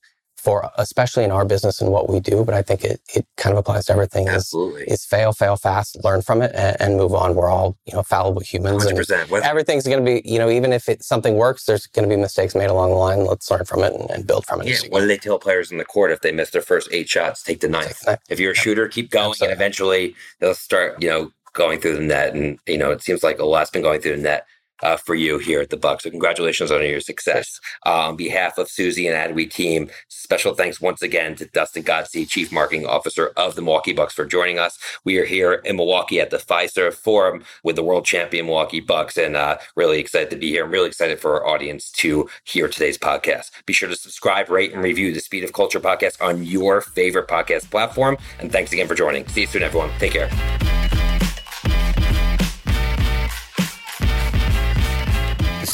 for 0.47 0.71
especially 0.79 1.25
in 1.25 1.33
our 1.33 1.45
business 1.45 1.81
and 1.81 1.91
what 1.91 2.09
we 2.09 2.21
do, 2.21 2.45
but 2.45 2.55
I 2.55 2.63
think 2.63 2.85
it, 2.85 3.01
it 3.13 3.27
kind 3.37 3.53
of 3.53 3.59
applies 3.59 3.87
to 3.87 3.93
everything. 3.93 4.29
Absolutely. 4.29 4.83
Is, 4.83 5.01
is 5.01 5.05
fail, 5.05 5.33
fail 5.33 5.57
fast, 5.57 5.99
learn 6.05 6.23
from 6.23 6.41
it, 6.41 6.53
and, 6.55 6.77
and, 6.79 6.97
move 6.97 7.15
on. 7.15 7.35
We're 7.35 7.51
all 7.51 7.77
you 7.85 7.95
know 7.95 8.05
fallible 8.05 8.43
humans. 8.43 8.87
100%. 8.87 9.33
And 9.33 9.45
everything's 9.45 9.89
going 9.89 9.99
to 9.99 10.05
be 10.05 10.23
you 10.25 10.39
know 10.39 10.49
even 10.49 10.73
if 10.73 10.89
it, 10.89 11.03
something 11.03 11.35
works, 11.35 11.65
there's 11.65 11.89
going 11.89 12.09
to 12.09 12.15
be 12.15 12.21
mistakes 12.21 12.55
made 12.55 12.71
along 12.71 12.91
the 12.91 12.97
line. 12.97 13.25
Let's 13.25 13.51
learn 13.51 13.65
from 13.65 13.83
it 13.83 13.93
and, 13.95 14.09
and 14.09 14.25
build 14.25 14.47
from 14.47 14.63
it. 14.63 14.69
Yeah. 14.69 14.89
What 14.91 15.01
do 15.01 15.09
they 15.09 15.19
tell 15.19 15.41
players 15.41 15.73
in 15.73 15.79
the 15.79 15.85
court 15.85 16.13
if 16.13 16.21
they 16.21 16.31
miss 16.31 16.51
their 16.51 16.63
first 16.63 16.89
eight 16.93 17.09
shots? 17.09 17.43
Take 17.43 17.59
the 17.59 17.69
ninth. 17.69 17.99
Take. 18.07 18.21
If 18.29 18.39
you're 18.39 18.53
a 18.53 18.55
shooter, 18.55 18.87
keep 18.87 19.11
going, 19.11 19.31
Absolutely. 19.31 19.53
and 19.53 19.61
eventually 19.61 20.15
they'll 20.39 20.55
start 20.55 21.03
you 21.03 21.09
know 21.09 21.33
going 21.55 21.81
through 21.81 21.97
the 21.97 22.03
net. 22.03 22.37
And 22.37 22.61
you 22.69 22.79
know 22.79 22.93
it 22.93 23.03
seems 23.03 23.25
like 23.25 23.41
a 23.41 23.45
lot's 23.45 23.71
been 23.71 23.83
going 23.83 24.01
through 24.01 24.15
the 24.15 24.23
net 24.23 24.47
uh, 24.83 24.97
for 24.97 25.15
you 25.15 25.39
here 25.39 25.61
at 25.61 25.71
the 25.71 25.77
Buck. 25.77 26.01
So 26.01 26.11
congratulations 26.11 26.71
on 26.71 26.83
your 26.85 27.01
success. 27.01 27.61
Uh, 27.85 28.09
on 28.09 28.17
behalf 28.17 28.59
of 28.59 28.69
Suzy 28.69 29.07
and 29.07 29.17
Adweek 29.17 29.51
team, 29.51 29.91
special 30.09 30.55
thanks 30.55 30.81
once 30.81 31.03
again 31.03 31.35
to 31.37 31.47
Dustin 31.47 31.83
Godsey, 31.83 32.29
Chief 32.29 32.53
Marketing 32.53 32.87
Officer 32.87 33.33
of 33.37 33.55
the 33.55 33.63
Milwaukee 33.63 33.93
Bucks, 33.93 34.15
for 34.15 34.25
joining 34.25 34.59
us. 34.59 34.79
We 35.05 35.19
are 35.19 35.25
here 35.25 35.55
in 35.55 35.77
Milwaukee 35.77 36.21
at 36.21 36.31
the 36.31 36.39
Fiserv 36.39 36.95
Forum 36.95 37.45
with 37.63 37.77
the 37.77 37.83
world 37.83 38.05
champion 38.05 38.47
Milwaukee 38.47 38.81
Bucks, 38.81 39.17
and 39.17 39.37
uh, 39.37 39.59
really 39.75 39.99
excited 39.99 40.31
to 40.31 40.37
be 40.37 40.51
here. 40.51 40.65
I'm 40.65 40.71
really 40.71 40.89
excited 40.89 41.21
for 41.21 41.35
our 41.35 41.47
audience 41.47 41.91
to 41.93 42.29
hear 42.45 42.69
today's 42.69 42.99
podcast. 42.99 43.51
Be 43.67 43.73
sure 43.73 43.89
to 43.89 43.97
subscribe, 43.97 44.51
rate, 44.51 44.73
and 44.73 44.83
review 44.83 45.13
the 45.13 45.21
Speed 45.21 45.45
of 45.45 45.53
Culture 45.53 45.81
podcast 45.81 46.21
on 46.23 46.45
your 46.45 46.81
favorite 46.81 47.29
podcast 47.29 47.71
platform. 47.71 48.17
And 48.39 48.51
thanks 48.53 48.73
again 48.73 48.89
for 48.89 48.95
joining. 48.95 49.27
See 49.29 49.43
you 49.43 49.47
soon, 49.47 49.63
everyone. 49.63 49.91
Take 49.99 50.13
care. 50.13 50.76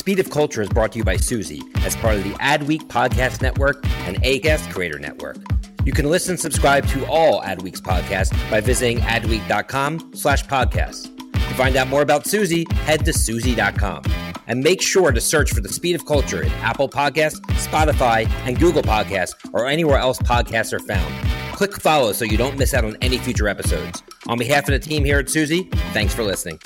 Speed 0.03 0.19
of 0.19 0.31
Culture 0.31 0.61
is 0.61 0.69
brought 0.69 0.91
to 0.91 0.99
you 0.99 1.05
by 1.05 1.17
Suzy 1.17 1.63
as 1.85 1.95
part 1.95 2.17
of 2.17 2.25
the 2.25 2.33
Adweek 2.41 2.89
Podcast 2.89 3.41
Network 3.41 3.87
and 4.01 4.21
Acast 4.25 4.69
Creator 4.73 4.99
Network. 4.99 5.37
You 5.85 5.93
can 5.93 6.11
listen 6.11 6.33
and 6.33 6.41
subscribe 6.41 6.89
to 6.89 7.07
all 7.07 7.41
Adweek's 7.43 7.81
podcasts 7.81 8.33
by 8.51 8.61
visiting 8.61 8.99
adweek.com 8.99 10.11
slash 10.13 10.45
podcasts. 10.47 11.05
To 11.35 11.55
find 11.55 11.77
out 11.77 11.87
more 11.87 12.03
about 12.03 12.27
Suzy, 12.27 12.67
head 12.79 13.05
to 13.05 13.13
Suzy.com. 13.13 14.03
And 14.49 14.61
make 14.61 14.83
sure 14.83 15.13
to 15.13 15.21
search 15.21 15.53
for 15.53 15.61
the 15.61 15.69
Speed 15.69 15.95
of 15.95 16.05
Culture 16.05 16.43
in 16.43 16.51
Apple 16.55 16.89
Podcasts, 16.89 17.41
Spotify, 17.65 18.29
and 18.45 18.59
Google 18.59 18.83
Podcasts, 18.83 19.37
or 19.53 19.69
anywhere 19.69 19.99
else 19.99 20.19
podcasts 20.19 20.73
are 20.73 20.81
found. 20.81 21.15
Click 21.55 21.81
follow 21.81 22.13
so 22.13 22.25
you 22.25 22.37
don't 22.37 22.59
miss 22.59 22.75
out 22.75 22.85
on 22.85 22.97
any 23.03 23.19
future 23.19 23.47
episodes. 23.47 24.03
On 24.27 24.37
behalf 24.37 24.65
of 24.65 24.73
the 24.73 24.81
team 24.81 25.05
here 25.05 25.21
at 25.21 25.31
Suzy, 25.31 25.69
thanks 25.93 26.13
for 26.13 26.25
listening. 26.25 26.59